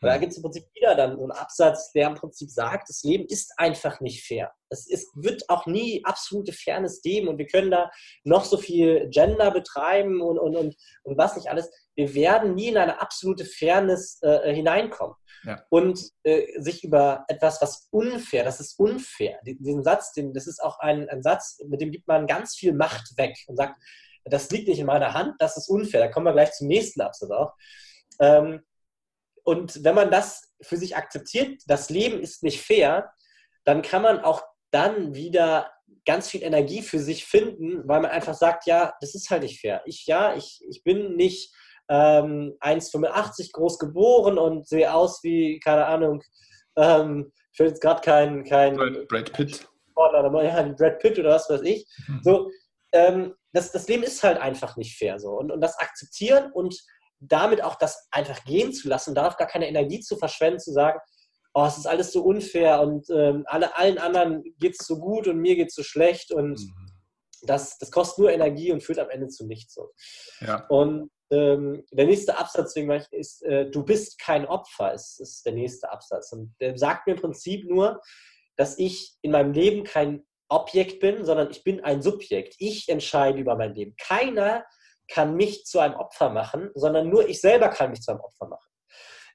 [0.00, 2.88] Und da gibt es im Prinzip wieder dann so einen Absatz, der im Prinzip sagt,
[2.88, 4.52] das Leben ist einfach nicht fair.
[4.68, 7.90] Es ist, wird auch nie absolute Fairness geben und wir können da
[8.22, 11.70] noch so viel Gender betreiben und, und, und, und was nicht alles.
[11.94, 15.14] Wir werden nie in eine absolute Fairness äh, hineinkommen.
[15.44, 15.62] Ja.
[15.68, 19.38] Und äh, sich über etwas, was unfair, das ist unfair.
[19.44, 22.72] Diesen Satz, den, das ist auch ein, ein Satz, mit dem gibt man ganz viel
[22.72, 23.76] Macht weg und sagt,
[24.24, 26.00] das liegt nicht in meiner Hand, das ist unfair.
[26.00, 27.52] Da kommen wir gleich zum nächsten Absatz auch.
[28.20, 28.62] Ähm,
[29.44, 33.12] und wenn man das für sich akzeptiert, das Leben ist nicht fair,
[33.64, 35.70] dann kann man auch dann wieder
[36.06, 39.60] ganz viel Energie für sich finden, weil man einfach sagt, ja, das ist halt nicht
[39.60, 39.82] fair.
[39.86, 41.54] Ich, ja, ich, ich bin nicht
[41.88, 46.22] ähm, 1,85 groß geboren und sehe aus wie, keine Ahnung,
[46.76, 49.68] ähm, ich will jetzt gerade kein, kein Brad Pitt.
[49.94, 51.86] Oder ja, Brad Pitt oder was weiß ich.
[52.08, 52.20] Mhm.
[52.22, 52.50] So,
[52.92, 55.30] ähm, das, das Leben ist halt einfach nicht fair so.
[55.30, 56.76] Und, und das akzeptieren und
[57.20, 60.98] damit auch das einfach gehen zu lassen, darauf gar keine Energie zu verschwenden, zu sagen,
[61.54, 65.28] oh, es ist alles so unfair und ähm, alle, allen anderen geht es so gut
[65.28, 66.90] und mir geht es so schlecht und mhm.
[67.42, 69.74] das, das kostet nur Energie und führt am Ende zu nichts.
[69.74, 69.90] So.
[70.40, 70.66] Ja.
[70.68, 72.76] Und ähm, der nächste Absatz
[73.10, 76.32] ist, äh, du bist kein Opfer, ist, ist der nächste Absatz.
[76.32, 78.00] Und der sagt mir im Prinzip nur,
[78.56, 82.56] dass ich in meinem Leben kein Objekt bin, sondern ich bin ein Subjekt.
[82.58, 83.94] Ich entscheide über mein Leben.
[83.96, 84.64] Keiner
[85.08, 88.46] kann mich zu einem Opfer machen, sondern nur ich selber kann mich zu einem Opfer
[88.46, 88.70] machen.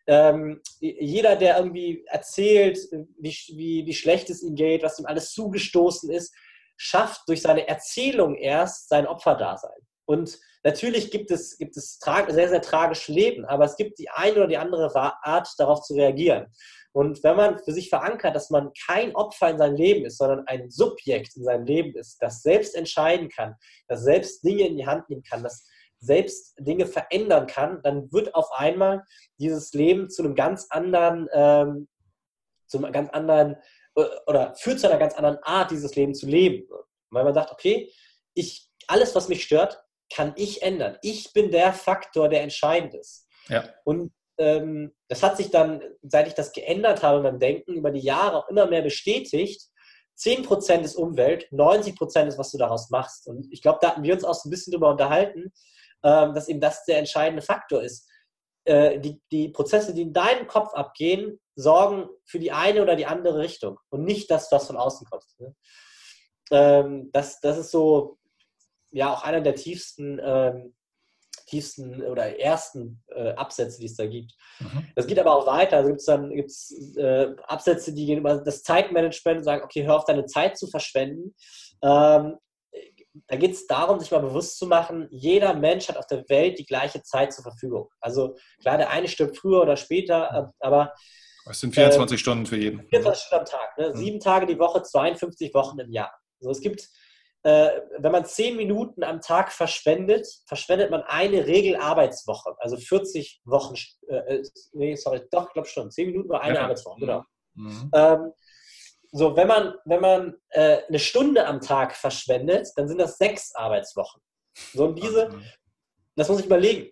[0.08, 2.80] Ähm, jeder, der irgendwie erzählt,
[3.20, 6.34] wie, wie, wie schlecht es ihm geht, was ihm alles zugestoßen ist,
[6.78, 9.82] schafft durch seine Erzählung erst sein Opferdasein.
[10.10, 14.38] Und natürlich gibt es, gibt es sehr, sehr tragische Leben, aber es gibt die eine
[14.38, 16.48] oder die andere Art, darauf zu reagieren.
[16.94, 20.48] Und wenn man für sich verankert, dass man kein Opfer in seinem Leben ist, sondern
[20.48, 23.54] ein Subjekt in seinem Leben ist, das selbst entscheiden kann,
[23.88, 25.68] das selbst Dinge in die Hand nehmen kann, das
[26.00, 29.04] selbst Dinge verändern kann, dann wird auf einmal
[29.38, 31.88] dieses Leben zu einem ganz anderen, ähm,
[32.66, 33.58] zu einem ganz anderen
[33.94, 36.68] äh, oder führt zu einer ganz anderen Art, dieses Leben zu leben.
[37.12, 37.94] Weil man sagt, okay,
[38.34, 39.84] ich, alles, was mich stört,
[40.14, 40.98] kann ich ändern.
[41.02, 43.28] Ich bin der Faktor, der entscheidend ist.
[43.48, 43.64] Ja.
[43.84, 48.00] Und ähm, das hat sich dann, seit ich das geändert habe beim Denken, über die
[48.00, 49.62] Jahre auch immer mehr bestätigt.
[50.18, 53.28] 10% ist Umwelt, 90% ist, was du daraus machst.
[53.28, 55.52] Und ich glaube, da hatten wir uns auch so ein bisschen darüber unterhalten,
[56.04, 58.08] ähm, dass eben das der entscheidende Faktor ist.
[58.66, 63.06] Äh, die, die Prozesse, die in deinem Kopf abgehen, sorgen für die eine oder die
[63.06, 65.26] andere Richtung und nicht das, was von außen kommt.
[65.40, 65.56] Ne?
[66.52, 68.19] Ähm, das, das ist so,
[68.92, 70.74] ja, auch einer der tiefsten ähm,
[71.50, 74.34] tiefsten oder ersten äh, Absätze, die es da gibt.
[74.60, 74.88] Mhm.
[74.96, 75.78] Das geht aber auch weiter.
[75.78, 79.86] Also gibt es dann gibt's, äh, Absätze, die gehen über das Zeitmanagement und sagen, okay,
[79.86, 81.36] hör auf deine Zeit zu verschwenden.
[81.82, 82.38] Ähm,
[83.28, 86.60] da geht es darum, sich mal bewusst zu machen, jeder Mensch hat auf der Welt
[86.60, 87.90] die gleiche Zeit zur Verfügung.
[88.00, 90.94] Also klar, der eine stirbt früher oder später, aber
[91.50, 92.88] es sind 24 äh, Stunden für jeden.
[92.90, 93.78] 24 Stunden am Tag.
[93.78, 93.90] Ne?
[93.90, 93.98] Mhm.
[93.98, 96.14] Sieben Tage die Woche, 52 Wochen im Jahr.
[96.40, 96.88] Also es gibt
[97.44, 103.76] äh, wenn man zehn Minuten am Tag verschwendet, verschwendet man eine Regelarbeitswoche, also 40 Wochen,
[104.08, 106.64] äh, äh, nee, sorry, doch, ich glaube schon, zehn Minuten war eine ja.
[106.64, 107.24] Arbeitswoche, genau.
[107.54, 107.92] Mhm.
[107.94, 108.34] Ähm,
[109.12, 113.56] so, wenn man, wenn man äh, eine Stunde am Tag verschwendet, dann sind das sechs
[113.56, 114.22] Arbeitswochen.
[114.74, 115.44] So, und diese, mhm.
[116.16, 116.92] das muss ich überlegen.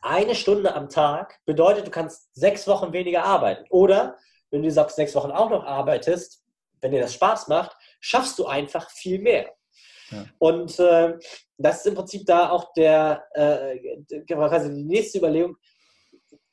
[0.00, 3.64] Eine Stunde am Tag bedeutet, du kannst sechs Wochen weniger arbeiten.
[3.70, 4.16] Oder,
[4.50, 6.44] wenn du sagst, sechs Wochen auch noch arbeitest,
[6.80, 9.52] wenn dir das Spaß macht, schaffst du einfach viel mehr.
[10.10, 10.26] Ja.
[10.38, 11.18] Und äh,
[11.58, 13.78] das ist im Prinzip da auch der, äh,
[14.26, 15.56] quasi die nächste Überlegung,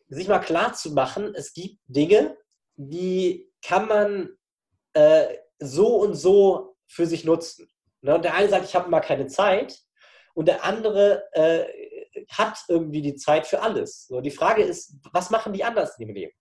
[0.10, 2.38] sich mal klar zu machen, es gibt Dinge,
[2.76, 4.30] die kann man
[4.94, 7.70] äh, so und so für sich nutzen.
[8.02, 8.16] Ne?
[8.16, 9.80] Und der eine sagt, ich habe mal keine Zeit
[10.34, 11.66] und der andere äh,
[12.30, 14.08] hat irgendwie die Zeit für alles.
[14.08, 16.34] So, die Frage ist, was machen die anders in dem Leben?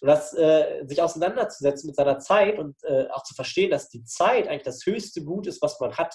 [0.00, 4.04] Und das, äh, sich auseinanderzusetzen mit seiner Zeit und äh, auch zu verstehen, dass die
[4.04, 6.14] Zeit eigentlich das höchste Gut ist, was man hat,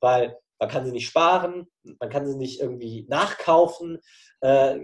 [0.00, 1.66] weil man kann sie nicht sparen,
[2.00, 3.98] man kann sie nicht irgendwie nachkaufen.
[4.40, 4.78] Äh,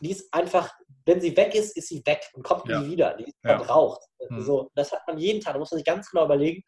[0.00, 0.72] die ist einfach,
[1.06, 2.80] wenn sie weg ist, ist sie weg und kommt ja.
[2.80, 3.14] nie wieder.
[3.14, 3.56] Die ist ja.
[3.56, 4.00] verbraucht.
[4.28, 4.42] Mhm.
[4.42, 5.54] So, das hat man jeden Tag.
[5.54, 6.62] Da muss man sich ganz genau überlegen,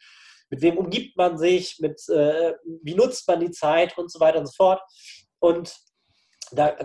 [0.50, 4.38] mit wem umgibt man sich, mit, äh, wie nutzt man die Zeit und so weiter
[4.38, 4.80] und so fort.
[5.40, 5.76] Und
[6.52, 6.76] da,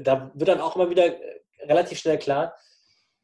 [0.00, 1.14] da wird dann auch immer wieder
[1.60, 2.54] relativ schnell klar,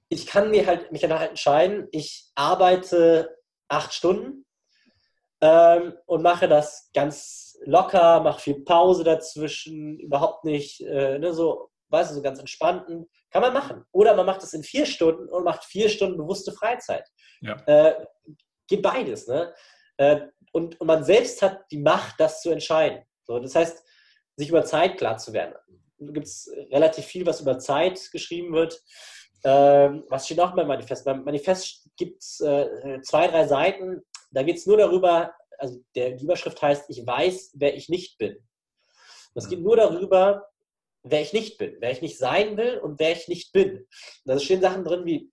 [0.08, 3.36] ich kann mir halt, mich dann halt entscheiden, ich arbeite
[3.68, 4.46] acht Stunden
[5.40, 11.70] ähm, und mache das ganz locker, mache viel Pause dazwischen, überhaupt nicht äh, ne, so,
[11.88, 13.08] weißt du, so ganz entspannten.
[13.30, 13.84] Kann man machen.
[13.92, 17.06] Oder man macht es in vier Stunden und macht vier Stunden bewusste Freizeit.
[17.42, 17.56] Ja.
[17.66, 18.06] Äh,
[18.66, 19.26] geht beides.
[19.26, 19.52] Ne?
[19.98, 20.20] Äh,
[20.52, 23.02] und, und man selbst hat die Macht, das zu entscheiden.
[23.24, 23.84] So, das heißt,
[24.38, 25.54] sich über Zeit klar zu werden.
[25.98, 28.80] Da gibt es relativ viel, was über Zeit geschrieben wird.
[29.44, 31.04] Ähm, was steht noch beim Manifest?
[31.04, 34.02] Beim Manifest gibt es äh, zwei, drei Seiten.
[34.30, 38.36] Da geht es nur darüber, also der, Überschrift heißt, ich weiß, wer ich nicht bin.
[39.34, 40.46] Es geht nur darüber,
[41.02, 43.86] wer ich nicht bin, wer ich nicht sein will und wer ich nicht bin.
[44.24, 45.30] Da stehen Sachen drin wie,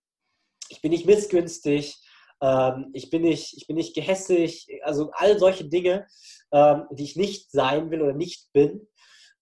[0.68, 1.96] ich bin nicht missgünstig,
[2.40, 6.06] ähm, ich, bin nicht, ich bin nicht gehässig, also all solche Dinge,
[6.52, 8.88] ähm, die ich nicht sein will oder nicht bin.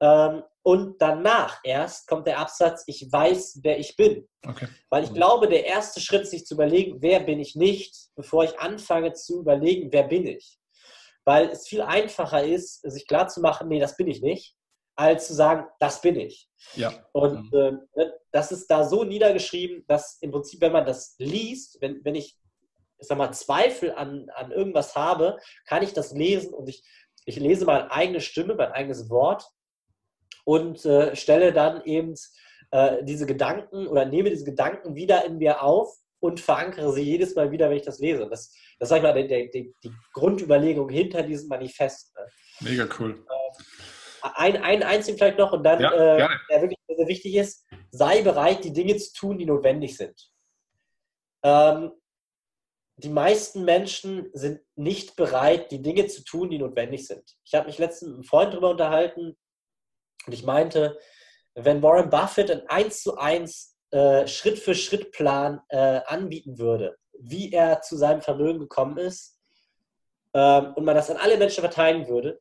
[0.00, 4.26] Ähm, und danach erst kommt der Absatz, ich weiß, wer ich bin.
[4.46, 4.66] Okay.
[4.88, 8.44] Weil ich glaube, der erste Schritt ist, sich zu überlegen, wer bin ich nicht, bevor
[8.44, 10.58] ich anfange zu überlegen, wer bin ich.
[11.24, 14.56] Weil es viel einfacher ist, sich klarzumachen, nee, das bin ich nicht,
[14.96, 16.48] als zu sagen, das bin ich.
[16.76, 16.94] Ja.
[17.12, 17.72] Und äh,
[18.32, 22.38] das ist da so niedergeschrieben, dass im Prinzip, wenn man das liest, wenn, wenn ich,
[22.98, 26.82] ich sag mal, Zweifel an, an irgendwas habe, kann ich das lesen und ich,
[27.26, 29.46] ich lese meine eigene Stimme, mein eigenes Wort
[30.44, 32.14] und äh, stelle dann eben
[32.70, 37.34] äh, diese Gedanken oder nehme diese Gedanken wieder in mir auf und verankere sie jedes
[37.34, 38.28] Mal wieder, wenn ich das lese.
[38.28, 42.14] Das, das sag ich mal, die, die, die Grundüberlegung hinter diesem Manifest.
[42.16, 42.26] Ne?
[42.60, 43.24] Mega cool.
[43.28, 47.66] Äh, ein, ein einzigen vielleicht noch und dann, Ja, äh, der wirklich sehr wichtig ist,
[47.90, 50.30] sei bereit, die Dinge zu tun, die notwendig sind.
[51.42, 51.92] Ähm,
[52.96, 57.24] die meisten Menschen sind nicht bereit, die Dinge zu tun, die notwendig sind.
[57.44, 59.36] Ich habe mich letztens mit einem Freund darüber unterhalten
[60.26, 60.98] und ich meinte,
[61.54, 66.96] wenn Warren Buffett einen 1 zu 1 äh, Schritt für Schritt Plan äh, anbieten würde,
[67.18, 69.38] wie er zu seinem Vermögen gekommen ist,
[70.34, 72.40] ähm, und man das an alle Menschen verteilen würde,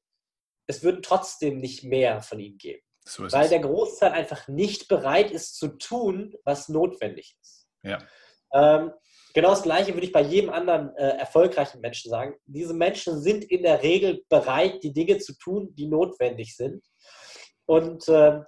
[0.67, 2.81] es würden trotzdem nicht mehr von ihm geben.
[3.05, 3.49] So Weil es.
[3.49, 7.67] der Großteil einfach nicht bereit ist zu tun, was notwendig ist.
[7.83, 7.99] Ja.
[8.53, 8.91] Ähm,
[9.33, 12.35] genau das Gleiche würde ich bei jedem anderen äh, erfolgreichen Menschen sagen.
[12.45, 16.83] Diese Menschen sind in der Regel bereit, die Dinge zu tun, die notwendig sind.
[17.65, 18.45] Und, ähm,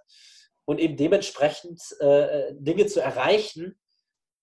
[0.66, 3.80] und eben dementsprechend äh, Dinge zu erreichen,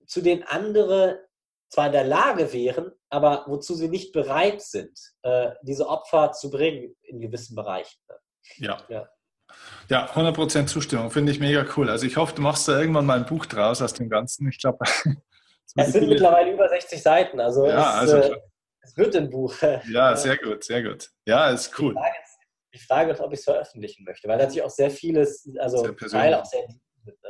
[0.07, 1.21] zu denen andere
[1.69, 6.51] zwar in der Lage wären, aber wozu sie nicht bereit sind, äh, diese Opfer zu
[6.51, 7.99] bringen in gewissen Bereichen.
[8.57, 8.79] Ja.
[8.89, 9.09] Ja.
[9.89, 11.11] Ja, 100% Zustimmung.
[11.11, 11.91] Finde ich mega cool.
[11.91, 14.49] Also ich hoffe, du machst da irgendwann mal ein Buch draus aus dem Ganzen.
[14.49, 14.79] Ich glaube,
[15.75, 18.41] Es sind mittlerweile über 60 Seiten, also, Ja, es, also äh,
[18.83, 19.55] es wird ein Buch.
[19.91, 21.11] Ja, sehr gut, sehr gut.
[21.27, 21.95] Ja, ist cool.
[22.75, 26.35] Die Frage ist, ob ich es veröffentlichen möchte, weil natürlich auch sehr vieles, also Teil
[26.35, 26.67] auch sehr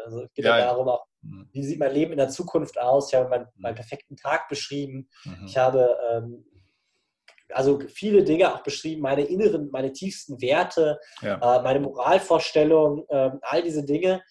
[0.05, 1.49] also es geht Ja, ja, darum auch, Mhm.
[1.53, 3.09] wie sieht mein Leben in der Zukunft aus?
[3.11, 5.09] Ich habe meinen, meinen perfekten Tag beschrieben.
[5.25, 5.47] Mhm.
[5.47, 6.45] Ich habe ähm,
[7.51, 11.37] also viele Dinge auch beschrieben, meine inneren, meine tiefsten Werte, Ja.
[11.37, 14.23] äh, meine Moralvorstellung, ähm, all diese Dinge,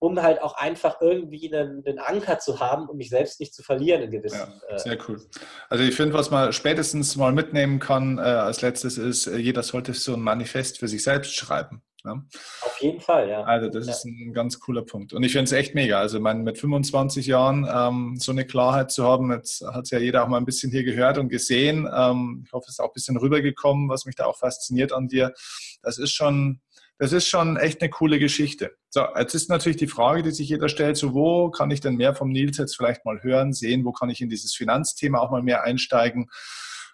[0.00, 3.62] um halt auch einfach irgendwie einen, einen Anker zu haben, um mich selbst nicht zu
[3.62, 4.52] verlieren in gewissen.
[4.68, 5.20] Ja, äh, sehr cool.
[5.68, 9.62] Also ich finde, was man spätestens mal mitnehmen kann äh, als letztes ist, äh, jeder
[9.62, 11.82] sollte so ein Manifest für sich selbst schreiben.
[12.02, 12.24] Ne?
[12.62, 13.42] auf jeden Fall, ja.
[13.42, 13.92] Also das Ja.
[13.92, 15.12] ist ein ganz cooler Punkt.
[15.12, 16.00] Und ich finde es echt mega.
[16.00, 19.98] Also mein, mit 25 Jahren ähm, so eine Klarheit zu haben, jetzt hat es ja
[19.98, 21.86] jeder auch mal ein bisschen hier gehört und gesehen.
[21.94, 25.08] Ähm, ich hoffe, es ist auch ein bisschen rübergekommen, was mich da auch fasziniert an
[25.08, 25.34] dir.
[25.82, 26.62] Das ist schon,
[27.00, 28.76] das ist schon echt eine coole Geschichte.
[28.90, 31.96] So, jetzt ist natürlich die Frage, die sich jeder stellt, so wo kann ich denn
[31.96, 35.30] mehr vom Nils jetzt vielleicht mal hören, sehen, wo kann ich in dieses Finanzthema auch
[35.30, 36.28] mal mehr einsteigen?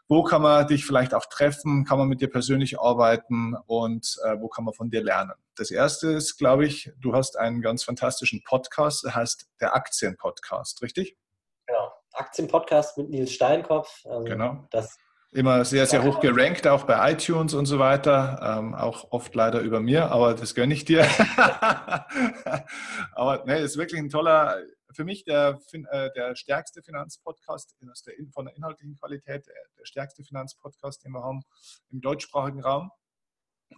[0.06, 1.84] Wo kann man dich vielleicht auch treffen?
[1.84, 3.56] Kann man mit dir persönlich arbeiten?
[3.66, 5.32] Und äh, wo kann man von dir lernen?
[5.56, 10.82] Das erste ist, glaube ich, du hast einen ganz fantastischen Podcast, der heißt der Aktien-Podcast,
[10.82, 11.16] richtig?
[11.66, 11.90] Genau.
[12.12, 14.06] Aktienpodcast mit Nils Steinkopf.
[14.06, 14.68] Also Genau.
[14.70, 14.96] Das,
[15.32, 18.58] Immer sehr, sehr hoch gerankt, auch bei iTunes und so weiter.
[18.58, 21.02] Ähm, auch oft leider über mir, aber das gönne ich dir.
[23.12, 24.56] aber ne, ist wirklich ein toller,
[24.92, 27.76] für mich der, äh, der stärkste Finanzpodcast
[28.32, 31.42] von der inhaltlichen Qualität, der, der stärkste Finanzpodcast, den wir haben
[31.90, 32.90] im deutschsprachigen Raum.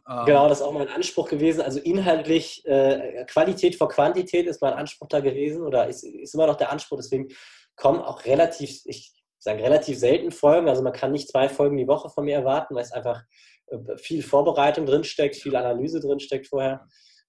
[0.09, 1.63] Ähm, Genau, das ist auch mein Anspruch gewesen.
[1.63, 6.47] Also inhaltlich, äh, Qualität vor Quantität ist mein Anspruch da gewesen oder ist, ist immer
[6.47, 6.99] noch der Anspruch.
[6.99, 7.29] Deswegen
[7.75, 9.13] kommen auch relativ, ich
[9.49, 10.69] sage relativ selten Folgen.
[10.69, 13.23] Also man kann nicht zwei Folgen die Woche von mir erwarten, weil es einfach
[13.69, 16.87] äh, viel Vorbereitung drinsteckt, viel Analyse drinsteckt vorher.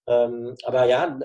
[0.07, 1.19] Ähm, aber ja,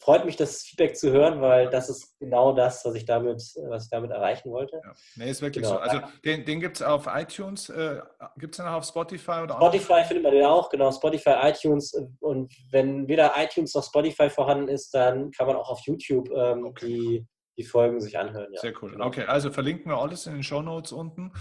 [0.00, 3.84] freut mich, das Feedback zu hören, weil das ist genau das, was ich damit, was
[3.84, 4.80] ich damit erreichen wollte.
[4.84, 4.92] Ja.
[5.16, 5.76] Nee, ist wirklich Genau.
[5.76, 5.80] so.
[5.80, 8.00] Also den, den gibt es auf iTunes, äh,
[8.38, 11.94] gibt es den auch auf Spotify oder Spotify findet man den auch, genau, Spotify, iTunes.
[12.20, 16.66] Und wenn weder iTunes noch Spotify vorhanden ist, dann kann man auch auf YouTube ähm,
[16.66, 16.86] Okay.
[16.86, 17.26] die,
[17.56, 18.52] die Folgen sich anhören.
[18.52, 18.60] Ja.
[18.60, 18.92] Sehr cool.
[18.92, 19.06] Genau.
[19.06, 21.32] Okay, also verlinken wir alles in den Show Notes unten.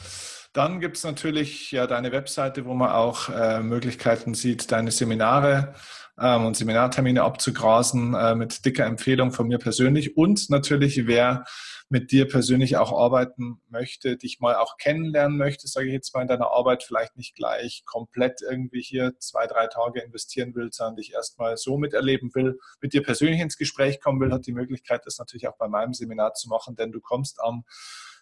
[0.54, 5.74] Dann gibt es natürlich ja deine Webseite, wo man auch äh, Möglichkeiten sieht, deine Seminare
[6.20, 10.16] ähm, und Seminartermine abzugrasen äh, mit dicker Empfehlung von mir persönlich.
[10.16, 11.46] Und natürlich, wer
[11.94, 16.24] mit dir persönlich auch arbeiten möchte, dich mal auch kennenlernen möchte, sage ich jetzt mal
[16.24, 20.96] in deiner Arbeit, vielleicht nicht gleich komplett irgendwie hier zwei, drei Tage investieren will, sondern
[20.96, 25.06] dich erstmal so miterleben will, mit dir persönlich ins Gespräch kommen will, hat die Möglichkeit,
[25.06, 27.64] das natürlich auch bei meinem Seminar zu machen, denn du kommst am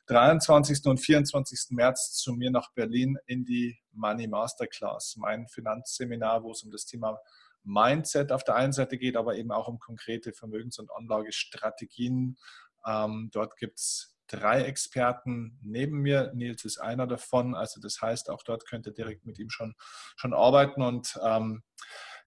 [0.07, 0.85] 23.
[0.87, 1.67] und 24.
[1.69, 6.85] März zu mir nach Berlin in die Money Masterclass, mein Finanzseminar, wo es um das
[6.85, 7.21] Thema
[7.63, 12.37] Mindset auf der einen Seite geht, aber eben auch um konkrete Vermögens- und Anlagestrategien.
[12.85, 16.31] Ähm, dort gibt es drei Experten neben mir.
[16.33, 17.55] Nils ist einer davon.
[17.55, 19.73] Also das heißt, auch dort könnt ihr direkt mit ihm schon,
[20.15, 20.81] schon arbeiten.
[20.81, 21.63] Und ähm,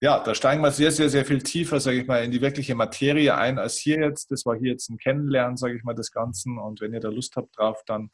[0.01, 2.75] ja, da steigen wir sehr, sehr, sehr viel tiefer, sage ich mal, in die wirkliche
[2.75, 4.29] Materie ein als hier jetzt.
[4.31, 6.57] Das war hier jetzt ein Kennenlernen, sage ich mal, des Ganzen.
[6.59, 8.11] Und wenn ihr da Lust habt drauf, dann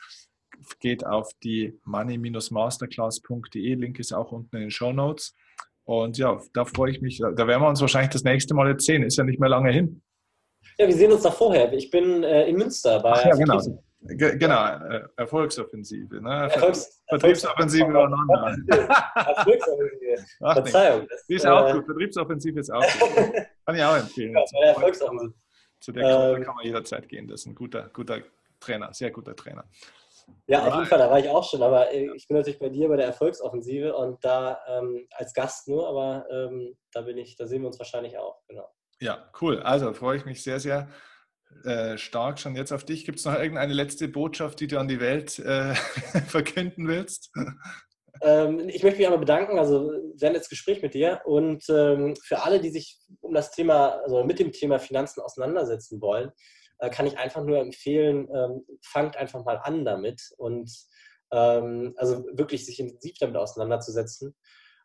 [0.79, 3.75] geht auf die money-masterclass.de.
[3.75, 5.35] Link ist auch unten in den Show Notes.
[5.83, 7.17] Und ja, da freue ich mich.
[7.17, 9.03] Da werden wir uns wahrscheinlich das nächste Mal jetzt sehen.
[9.03, 10.03] Ist ja nicht mehr lange hin.
[10.77, 11.71] Ja, wir sehen uns da vorher.
[11.73, 13.11] Ich bin äh, in Münster bei.
[13.11, 13.59] Ach ja, genau.
[14.03, 16.21] Ge genau, äh, Erfolgsoffensive.
[16.21, 16.49] Ne?
[16.51, 18.57] Erfolgs Vertriebsoffensive übereinander.
[19.15, 20.25] Erfolgsoffensive.
[20.39, 21.07] Verzeihung.
[21.07, 21.85] Das, die ist auch äh, gut.
[21.85, 23.15] Vertriebsoffensive ist auch gut.
[23.65, 24.33] Kann ich auch empfehlen.
[24.33, 25.33] Ja, Erfolgsoffensive.
[25.79, 27.27] Zu der ähm, kann man jederzeit gehen.
[27.27, 28.19] Das ist ein guter, guter
[28.59, 29.65] Trainer, sehr guter Trainer.
[30.47, 32.69] Ja, auf jeden Fall, da war ich auch schon, aber äh, ich bin natürlich bei
[32.69, 37.35] dir bei der Erfolgsoffensive und da ähm, als Gast nur, aber ähm, da bin ich,
[37.35, 38.69] da sehen wir uns wahrscheinlich auch, genau.
[39.01, 39.59] Ja, cool.
[39.59, 40.87] Also freue ich mich sehr, sehr
[41.63, 43.03] äh, stark schon jetzt auf dich.
[43.03, 45.73] Gibt es noch irgendeine letzte Botschaft, die du an die Welt äh,
[46.27, 47.31] verkünden willst?
[48.21, 52.43] Ähm, ich möchte mich einmal bedanken, also sehr nettes Gespräch mit dir und ähm, für
[52.43, 56.31] alle, die sich um das Thema, also mit dem Thema Finanzen auseinandersetzen wollen,
[56.77, 60.71] äh, kann ich einfach nur empfehlen, ähm, fangt einfach mal an damit und
[61.31, 64.35] ähm, also wirklich sich intensiv damit auseinanderzusetzen.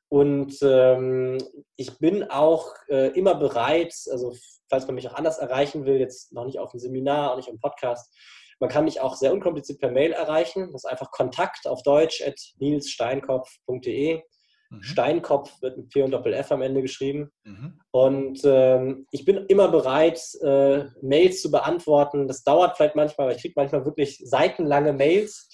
[0.09, 1.39] Und ähm,
[1.77, 4.35] ich bin auch äh, immer bereit, also
[4.69, 7.49] falls man mich auch anders erreichen will, jetzt noch nicht auf dem Seminar, auch nicht
[7.49, 8.13] im Podcast,
[8.59, 10.73] man kann mich auch sehr unkompliziert per Mail erreichen.
[10.73, 14.23] Das ist einfach Kontakt auf Deutsch at nilssteinkopf.de.
[14.71, 14.83] Mhm.
[14.83, 17.31] Steinkopf wird mit P und Doppel F am Ende geschrieben.
[17.45, 17.81] Mhm.
[17.91, 22.27] Und ähm, ich bin immer bereit, äh, Mails zu beantworten.
[22.27, 25.49] Das dauert vielleicht manchmal, aber ich kriege manchmal wirklich seitenlange Mails.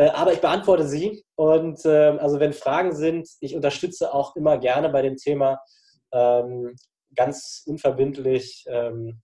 [0.00, 1.26] Äh, aber ich beantworte sie.
[1.34, 5.60] Und äh, also wenn Fragen sind, ich unterstütze auch immer gerne bei dem Thema
[6.10, 6.74] ähm,
[7.14, 9.20] ganz unverbindlich ähm,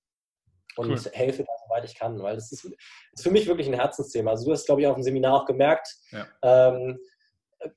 [0.76, 1.12] und cool.
[1.14, 2.22] helfe da, soweit ich kann.
[2.22, 2.72] Weil das ist, das
[3.14, 4.32] ist, für mich wirklich ein Herzensthema.
[4.32, 5.96] Also du hast, glaube ich, auf dem Seminar auch gemerkt.
[6.10, 6.26] Ja.
[6.42, 6.98] Ähm,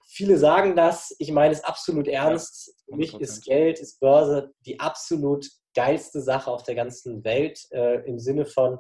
[0.10, 2.68] viele sagen das, ich meine es absolut ernst.
[2.68, 7.62] Ja, Für mich ist Geld, ist Börse die absolut geilste Sache auf der ganzen Welt
[7.72, 8.74] äh, im Sinne von,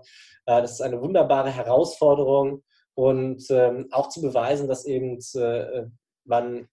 [0.45, 2.63] äh, das ist eine wunderbare Herausforderung
[2.99, 5.85] und ähm, auch zu beweisen, dass eben äh,
[6.25, 6.67] man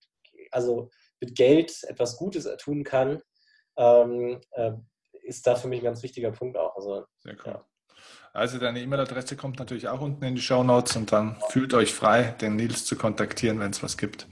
[0.50, 0.90] also
[1.20, 3.22] mit Geld etwas Gutes tun kann,
[3.76, 4.72] ähm, äh,
[5.22, 6.74] ist da für mich ein ganz wichtiger Punkt auch.
[6.74, 7.52] Also, Sehr cool.
[7.52, 7.64] Ja.
[8.32, 11.94] Also deine E-Mail-Adresse kommt natürlich auch unten in die Show Notes und dann fühlt euch
[11.94, 14.26] frei, den Nils zu kontaktieren, wenn es was gibt.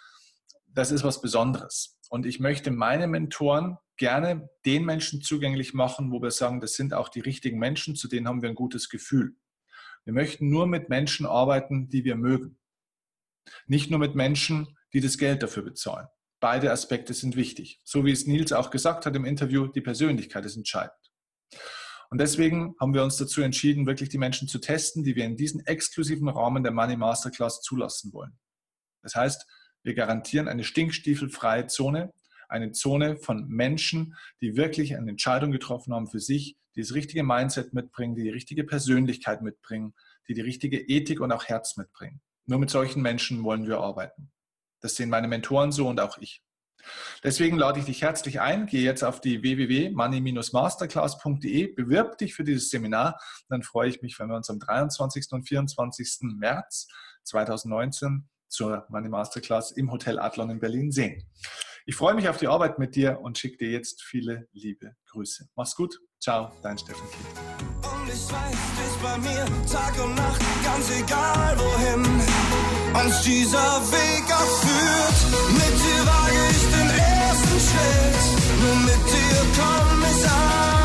[0.68, 1.98] das ist was Besonderes.
[2.10, 6.94] Und ich möchte meine Mentoren gerne den Menschen zugänglich machen, wo wir sagen, das sind
[6.94, 9.36] auch die richtigen Menschen, zu denen haben wir ein gutes Gefühl.
[10.06, 12.58] Wir möchten nur mit Menschen arbeiten, die wir mögen.
[13.68, 16.08] Nicht nur mit Menschen, die das Geld dafür bezahlen.
[16.40, 17.82] Beide Aspekte sind wichtig.
[17.84, 20.94] So wie es Nils auch gesagt hat im Interview, die Persönlichkeit ist entscheidend.
[22.10, 25.36] Und deswegen haben wir uns dazu entschieden, wirklich die Menschen zu testen, die wir in
[25.36, 28.40] diesen exklusiven Rahmen der Money Masterclass zulassen wollen.
[29.04, 29.46] Das heißt,
[29.84, 32.14] wir garantieren eine stinkstiefelfreie Zone,
[32.50, 37.24] eine Zone von Menschen, die wirklich eine Entscheidung getroffen haben für sich, die das richtige
[37.24, 39.94] Mindset mitbringen, die die richtige Persönlichkeit mitbringen,
[40.28, 42.22] die die richtige Ethik und auch Herz mitbringen.
[42.46, 44.32] Nur mit solchen Menschen wollen wir arbeiten.
[44.82, 46.42] Das sehen meine Mentoren so und auch ich.
[47.24, 52.70] Deswegen lade ich dich herzlich ein, geh jetzt auf die www.money-masterclass.de, bewirb dich für dieses
[52.70, 53.20] Seminar.
[53.50, 55.28] Dann freue ich mich, wenn wir uns am 23.
[55.32, 56.38] und 24.
[56.38, 56.88] März
[57.26, 61.30] 2019 zur Money Masterclass im Hotel Adlon in Berlin sehen.
[61.90, 65.50] Ich freue mich auf die Arbeit mit dir und schicke dir jetzt viele liebe Grüße.
[65.56, 66.00] Mach's gut.
[66.20, 67.90] Ciao, dein Steffen Kiel.
[67.90, 72.06] Und ich weiß, bist bei mir Tag und Nacht, ganz egal wohin
[72.94, 74.64] uns dieser Weg auch.
[75.52, 80.79] Mit dir wage ich den ersten Schritt, nur mit dir komm ich an.